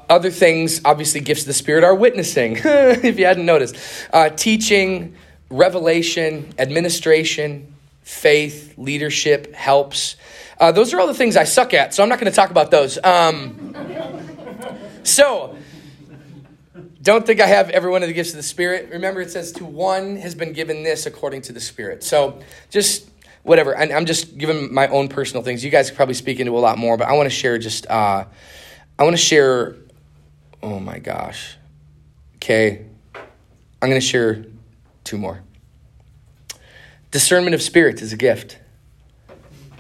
other 0.09 0.31
things, 0.31 0.81
obviously, 0.83 1.21
gifts 1.21 1.41
of 1.41 1.47
the 1.47 1.53
Spirit 1.53 1.83
are 1.83 1.95
witnessing, 1.95 2.57
if 2.63 3.19
you 3.19 3.25
hadn't 3.25 3.45
noticed, 3.45 3.75
uh, 4.11 4.29
teaching, 4.29 5.15
revelation, 5.49 6.53
administration, 6.57 7.73
faith, 8.01 8.73
leadership, 8.77 9.53
helps. 9.53 10.15
Uh, 10.59 10.71
those 10.71 10.93
are 10.93 10.99
all 10.99 11.07
the 11.07 11.13
things 11.13 11.37
I 11.37 11.43
suck 11.43 11.73
at, 11.73 11.93
so 11.93 12.03
I'm 12.03 12.09
not 12.09 12.19
going 12.19 12.31
to 12.31 12.35
talk 12.35 12.49
about 12.49 12.71
those. 12.71 12.97
Um, 13.03 13.75
so, 15.03 15.55
don't 17.01 17.25
think 17.25 17.39
I 17.39 17.47
have 17.47 17.69
every 17.69 17.89
one 17.89 18.03
of 18.03 18.09
the 18.09 18.13
gifts 18.13 18.31
of 18.31 18.37
the 18.37 18.43
Spirit. 18.43 18.89
Remember, 18.91 19.21
it 19.21 19.31
says, 19.31 19.53
To 19.53 19.65
one 19.65 20.17
has 20.17 20.35
been 20.35 20.53
given 20.53 20.83
this 20.83 21.05
according 21.05 21.43
to 21.43 21.53
the 21.53 21.61
Spirit. 21.61 22.03
So, 22.03 22.39
just 22.69 23.09
whatever. 23.43 23.73
And 23.73 23.93
I'm 23.93 24.05
just 24.05 24.37
giving 24.37 24.73
my 24.73 24.87
own 24.89 25.07
personal 25.07 25.43
things. 25.43 25.63
You 25.63 25.71
guys 25.71 25.89
could 25.89 25.95
probably 25.95 26.15
speak 26.15 26.39
into 26.39 26.57
a 26.57 26.59
lot 26.59 26.77
more, 26.77 26.97
but 26.97 27.07
I 27.07 27.13
want 27.13 27.27
to 27.27 27.35
share 27.35 27.57
just. 27.57 27.87
Uh, 27.87 28.25
I 28.99 29.03
want 29.03 29.15
to 29.15 29.21
share, 29.21 29.77
oh 30.61 30.77
my 30.77 30.99
gosh. 30.99 31.55
Okay, 32.35 32.85
I'm 33.81 33.89
going 33.89 33.99
to 33.99 34.05
share 34.05 34.43
two 35.05 35.17
more. 35.17 35.41
Discernment 37.09 37.55
of 37.55 37.61
spirit 37.61 38.01
is 38.01 38.11
a 38.11 38.17
gift. 38.17 38.59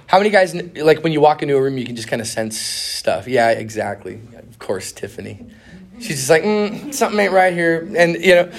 How 0.07 0.19
many 0.19 0.29
guys, 0.29 0.55
like 0.55 1.03
when 1.03 1.11
you 1.11 1.19
walk 1.19 1.41
into 1.43 1.57
a 1.57 1.61
room, 1.61 1.77
you 1.77 1.85
can 1.85 1.97
just 1.97 2.07
kind 2.07 2.21
of 2.21 2.29
sense 2.29 2.57
stuff? 2.57 3.27
Yeah, 3.27 3.49
exactly. 3.51 4.21
Of 4.37 4.57
course, 4.57 4.93
Tiffany. 4.93 5.45
She's 5.99 6.15
just 6.15 6.29
like, 6.29 6.43
mm, 6.43 6.93
something 6.93 7.19
ain't 7.19 7.33
right 7.33 7.51
here. 7.51 7.91
And, 7.97 8.15
you 8.23 8.35
know, 8.35 8.51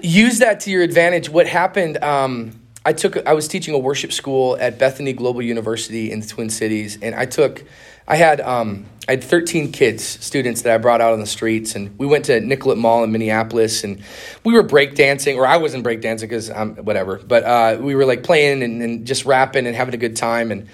use 0.00 0.38
that 0.38 0.60
to 0.60 0.70
your 0.70 0.82
advantage. 0.82 1.28
What 1.28 1.48
happened, 1.48 2.02
um, 2.04 2.59
I 2.84 2.94
took, 2.94 3.26
I 3.26 3.34
was 3.34 3.46
teaching 3.46 3.74
a 3.74 3.78
worship 3.78 4.10
school 4.10 4.56
at 4.58 4.78
Bethany 4.78 5.12
Global 5.12 5.42
University 5.42 6.10
in 6.10 6.20
the 6.20 6.26
Twin 6.26 6.48
Cities, 6.48 6.98
and 7.02 7.14
I 7.14 7.26
took, 7.26 7.62
I 8.08 8.16
had, 8.16 8.40
um, 8.40 8.86
I 9.06 9.12
had 9.12 9.24
13 9.24 9.70
kids, 9.70 10.02
students 10.02 10.62
that 10.62 10.72
I 10.72 10.78
brought 10.78 11.02
out 11.02 11.12
on 11.12 11.20
the 11.20 11.26
streets, 11.26 11.74
and 11.74 11.98
we 11.98 12.06
went 12.06 12.24
to 12.26 12.40
Nicollet 12.40 12.78
Mall 12.78 13.04
in 13.04 13.12
Minneapolis, 13.12 13.84
and 13.84 14.02
we 14.44 14.54
were 14.54 14.64
breakdancing, 14.64 15.36
or 15.36 15.46
I 15.46 15.58
wasn't 15.58 15.84
breakdancing 15.84 16.22
because 16.22 16.48
I'm 16.48 16.76
whatever, 16.76 17.18
but 17.18 17.44
uh, 17.44 17.76
we 17.80 17.94
were 17.94 18.06
like 18.06 18.22
playing 18.22 18.62
and, 18.62 18.82
and 18.82 19.06
just 19.06 19.26
rapping 19.26 19.66
and 19.66 19.76
having 19.76 19.94
a 19.94 19.98
good 19.98 20.16
time, 20.16 20.50
and 20.50 20.66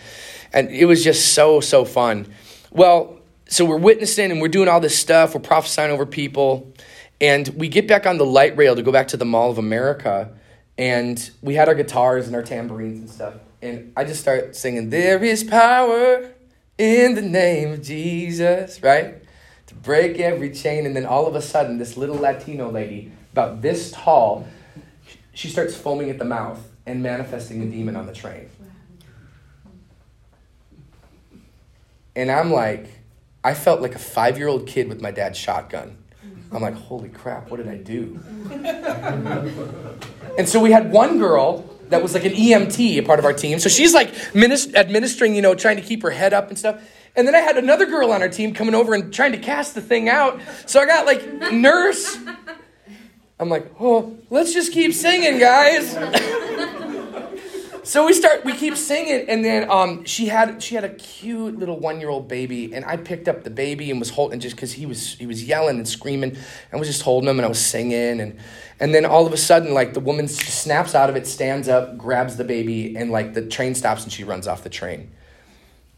and 0.53 0.71
it 0.71 0.85
was 0.85 1.03
just 1.03 1.35
so 1.35 1.61
so 1.61 1.85
fun. 1.85 2.29
Well, 2.71 3.19
so 3.49 3.65
we're 3.65 3.79
witnessing 3.79 4.31
and 4.31 4.41
we're 4.41 4.49
doing 4.49 4.69
all 4.69 4.81
this 4.81 4.97
stuff, 4.97 5.35
we're 5.35 5.41
prophesying 5.41 5.91
over 5.91 6.07
people, 6.07 6.73
and 7.21 7.49
we 7.49 7.69
get 7.69 7.89
back 7.89 8.07
on 8.07 8.19
the 8.19 8.27
light 8.27 8.57
rail 8.57 8.77
to 8.77 8.83
go 8.83 8.93
back 8.93 9.09
to 9.09 9.17
the 9.17 9.25
Mall 9.25 9.51
of 9.51 9.59
America, 9.59 10.31
and 10.79 11.31
we 11.43 11.55
had 11.55 11.69
our 11.69 11.75
guitars 11.75 12.27
and 12.27 12.37
our 12.37 12.43
tambourines 12.43 12.99
and 12.99 13.11
stuff, 13.11 13.35
and 13.63 13.93
I 13.97 14.05
just 14.05 14.21
start 14.21 14.57
singing, 14.57 14.91
"There 14.91 15.23
is 15.23 15.45
power." 15.45 16.33
in 16.79 17.15
the 17.15 17.23
name 17.23 17.73
of 17.73 17.83
Jesus, 17.83 18.83
right? 18.83 19.23
To 19.67 19.75
break 19.75 20.19
every 20.19 20.51
chain. 20.51 20.87
And 20.87 20.95
then 20.95 21.07
all 21.07 21.27
of 21.27 21.35
a 21.35 21.43
sudden, 21.43 21.79
this 21.79 21.97
little 21.97 22.17
Latino 22.17 22.71
lady, 22.71 23.13
about 23.33 23.63
this 23.63 23.91
tall, 23.93 24.47
she 25.33 25.49
starts 25.49 25.75
foaming 25.75 26.11
at 26.11 26.19
the 26.19 26.25
mouth 26.25 26.61
and 26.87 27.03
manifesting 27.03 27.63
a 27.63 27.67
demon 27.67 27.97
on 27.97 28.07
the 28.07 28.13
train. 28.13 28.49
And 32.15 32.31
I'm 32.31 32.51
like, 32.51 33.01
I 33.45 33.55
felt 33.55 33.81
like 33.81 33.95
a 33.95 33.99
five 33.99 34.39
year 34.39 34.49
old 34.49 34.67
kid 34.67 34.89
with 34.89 35.01
my 35.01 35.11
dad's 35.11 35.39
shotgun. 35.39 35.99
I'm 36.53 36.63
like, 36.63 36.75
holy 36.75 37.09
crap, 37.09 37.51
what 37.51 37.57
did 37.59 37.69
I 37.69 37.77
do? 37.77 38.21
and 40.39 40.49
so 40.49 40.61
we 40.61 40.71
had 40.71 40.93
one 40.93 41.19
girl 41.19 41.69
that 41.89 42.03
was 42.03 42.15
like 42.15 42.25
an 42.25 42.33
EMT, 42.33 42.99
a 42.99 43.03
part 43.03 43.19
of 43.19 43.25
our 43.25 43.33
team. 43.33 43.59
So 43.59 43.69
she's 43.69 43.95
like 43.95 44.13
administering, 44.35 45.35
you 45.35 45.43
know, 45.43 45.55
trying 45.55 45.77
to 45.77 45.83
keep 45.83 46.03
her 46.03 46.11
head 46.11 46.33
up 46.33 46.49
and 46.49 46.59
stuff. 46.59 46.83
And 47.15 47.27
then 47.27 47.35
I 47.35 47.41
had 47.41 47.57
another 47.57 47.87
girl 47.87 48.13
on 48.13 48.23
our 48.23 48.29
team 48.29 48.53
coming 48.55 48.75
over 48.75 48.95
and 48.95 49.13
trying 49.13 49.33
to 49.33 49.39
cast 49.39 49.75
the 49.75 49.81
thing 49.81 50.09
out. 50.09 50.41
So 50.67 50.81
I 50.81 50.87
got 50.87 51.07
like 51.07 51.53
nurse. 51.53 52.19
I'm 53.39 53.49
like, 53.49 53.71
oh, 53.81 54.17
let's 54.31 54.53
just 54.53 54.73
keep 54.73 54.95
singing, 54.95 55.39
guys. 55.39 55.95
so 57.87 58.05
we 58.05 58.13
start, 58.15 58.45
we 58.45 58.53
keep 58.53 58.77
singing, 58.77 59.29
and 59.29 59.45
then 59.45 59.71
um, 59.71 60.05
she 60.05 60.27
had 60.27 60.61
she 60.61 60.75
had 60.75 60.83
a 60.83 60.89
cute 60.89 61.57
little 61.57 61.79
one 61.79 62.01
year 62.01 62.09
old 62.09 62.27
baby, 62.27 62.75
and 62.75 62.85
I 62.85 62.97
picked 62.97 63.29
up 63.29 63.45
the 63.45 63.51
baby 63.51 63.93
and 63.93 64.01
was 64.01 64.11
holding 64.11 64.41
just 64.41 64.57
because 64.57 64.73
he 64.73 64.87
was 64.87 65.15
he 65.15 65.25
was 65.25 65.45
yelling 65.45 65.77
and 65.77 65.87
screaming, 65.87 66.37
and 66.73 66.81
was 66.81 66.89
just 66.89 67.03
holding 67.03 67.31
him, 67.31 67.39
and 67.39 67.47
I 67.47 67.49
was 67.49 67.65
singing, 67.65 68.21
and 68.21 68.41
and 68.81 68.93
then 68.93 69.07
all 69.07 69.25
of 69.25 69.33
a 69.33 69.37
sudden, 69.37 69.73
like 69.73 69.95
the 69.95 70.01
woman 70.01 70.27
snaps 70.27 70.97
out 70.97 71.09
of 71.09 71.15
it, 71.15 71.29
stands 71.29 71.69
up, 71.69 71.97
grabs 71.97 72.37
the 72.37 72.43
baby, 72.43 72.97
and 72.97 73.13
like 73.13 73.35
the 73.35 73.47
train 73.47 73.77
stops 73.77 74.03
and 74.03 74.13
she 74.13 74.25
runs 74.25 74.49
off 74.49 74.65
the 74.65 74.69
train. 74.69 75.13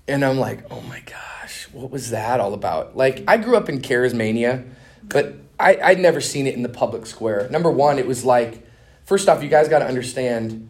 And 0.07 0.23
I'm 0.27 0.39
like, 0.39 0.71
oh 0.71 0.83
my 0.83 1.01
gosh, 1.01 1.69
what 1.73 1.91
was 1.91 2.11
that 2.11 2.39
all 2.39 2.53
about? 2.53 2.99
Like, 2.99 3.25
I 3.27 3.39
grew 3.39 3.57
up 3.57 3.71
in 3.71 3.81
charismania, 3.81 4.69
but 5.05 5.37
I, 5.59 5.79
I'd 5.83 6.01
never 6.01 6.21
seen 6.21 6.47
it 6.47 6.55
in 6.55 6.63
the 6.63 6.69
public 6.69 7.07
square. 7.07 7.49
Number 7.51 7.71
one, 7.71 7.99
it 7.99 8.07
was 8.07 8.27
like, 8.27 8.67
first 9.05 9.29
off, 9.29 9.43
you 9.43 9.49
guys 9.49 9.69
got 9.69 9.79
to 9.81 9.87
understand 9.87 10.69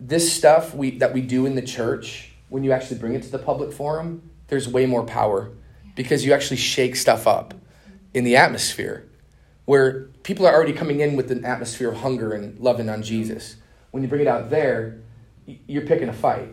this 0.00 0.32
stuff 0.32 0.74
we 0.74 0.98
that 0.98 1.12
we 1.12 1.20
do 1.20 1.46
in 1.46 1.54
the 1.54 1.62
church, 1.62 2.32
when 2.48 2.64
you 2.64 2.72
actually 2.72 2.98
bring 2.98 3.14
it 3.14 3.22
to 3.24 3.30
the 3.30 3.38
public 3.38 3.72
forum, 3.72 4.30
there's 4.48 4.68
way 4.68 4.86
more 4.86 5.04
power 5.04 5.50
because 5.94 6.24
you 6.24 6.32
actually 6.32 6.56
shake 6.56 6.96
stuff 6.96 7.26
up 7.26 7.54
in 8.14 8.24
the 8.24 8.36
atmosphere 8.36 9.04
where 9.64 10.04
people 10.22 10.46
are 10.46 10.54
already 10.54 10.72
coming 10.72 11.00
in 11.00 11.14
with 11.14 11.30
an 11.30 11.44
atmosphere 11.44 11.90
of 11.90 11.96
hunger 11.98 12.32
and 12.32 12.58
loving 12.58 12.88
on 12.88 13.02
Jesus. 13.02 13.56
When 13.90 14.02
you 14.02 14.08
bring 14.08 14.22
it 14.22 14.26
out 14.26 14.48
there, 14.48 14.98
you're 15.66 15.86
picking 15.86 16.08
a 16.08 16.12
fight. 16.12 16.48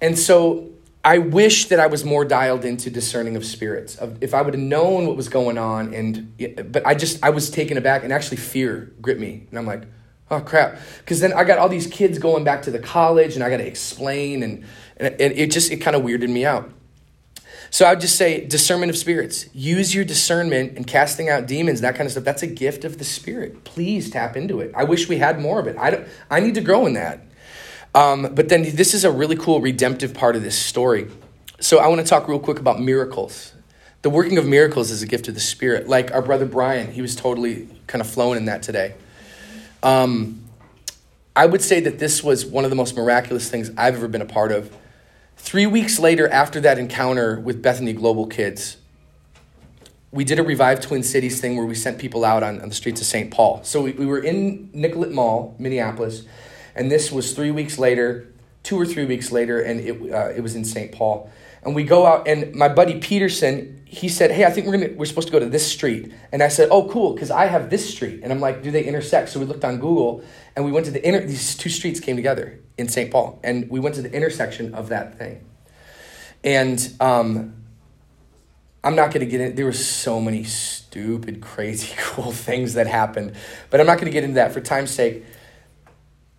And 0.00 0.18
so 0.18 0.70
I 1.04 1.18
wish 1.18 1.66
that 1.66 1.80
I 1.80 1.86
was 1.86 2.04
more 2.04 2.24
dialed 2.24 2.64
into 2.64 2.90
discerning 2.90 3.36
of 3.36 3.44
spirits. 3.44 3.96
Of 3.96 4.22
if 4.22 4.34
I 4.34 4.42
would 4.42 4.54
have 4.54 4.62
known 4.62 5.06
what 5.06 5.16
was 5.16 5.28
going 5.28 5.58
on, 5.58 5.92
and 5.92 6.72
but 6.72 6.86
I 6.86 6.94
just 6.94 7.22
I 7.22 7.30
was 7.30 7.50
taken 7.50 7.76
aback, 7.76 8.04
and 8.04 8.12
actually 8.12 8.36
fear 8.38 8.92
gripped 9.00 9.20
me, 9.20 9.46
and 9.50 9.58
I'm 9.58 9.66
like, 9.66 9.82
oh 10.30 10.40
crap, 10.40 10.78
because 10.98 11.20
then 11.20 11.32
I 11.32 11.44
got 11.44 11.58
all 11.58 11.68
these 11.68 11.86
kids 11.86 12.18
going 12.18 12.44
back 12.44 12.62
to 12.62 12.70
the 12.70 12.78
college, 12.78 13.34
and 13.34 13.44
I 13.44 13.50
got 13.50 13.58
to 13.58 13.66
explain, 13.66 14.42
and 14.42 14.64
and 14.96 15.14
it, 15.20 15.38
it 15.38 15.50
just 15.50 15.70
it 15.70 15.78
kind 15.78 15.96
of 15.96 16.02
weirded 16.02 16.28
me 16.28 16.44
out. 16.44 16.70
So 17.72 17.86
I 17.86 17.90
would 17.90 18.00
just 18.00 18.16
say 18.16 18.44
discernment 18.46 18.90
of 18.90 18.96
spirits. 18.96 19.48
Use 19.54 19.94
your 19.94 20.04
discernment 20.04 20.76
and 20.76 20.86
casting 20.86 21.28
out 21.28 21.46
demons, 21.46 21.80
that 21.82 21.94
kind 21.94 22.06
of 22.06 22.12
stuff. 22.12 22.24
That's 22.24 22.42
a 22.42 22.48
gift 22.48 22.84
of 22.84 22.98
the 22.98 23.04
spirit. 23.04 23.62
Please 23.62 24.10
tap 24.10 24.36
into 24.36 24.60
it. 24.60 24.72
I 24.74 24.82
wish 24.84 25.08
we 25.08 25.18
had 25.18 25.40
more 25.40 25.60
of 25.60 25.68
it. 25.68 25.76
I 25.78 25.90
don't. 25.90 26.08
I 26.30 26.40
need 26.40 26.54
to 26.56 26.60
grow 26.60 26.86
in 26.86 26.94
that. 26.94 27.20
Um, 27.94 28.34
but 28.34 28.48
then 28.48 28.62
this 28.74 28.94
is 28.94 29.04
a 29.04 29.10
really 29.10 29.36
cool 29.36 29.60
redemptive 29.60 30.14
part 30.14 30.36
of 30.36 30.42
this 30.42 30.58
story. 30.58 31.08
So 31.60 31.78
I 31.78 31.88
want 31.88 32.00
to 32.00 32.06
talk 32.06 32.28
real 32.28 32.38
quick 32.38 32.58
about 32.58 32.80
miracles. 32.80 33.52
The 34.02 34.10
working 34.10 34.38
of 34.38 34.46
miracles 34.46 34.90
is 34.90 35.02
a 35.02 35.06
gift 35.06 35.28
of 35.28 35.34
the 35.34 35.40
Spirit. 35.40 35.88
Like 35.88 36.12
our 36.12 36.22
brother 36.22 36.46
Brian, 36.46 36.90
he 36.90 37.02
was 37.02 37.14
totally 37.14 37.68
kind 37.86 38.00
of 38.00 38.08
flowing 38.08 38.38
in 38.38 38.46
that 38.46 38.62
today. 38.62 38.94
Um, 39.82 40.44
I 41.34 41.46
would 41.46 41.62
say 41.62 41.80
that 41.80 41.98
this 41.98 42.22
was 42.22 42.44
one 42.44 42.64
of 42.64 42.70
the 42.70 42.76
most 42.76 42.96
miraculous 42.96 43.48
things 43.48 43.70
I've 43.76 43.94
ever 43.94 44.08
been 44.08 44.22
a 44.22 44.26
part 44.26 44.52
of. 44.52 44.76
Three 45.36 45.66
weeks 45.66 45.98
later, 45.98 46.28
after 46.28 46.60
that 46.60 46.78
encounter 46.78 47.40
with 47.40 47.62
Bethany 47.62 47.92
Global 47.92 48.26
Kids, 48.26 48.76
we 50.12 50.24
did 50.24 50.38
a 50.38 50.42
Revive 50.42 50.80
Twin 50.80 51.02
Cities 51.02 51.40
thing 51.40 51.56
where 51.56 51.64
we 51.64 51.74
sent 51.74 51.98
people 51.98 52.24
out 52.24 52.42
on, 52.42 52.60
on 52.60 52.68
the 52.68 52.74
streets 52.74 53.00
of 53.00 53.06
St. 53.06 53.30
Paul. 53.30 53.62
So 53.62 53.82
we, 53.82 53.92
we 53.92 54.06
were 54.06 54.18
in 54.18 54.68
Nicollet 54.72 55.12
Mall, 55.12 55.54
Minneapolis, 55.58 56.24
and 56.74 56.90
this 56.90 57.12
was 57.12 57.32
three 57.32 57.50
weeks 57.50 57.78
later, 57.78 58.26
two 58.62 58.78
or 58.78 58.84
three 58.84 59.06
weeks 59.06 59.30
later, 59.32 59.60
and 59.60 59.80
it, 59.80 60.12
uh, 60.12 60.28
it 60.30 60.42
was 60.42 60.56
in 60.56 60.64
St. 60.64 60.92
Paul. 60.92 61.30
And 61.62 61.74
we 61.74 61.84
go 61.84 62.06
out, 62.06 62.26
and 62.26 62.54
my 62.54 62.68
buddy 62.68 62.98
Peterson, 62.98 63.79
he 63.92 64.08
said, 64.08 64.30
"Hey, 64.30 64.44
I 64.44 64.50
think 64.50 64.68
we're 64.68 64.78
gonna 64.78 64.92
we're 64.94 65.04
supposed 65.04 65.26
to 65.26 65.32
go 65.32 65.40
to 65.40 65.46
this 65.46 65.66
street." 65.66 66.12
And 66.30 66.44
I 66.44 66.48
said, 66.48 66.68
"Oh, 66.70 66.88
cool, 66.88 67.12
because 67.12 67.32
I 67.32 67.46
have 67.46 67.70
this 67.70 67.92
street." 67.92 68.20
And 68.22 68.32
I'm 68.32 68.38
like, 68.38 68.62
"Do 68.62 68.70
they 68.70 68.84
intersect?" 68.84 69.30
So 69.30 69.40
we 69.40 69.46
looked 69.46 69.64
on 69.64 69.80
Google, 69.80 70.22
and 70.54 70.64
we 70.64 70.70
went 70.70 70.86
to 70.86 70.92
the 70.92 71.04
inter. 71.04 71.26
These 71.26 71.56
two 71.56 71.70
streets 71.70 71.98
came 71.98 72.14
together 72.14 72.60
in 72.78 72.88
St. 72.88 73.10
Paul, 73.10 73.40
and 73.42 73.68
we 73.68 73.80
went 73.80 73.96
to 73.96 74.02
the 74.02 74.12
intersection 74.12 74.74
of 74.74 74.90
that 74.90 75.18
thing. 75.18 75.44
And 76.44 76.94
um, 77.00 77.54
I'm 78.84 78.94
not 78.94 79.12
going 79.12 79.26
to 79.26 79.26
get 79.26 79.40
in. 79.40 79.56
There 79.56 79.64
were 79.64 79.72
so 79.72 80.20
many 80.20 80.44
stupid, 80.44 81.40
crazy, 81.40 81.92
cool 81.98 82.30
things 82.30 82.74
that 82.74 82.86
happened, 82.86 83.34
but 83.70 83.80
I'm 83.80 83.86
not 83.86 83.96
going 83.96 84.06
to 84.06 84.12
get 84.12 84.22
into 84.22 84.36
that 84.36 84.52
for 84.52 84.60
time's 84.60 84.92
sake. 84.92 85.24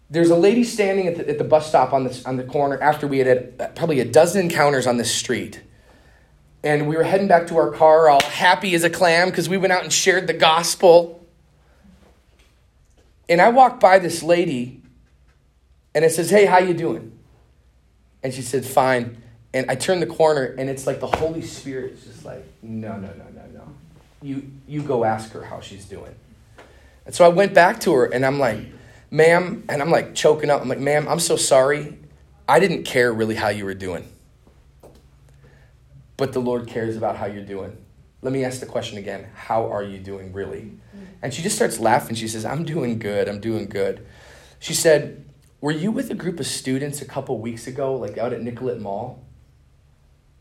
There's 0.09 0.29
a 0.29 0.37
lady 0.37 0.63
standing 0.63 1.07
at 1.07 1.17
the, 1.17 1.29
at 1.29 1.37
the 1.37 1.43
bus 1.43 1.67
stop 1.67 1.91
on 1.91 2.05
the, 2.05 2.23
on 2.25 2.37
the 2.37 2.43
corner 2.43 2.81
after 2.81 3.07
we 3.07 3.17
had 3.17 3.27
had 3.27 3.75
probably 3.75 3.99
a 3.99 4.05
dozen 4.05 4.41
encounters 4.41 4.87
on 4.87 4.95
this 4.95 5.13
street. 5.13 5.61
And 6.63 6.87
we 6.87 6.95
were 6.95 7.03
heading 7.03 7.27
back 7.27 7.47
to 7.47 7.57
our 7.57 7.71
car, 7.71 8.07
all 8.07 8.21
happy 8.21 8.75
as 8.75 8.83
a 8.83 8.89
clam, 8.89 9.29
because 9.29 9.49
we 9.49 9.57
went 9.57 9.73
out 9.73 9.83
and 9.83 9.91
shared 9.91 10.27
the 10.27 10.33
gospel. 10.33 11.25
And 13.27 13.41
I 13.41 13.49
walked 13.49 13.79
by 13.79 13.97
this 13.97 14.21
lady, 14.21 14.81
and 15.95 16.05
it 16.05 16.11
says, 16.11 16.29
"Hey, 16.29 16.45
how 16.45 16.59
you 16.59 16.73
doing?" 16.73 17.17
And 18.23 18.33
she 18.33 18.41
said, 18.41 18.65
"Fine." 18.65 19.17
And 19.53 19.69
I 19.69 19.75
turned 19.75 20.01
the 20.01 20.07
corner, 20.07 20.55
and 20.57 20.69
it's 20.69 20.85
like 20.85 20.99
the 20.99 21.07
Holy 21.07 21.41
Spirit 21.41 21.93
is 21.93 22.05
just 22.05 22.25
like, 22.25 22.45
"No, 22.61 22.93
no, 22.93 23.07
no, 23.07 23.25
no, 23.33 23.41
no. 23.53 23.63
You 24.21 24.51
you 24.67 24.81
go 24.81 25.03
ask 25.03 25.31
her 25.31 25.43
how 25.43 25.61
she's 25.61 25.85
doing." 25.85 26.13
And 27.05 27.15
so 27.15 27.25
I 27.25 27.29
went 27.29 27.53
back 27.53 27.79
to 27.81 27.93
her, 27.93 28.05
and 28.05 28.25
I'm 28.25 28.37
like, 28.37 28.59
"Ma'am," 29.09 29.63
and 29.67 29.81
I'm 29.81 29.89
like 29.89 30.13
choking 30.13 30.49
up. 30.49 30.61
I'm 30.61 30.69
like, 30.69 30.79
"Ma'am, 30.79 31.07
I'm 31.07 31.19
so 31.19 31.35
sorry. 31.35 31.97
I 32.47 32.59
didn't 32.59 32.83
care 32.83 33.11
really 33.11 33.35
how 33.35 33.49
you 33.49 33.65
were 33.65 33.73
doing, 33.73 34.07
but 36.21 36.33
the 36.33 36.39
Lord 36.39 36.67
cares 36.67 36.95
about 36.95 37.17
how 37.17 37.25
you're 37.25 37.49
doing." 37.55 37.73
Let 38.21 38.33
me 38.33 38.43
ask 38.43 38.59
the 38.59 38.67
question 38.67 38.99
again. 38.99 39.27
How 39.33 39.71
are 39.71 39.83
you 39.83 39.97
doing, 39.97 40.31
really? 40.31 40.73
And 41.21 41.33
she 41.33 41.41
just 41.41 41.55
starts 41.55 41.79
laughing. 41.79 42.15
She 42.15 42.27
says, 42.27 42.45
I'm 42.45 42.63
doing 42.63 42.99
good. 42.99 43.27
I'm 43.27 43.39
doing 43.39 43.67
good. 43.67 44.05
She 44.59 44.73
said, 44.73 45.25
Were 45.59 45.71
you 45.71 45.91
with 45.91 46.11
a 46.11 46.15
group 46.15 46.39
of 46.39 46.45
students 46.45 47.01
a 47.01 47.05
couple 47.05 47.39
weeks 47.39 47.65
ago, 47.67 47.95
like 47.95 48.17
out 48.17 48.33
at 48.33 48.41
Nicollet 48.41 48.79
Mall? 48.79 49.23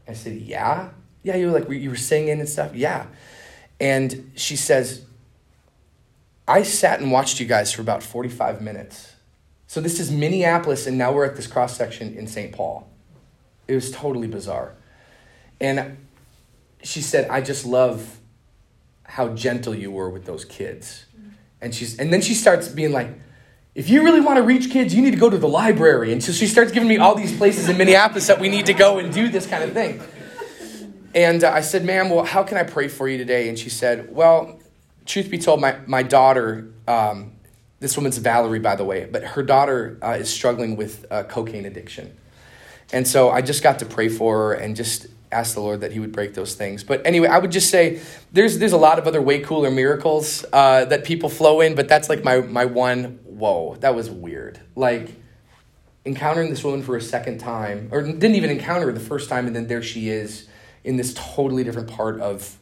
I 0.07 0.13
said, 0.13 0.35
Yeah. 0.35 0.91
Yeah, 1.23 1.37
you 1.37 1.51
were 1.51 1.59
like, 1.59 1.69
you 1.69 1.91
were 1.91 1.97
singing 1.97 2.41
and 2.41 2.49
stuff? 2.49 2.75
Yeah. 2.75 3.07
And 3.79 4.33
she 4.37 4.57
says, 4.57 5.05
I 6.49 6.63
sat 6.63 7.01
and 7.01 7.13
watched 7.13 7.41
you 7.41 7.47
guys 7.47 7.73
for 7.73 7.83
about 7.83 8.03
45 8.03 8.63
minutes. 8.63 9.15
So 9.67 9.81
this 9.83 10.01
is 10.01 10.11
Minneapolis, 10.11 10.87
and 10.87 10.97
now 10.97 11.13
we're 11.13 11.27
at 11.27 11.37
this 11.37 11.47
cross 11.47 11.77
section 11.77 12.17
in 12.17 12.27
St. 12.27 12.53
Paul. 12.53 12.89
It 13.69 13.75
was 13.75 13.91
totally 13.91 14.29
bizarre. 14.29 14.75
And 15.61 15.99
she 16.83 17.03
said, 17.03 17.29
I 17.29 17.41
just 17.41 17.67
love 17.67 18.19
how 19.05 19.29
gentle 19.29 19.75
you 19.75 19.91
were 19.91 20.09
with 20.09 20.25
those 20.25 20.45
kids. 20.45 21.05
And 21.61 21.75
she's 21.75 21.99
and 21.99 22.13
then 22.13 22.23
she 22.23 22.35
starts 22.35 22.69
being 22.69 22.93
like, 22.93 23.09
if 23.75 23.89
you 23.89 24.03
really 24.03 24.21
want 24.21 24.39
to 24.39 24.43
reach 24.43 24.71
kids, 24.71 24.95
you 24.95 25.03
need 25.03 25.13
to 25.13 25.19
go 25.19 25.29
to 25.29 25.39
the 25.39 25.49
library. 25.49 26.13
And 26.13 26.23
so 26.23 26.33
she 26.33 26.47
starts 26.47 26.73
giving 26.73 26.89
me 26.89 26.99
all 26.99 27.15
these 27.15 27.37
places 27.37 27.69
in 27.69 27.77
Minneapolis 27.77 28.27
that 28.29 28.41
we 28.41 28.49
need 28.49 28.67
to 28.67 28.73
go 28.73 28.99
and 28.99 29.13
do 29.13 29.29
this 29.29 29.47
kind 29.47 29.63
of 29.63 29.73
thing. 29.73 30.01
And 31.15 31.43
uh, 31.45 31.51
I 31.51 31.61
said, 31.61 31.85
ma'am, 31.85 32.09
well, 32.09 32.25
how 32.25 32.43
can 32.43 32.57
I 32.57 32.63
pray 32.63 32.89
for 32.89 33.09
you 33.09 33.19
today? 33.19 33.49
And 33.49 33.59
she 33.59 33.69
said, 33.69 34.15
well, 34.15 34.61
truth 35.07 35.29
be 35.29 35.39
told, 35.39 35.61
my, 35.61 35.77
my 35.87 36.03
daughter, 36.03 36.73
um, 36.87 37.33
this 37.81 37.97
woman's 37.97 38.19
Valerie, 38.19 38.61
by 38.61 38.77
the 38.77 38.85
way, 38.85 39.09
but 39.11 39.25
her 39.25 39.43
daughter 39.43 39.99
uh, 40.03 40.17
is 40.21 40.31
struggling 40.31 40.77
with 40.77 41.07
uh, 41.11 41.25
cocaine 41.25 41.67
addiction. 41.67 42.17
And 42.93 43.07
so 43.07 43.31
I 43.31 43.41
just 43.41 43.63
got 43.63 43.81
to 43.81 43.87
pray 43.87 44.09
for 44.09 44.39
her 44.39 44.53
and 44.55 44.77
just 44.77 45.07
ask 45.33 45.55
the 45.55 45.61
Lord 45.61 45.81
that 45.83 45.93
He 45.93 46.01
would 46.01 46.13
break 46.13 46.35
those 46.35 46.55
things. 46.55 46.85
But 46.85 47.07
anyway, 47.07 47.29
I 47.29 47.39
would 47.39 47.53
just 47.53 47.71
say 47.71 48.01
there's 48.33 48.59
there's 48.59 48.73
a 48.73 48.79
lot 48.79 48.99
of 48.99 49.07
other 49.07 49.23
way 49.23 49.41
cooler 49.41 49.71
miracles 49.71 50.45
uh, 50.53 50.85
that 50.87 51.05
people 51.05 51.29
flow 51.29 51.61
in, 51.61 51.75
but 51.75 51.89
that's 51.89 52.09
like 52.09 52.25
my 52.25 52.41
my 52.41 52.65
one. 52.65 53.21
Whoa, 53.25 53.77
that 53.77 53.95
was 53.95 54.11
weird. 54.11 54.61
Like 54.77 55.15
encountering 56.05 56.51
this 56.51 56.65
woman 56.65 56.83
for 56.83 56.97
a 56.97 57.01
second 57.01 57.39
time, 57.39 57.89
or 57.91 58.03
didn't 58.03 58.35
even 58.35 58.51
encounter 58.51 58.87
her 58.87 58.93
the 58.93 59.01
first 59.01 59.29
time, 59.29 59.47
and 59.47 59.55
then 59.55 59.67
there 59.67 59.83
she 59.83 60.09
is 60.09 60.49
in 60.85 60.97
this 60.97 61.15
totally 61.15 61.65
different 61.65 61.89
part 61.91 62.21
of 62.21 62.59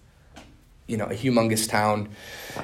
you 0.87 0.97
know 0.97 1.07
a 1.07 1.14
humongous 1.14 1.69
town. 1.69 2.09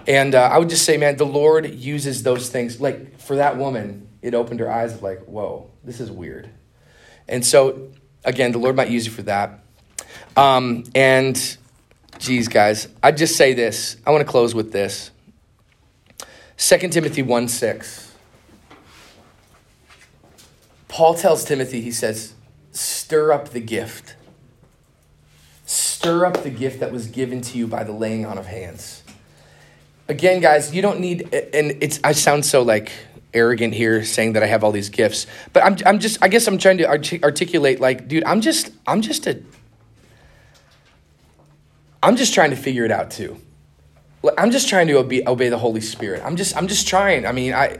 And 0.06 0.34
uh, 0.34 0.42
I 0.42 0.58
would 0.58 0.68
just 0.68 0.84
say, 0.84 0.96
man, 0.96 1.16
the 1.16 1.26
Lord 1.26 1.72
uses 1.74 2.22
those 2.22 2.48
things. 2.48 2.80
Like 2.80 3.20
for 3.20 3.36
that 3.36 3.56
woman, 3.56 4.08
it 4.22 4.34
opened 4.34 4.60
her 4.60 4.70
eyes 4.70 4.94
of 4.94 5.02
like, 5.02 5.24
whoa, 5.24 5.70
this 5.84 6.00
is 6.00 6.10
weird. 6.10 6.50
And 7.28 7.44
so 7.44 7.90
again, 8.24 8.52
the 8.52 8.58
Lord 8.58 8.76
might 8.76 8.90
use 8.90 9.06
you 9.06 9.12
for 9.12 9.22
that. 9.22 9.63
Um, 10.36 10.84
and, 10.94 11.56
geez, 12.18 12.48
guys, 12.48 12.88
I'd 13.02 13.16
just 13.16 13.36
say 13.36 13.54
this. 13.54 13.96
I 14.06 14.10
want 14.10 14.24
to 14.24 14.30
close 14.30 14.54
with 14.54 14.72
this 14.72 15.10
2 16.56 16.88
Timothy 16.88 17.22
1 17.22 17.48
6. 17.48 18.12
Paul 20.88 21.14
tells 21.14 21.44
Timothy, 21.44 21.80
he 21.80 21.90
says, 21.90 22.34
stir 22.70 23.32
up 23.32 23.48
the 23.48 23.60
gift. 23.60 24.14
Stir 25.66 26.24
up 26.24 26.42
the 26.42 26.50
gift 26.50 26.80
that 26.80 26.92
was 26.92 27.08
given 27.08 27.40
to 27.40 27.58
you 27.58 27.66
by 27.66 27.82
the 27.82 27.92
laying 27.92 28.24
on 28.24 28.38
of 28.38 28.46
hands. 28.46 29.02
Again, 30.08 30.40
guys, 30.40 30.74
you 30.74 30.82
don't 30.82 31.00
need, 31.00 31.22
and 31.34 31.78
it's, 31.80 31.98
I 32.04 32.12
sound 32.12 32.44
so 32.44 32.62
like 32.62 32.92
arrogant 33.32 33.74
here 33.74 34.04
saying 34.04 34.34
that 34.34 34.42
I 34.42 34.46
have 34.46 34.62
all 34.62 34.70
these 34.70 34.90
gifts, 34.90 35.26
but 35.52 35.64
I'm, 35.64 35.76
I'm 35.84 35.98
just, 35.98 36.22
I 36.22 36.28
guess 36.28 36.46
I'm 36.46 36.58
trying 36.58 36.78
to 36.78 36.84
artic- 36.84 37.24
articulate 37.24 37.80
like, 37.80 38.06
dude, 38.06 38.22
I'm 38.24 38.40
just, 38.40 38.70
I'm 38.86 39.00
just 39.00 39.26
a, 39.26 39.42
I'm 42.04 42.16
just 42.16 42.34
trying 42.34 42.50
to 42.50 42.56
figure 42.56 42.84
it 42.84 42.90
out 42.90 43.10
too. 43.10 43.40
I'm 44.36 44.50
just 44.50 44.68
trying 44.68 44.88
to 44.88 44.98
obey, 44.98 45.22
obey 45.26 45.48
the 45.48 45.56
Holy 45.56 45.80
Spirit. 45.80 46.20
I'm 46.22 46.36
just 46.36 46.54
I'm 46.54 46.68
just 46.68 46.86
trying. 46.86 47.24
I 47.26 47.32
mean, 47.32 47.54
I 47.54 47.78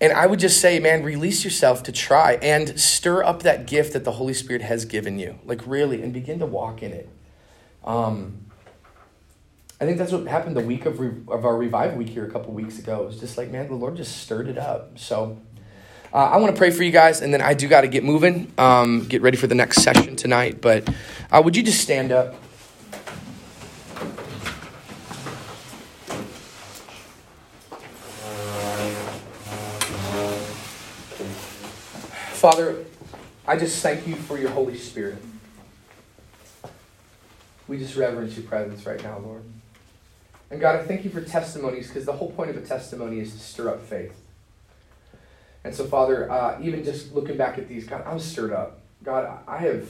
and 0.00 0.14
I 0.14 0.24
would 0.24 0.38
just 0.38 0.62
say, 0.62 0.78
man, 0.80 1.02
release 1.02 1.44
yourself 1.44 1.82
to 1.82 1.92
try 1.92 2.38
and 2.40 2.80
stir 2.80 3.22
up 3.22 3.42
that 3.42 3.66
gift 3.66 3.92
that 3.92 4.04
the 4.04 4.12
Holy 4.12 4.32
Spirit 4.32 4.62
has 4.62 4.86
given 4.86 5.18
you. 5.18 5.38
Like 5.44 5.66
really 5.66 6.02
and 6.02 6.10
begin 6.10 6.38
to 6.38 6.46
walk 6.46 6.82
in 6.82 6.92
it. 6.92 7.08
Um 7.84 8.46
I 9.78 9.84
think 9.84 9.98
that's 9.98 10.12
what 10.12 10.26
happened 10.26 10.56
the 10.56 10.60
week 10.60 10.86
of, 10.86 10.98
re- 10.98 11.20
of 11.28 11.44
our 11.44 11.56
revival 11.56 11.98
week 11.98 12.08
here 12.08 12.24
a 12.24 12.30
couple 12.30 12.54
weeks 12.54 12.78
ago. 12.78 13.02
It 13.02 13.06
was 13.06 13.20
just 13.20 13.36
like, 13.36 13.50
man, 13.50 13.66
the 13.66 13.74
Lord 13.74 13.96
just 13.96 14.22
stirred 14.22 14.48
it 14.48 14.56
up. 14.56 14.98
So 14.98 15.38
uh, 16.12 16.16
I 16.16 16.36
want 16.38 16.54
to 16.54 16.58
pray 16.58 16.70
for 16.70 16.84
you 16.84 16.92
guys, 16.92 17.20
and 17.20 17.34
then 17.34 17.42
I 17.42 17.54
do 17.54 17.66
got 17.66 17.80
to 17.80 17.88
get 17.88 18.04
moving, 18.04 18.52
um, 18.56 19.04
get 19.08 19.20
ready 19.20 19.36
for 19.36 19.48
the 19.48 19.54
next 19.56 19.82
session 19.82 20.14
tonight. 20.14 20.60
But 20.60 20.88
uh, 21.30 21.42
would 21.44 21.56
you 21.56 21.62
just 21.64 21.80
stand 21.80 22.12
up? 22.12 22.36
Father, 32.44 32.84
I 33.46 33.56
just 33.56 33.82
thank 33.82 34.06
you 34.06 34.16
for 34.16 34.38
your 34.38 34.50
Holy 34.50 34.76
Spirit. 34.76 35.16
We 37.66 37.78
just 37.78 37.96
reverence 37.96 38.36
your 38.36 38.46
presence 38.46 38.84
right 38.84 39.02
now, 39.02 39.18
Lord. 39.18 39.44
And 40.50 40.60
God, 40.60 40.78
I 40.78 40.84
thank 40.84 41.04
you 41.04 41.10
for 41.10 41.22
testimonies 41.22 41.88
because 41.88 42.04
the 42.04 42.12
whole 42.12 42.30
point 42.32 42.50
of 42.50 42.58
a 42.58 42.60
testimony 42.60 43.20
is 43.20 43.32
to 43.32 43.38
stir 43.38 43.70
up 43.70 43.80
faith. 43.80 44.20
And 45.64 45.74
so, 45.74 45.86
Father, 45.86 46.30
uh, 46.30 46.58
even 46.60 46.84
just 46.84 47.14
looking 47.14 47.38
back 47.38 47.56
at 47.56 47.66
these, 47.66 47.86
God, 47.86 48.04
I'm 48.06 48.18
stirred 48.18 48.52
up. 48.52 48.80
God, 49.02 49.38
I 49.48 49.56
have, 49.56 49.88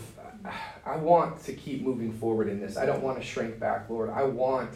I 0.86 0.94
want 0.94 1.42
to 1.46 1.55
keep 1.55 1.82
moving 1.82 2.12
forward 2.12 2.48
in 2.48 2.61
this. 2.61 2.76
I 2.76 2.86
don't 2.86 3.02
want 3.02 3.18
to 3.18 3.24
shrink 3.24 3.59
back, 3.59 3.90
Lord. 3.90 4.11
I 4.11 4.22
want, 4.22 4.70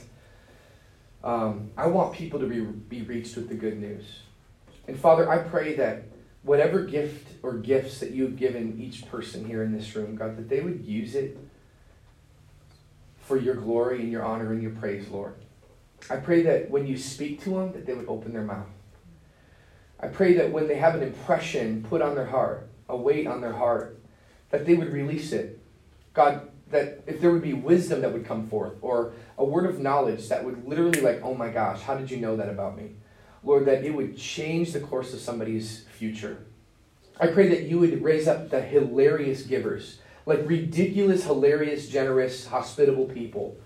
um, 1.22 1.70
I 1.76 1.86
want 1.86 2.12
people 2.12 2.40
to 2.40 2.46
be 2.46 2.58
be 2.58 3.02
reached 3.02 3.36
with 3.36 3.48
the 3.48 3.54
good 3.54 3.78
news. 3.78 4.04
And 4.88 4.98
Father, 4.98 5.30
I 5.30 5.38
pray 5.38 5.76
that 5.76 6.02
whatever 6.42 6.84
gift 6.84 7.28
or 7.42 7.54
gifts 7.54 7.98
that 8.00 8.12
you've 8.12 8.36
given 8.36 8.80
each 8.80 9.06
person 9.06 9.44
here 9.44 9.62
in 9.62 9.72
this 9.72 9.94
room, 9.94 10.16
God, 10.16 10.36
that 10.36 10.48
they 10.48 10.60
would 10.60 10.84
use 10.84 11.14
it 11.14 11.38
for 13.20 13.36
your 13.36 13.54
glory 13.54 14.00
and 14.00 14.10
your 14.10 14.24
honor 14.24 14.52
and 14.52 14.62
your 14.62 14.70
praise, 14.72 15.08
Lord. 15.08 15.34
I 16.08 16.16
pray 16.16 16.42
that 16.42 16.70
when 16.70 16.86
you 16.86 16.96
speak 16.96 17.42
to 17.44 17.50
them, 17.50 17.72
that 17.72 17.84
they 17.84 17.92
would 17.92 18.08
open 18.08 18.32
their 18.32 18.42
mouth. 18.42 18.68
I 20.00 20.06
pray 20.06 20.34
that 20.34 20.52
when 20.52 20.68
they 20.68 20.76
have 20.76 20.94
an 20.94 21.02
impression 21.02 21.82
put 21.82 22.00
on 22.00 22.14
their 22.14 22.26
heart, 22.26 22.68
a 22.88 22.96
weight 22.96 23.26
on 23.26 23.40
their 23.40 23.52
heart, 23.52 24.00
that 24.50 24.64
they 24.64 24.74
would 24.74 24.92
release 24.92 25.32
it. 25.32 25.60
God, 26.14 26.48
that 26.70 27.02
if 27.06 27.20
there 27.20 27.30
would 27.30 27.42
be 27.42 27.52
wisdom 27.52 28.00
that 28.02 28.12
would 28.12 28.24
come 28.24 28.48
forth, 28.48 28.74
or 28.80 29.12
a 29.36 29.44
word 29.44 29.66
of 29.66 29.80
knowledge 29.80 30.28
that 30.28 30.44
would 30.44 30.66
literally, 30.66 31.00
like, 31.00 31.20
oh 31.22 31.34
my 31.34 31.48
gosh, 31.50 31.80
how 31.82 31.96
did 31.96 32.10
you 32.10 32.18
know 32.18 32.36
that 32.36 32.48
about 32.48 32.76
me? 32.76 32.92
Lord, 33.48 33.64
that 33.66 33.84
it 33.84 33.94
would 33.94 34.16
change 34.16 34.72
the 34.72 34.80
course 34.80 35.12
of 35.14 35.20
somebody's 35.20 35.84
future. 35.96 36.44
I 37.20 37.28
pray 37.28 37.48
that 37.48 37.62
you 37.62 37.78
would 37.80 38.02
raise 38.02 38.28
up 38.28 38.50
the 38.50 38.60
hilarious 38.60 39.42
givers, 39.42 39.98
like 40.26 40.40
ridiculous, 40.44 41.24
hilarious, 41.24 41.88
generous, 41.88 42.46
hospitable 42.46 43.06
people 43.06 43.56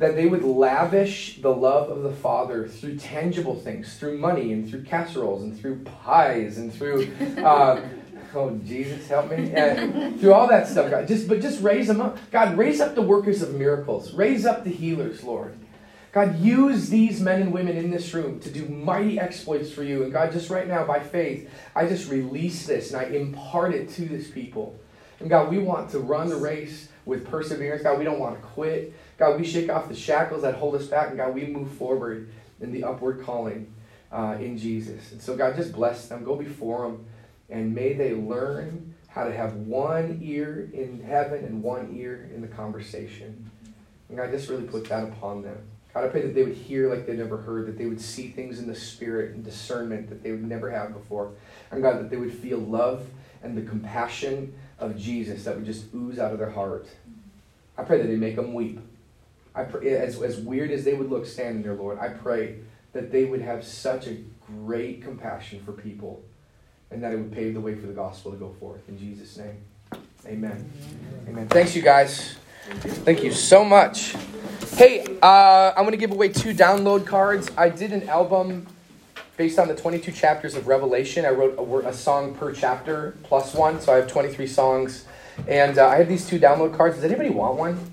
that 0.00 0.16
they 0.16 0.24
would 0.24 0.42
lavish 0.42 1.42
the 1.42 1.54
love 1.54 1.90
of 1.90 2.02
the 2.02 2.10
Father 2.10 2.66
through 2.66 2.96
tangible 2.96 3.54
things, 3.54 3.98
through 3.98 4.16
money 4.16 4.50
and 4.50 4.68
through 4.68 4.82
casseroles 4.82 5.42
and 5.42 5.58
through 5.60 5.78
pies 5.84 6.56
and 6.56 6.72
through, 6.72 7.12
uh, 7.44 7.86
oh 8.34 8.50
Jesus, 8.64 9.06
help 9.08 9.30
me, 9.30 9.52
and 9.52 10.18
through 10.18 10.32
all 10.32 10.48
that 10.48 10.66
stuff, 10.66 10.90
God. 10.90 11.06
Just 11.06 11.28
but 11.28 11.42
just 11.42 11.62
raise 11.62 11.86
them 11.86 12.00
up, 12.00 12.16
God. 12.30 12.56
Raise 12.56 12.80
up 12.80 12.94
the 12.94 13.02
workers 13.02 13.42
of 13.42 13.54
miracles. 13.54 14.14
Raise 14.14 14.46
up 14.46 14.64
the 14.64 14.70
healers, 14.70 15.22
Lord. 15.22 15.54
God, 16.12 16.40
use 16.40 16.88
these 16.88 17.20
men 17.20 17.40
and 17.40 17.52
women 17.52 17.76
in 17.76 17.90
this 17.90 18.12
room 18.12 18.40
to 18.40 18.50
do 18.50 18.66
mighty 18.66 19.20
exploits 19.20 19.70
for 19.70 19.84
you. 19.84 20.02
And 20.02 20.12
God, 20.12 20.32
just 20.32 20.50
right 20.50 20.66
now, 20.66 20.84
by 20.84 20.98
faith, 20.98 21.48
I 21.74 21.86
just 21.86 22.10
release 22.10 22.66
this 22.66 22.92
and 22.92 23.00
I 23.00 23.04
impart 23.04 23.74
it 23.74 23.90
to 23.90 24.02
this 24.06 24.28
people. 24.28 24.78
And 25.20 25.28
God, 25.28 25.50
we 25.50 25.58
want 25.58 25.90
to 25.90 26.00
run 26.00 26.28
the 26.28 26.36
race 26.36 26.88
with 27.04 27.28
perseverance. 27.28 27.82
God, 27.82 27.98
we 27.98 28.04
don't 28.04 28.18
want 28.18 28.36
to 28.36 28.42
quit. 28.42 28.94
God, 29.18 29.38
we 29.38 29.46
shake 29.46 29.70
off 29.70 29.88
the 29.88 29.94
shackles 29.94 30.42
that 30.42 30.54
hold 30.54 30.74
us 30.74 30.86
back, 30.86 31.08
and 31.08 31.16
God, 31.16 31.34
we 31.34 31.46
move 31.46 31.70
forward 31.72 32.30
in 32.60 32.72
the 32.72 32.84
upward 32.84 33.22
calling 33.22 33.72
uh, 34.10 34.36
in 34.40 34.56
Jesus. 34.56 35.12
And 35.12 35.20
so, 35.20 35.36
God, 35.36 35.56
just 35.56 35.72
bless 35.72 36.08
them. 36.08 36.24
Go 36.24 36.36
before 36.36 36.88
them, 36.88 37.04
and 37.50 37.74
may 37.74 37.92
they 37.92 38.14
learn 38.14 38.94
how 39.08 39.24
to 39.24 39.36
have 39.36 39.54
one 39.54 40.20
ear 40.22 40.70
in 40.72 41.02
heaven 41.02 41.44
and 41.44 41.62
one 41.62 41.94
ear 41.96 42.30
in 42.34 42.40
the 42.40 42.48
conversation. 42.48 43.50
And 44.08 44.16
God, 44.16 44.30
just 44.30 44.48
really 44.48 44.66
put 44.66 44.88
that 44.88 45.04
upon 45.04 45.42
them. 45.42 45.58
God, 45.92 46.04
I 46.04 46.08
pray 46.08 46.22
that 46.22 46.34
they 46.34 46.44
would 46.44 46.54
hear 46.54 46.88
like 46.88 47.06
they've 47.06 47.18
never 47.18 47.38
heard, 47.38 47.66
that 47.66 47.76
they 47.76 47.86
would 47.86 48.00
see 48.00 48.28
things 48.28 48.58
in 48.58 48.66
the 48.66 48.74
spirit 48.74 49.34
and 49.34 49.44
discernment 49.44 50.08
that 50.08 50.22
they 50.22 50.30
would 50.30 50.44
never 50.44 50.70
have 50.70 50.92
before. 50.92 51.32
And 51.70 51.82
God, 51.82 51.98
that 51.98 52.10
they 52.10 52.16
would 52.16 52.32
feel 52.32 52.58
love 52.58 53.06
and 53.42 53.56
the 53.56 53.62
compassion 53.62 54.54
of 54.78 54.96
Jesus 54.96 55.44
that 55.44 55.56
would 55.56 55.66
just 55.66 55.92
ooze 55.94 56.18
out 56.18 56.32
of 56.32 56.38
their 56.38 56.50
heart. 56.50 56.86
I 57.76 57.82
pray 57.82 57.98
that 57.98 58.06
they 58.06 58.16
make 58.16 58.36
them 58.36 58.54
weep. 58.54 58.80
I 59.54 59.64
pray, 59.64 59.96
as, 59.96 60.20
as 60.22 60.38
weird 60.38 60.70
as 60.70 60.84
they 60.84 60.94
would 60.94 61.10
look 61.10 61.26
standing 61.26 61.62
there, 61.62 61.74
Lord, 61.74 61.98
I 61.98 62.08
pray 62.08 62.60
that 62.92 63.10
they 63.10 63.24
would 63.24 63.40
have 63.40 63.64
such 63.64 64.06
a 64.06 64.16
great 64.46 65.02
compassion 65.02 65.62
for 65.64 65.72
people 65.72 66.22
and 66.90 67.02
that 67.02 67.12
it 67.12 67.16
would 67.16 67.32
pave 67.32 67.54
the 67.54 67.60
way 67.60 67.74
for 67.74 67.86
the 67.86 67.92
gospel 67.92 68.32
to 68.32 68.36
go 68.36 68.54
forth. 68.60 68.88
In 68.88 68.98
Jesus' 68.98 69.36
name, 69.36 69.62
amen. 70.26 70.70
Amen. 71.28 71.48
Thanks, 71.48 71.74
you 71.74 71.82
guys. 71.82 72.36
Thank 72.60 73.22
you 73.22 73.32
so 73.32 73.64
much. 73.64 74.14
Hey, 74.76 75.04
uh, 75.22 75.72
I'm 75.76 75.82
going 75.84 75.92
to 75.92 75.96
give 75.96 76.12
away 76.12 76.28
two 76.28 76.54
download 76.54 77.06
cards. 77.06 77.50
I 77.56 77.70
did 77.70 77.92
an 77.92 78.08
album 78.08 78.66
based 79.36 79.58
on 79.58 79.68
the 79.68 79.74
22 79.74 80.12
chapters 80.12 80.54
of 80.54 80.68
Revelation. 80.68 81.24
I 81.24 81.30
wrote 81.30 81.58
a, 81.58 81.88
a 81.88 81.92
song 81.92 82.34
per 82.34 82.52
chapter 82.52 83.16
plus 83.22 83.54
one, 83.54 83.80
so 83.80 83.92
I 83.92 83.96
have 83.96 84.08
23 84.08 84.46
songs. 84.46 85.06
And 85.48 85.78
uh, 85.78 85.88
I 85.88 85.96
have 85.96 86.08
these 86.08 86.26
two 86.26 86.38
download 86.38 86.76
cards. 86.76 86.96
Does 86.96 87.04
anybody 87.04 87.30
want 87.30 87.56
one? 87.56 87.90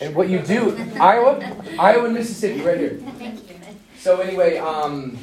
And 0.00 0.14
what 0.14 0.28
you 0.28 0.40
do, 0.40 0.76
Iowa, 1.00 1.38
Iowa 1.78 2.06
and 2.06 2.14
Mississippi, 2.14 2.62
right 2.62 2.78
here. 2.78 3.00
So 3.98 4.20
anyway, 4.20 4.58
um, 4.58 5.18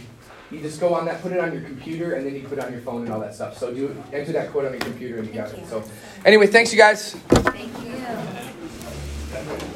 you 0.52 0.60
just 0.62 0.80
go 0.80 0.94
on 0.94 1.06
that, 1.06 1.22
put 1.22 1.32
it 1.32 1.40
on 1.40 1.52
your 1.52 1.62
computer, 1.62 2.14
and 2.14 2.26
then 2.26 2.36
you 2.36 2.44
put 2.44 2.58
it 2.60 2.64
on 2.64 2.72
your 2.72 2.82
phone 2.82 3.04
and 3.04 3.12
all 3.12 3.20
that 3.20 3.34
stuff. 3.34 3.58
So 3.58 3.74
do 3.74 3.96
enter 4.12 4.32
that 4.34 4.52
code 4.52 4.66
on 4.66 4.72
your 4.72 4.82
computer 4.82 5.18
and 5.18 5.28
you 5.28 5.34
got 5.34 5.52
it. 5.54 5.68
So 5.68 5.84
anyway, 6.26 6.48
thanks 6.48 6.72
you 6.72 6.78
guys. 6.78 7.14
Thank 7.14 7.72
you. 9.64 9.70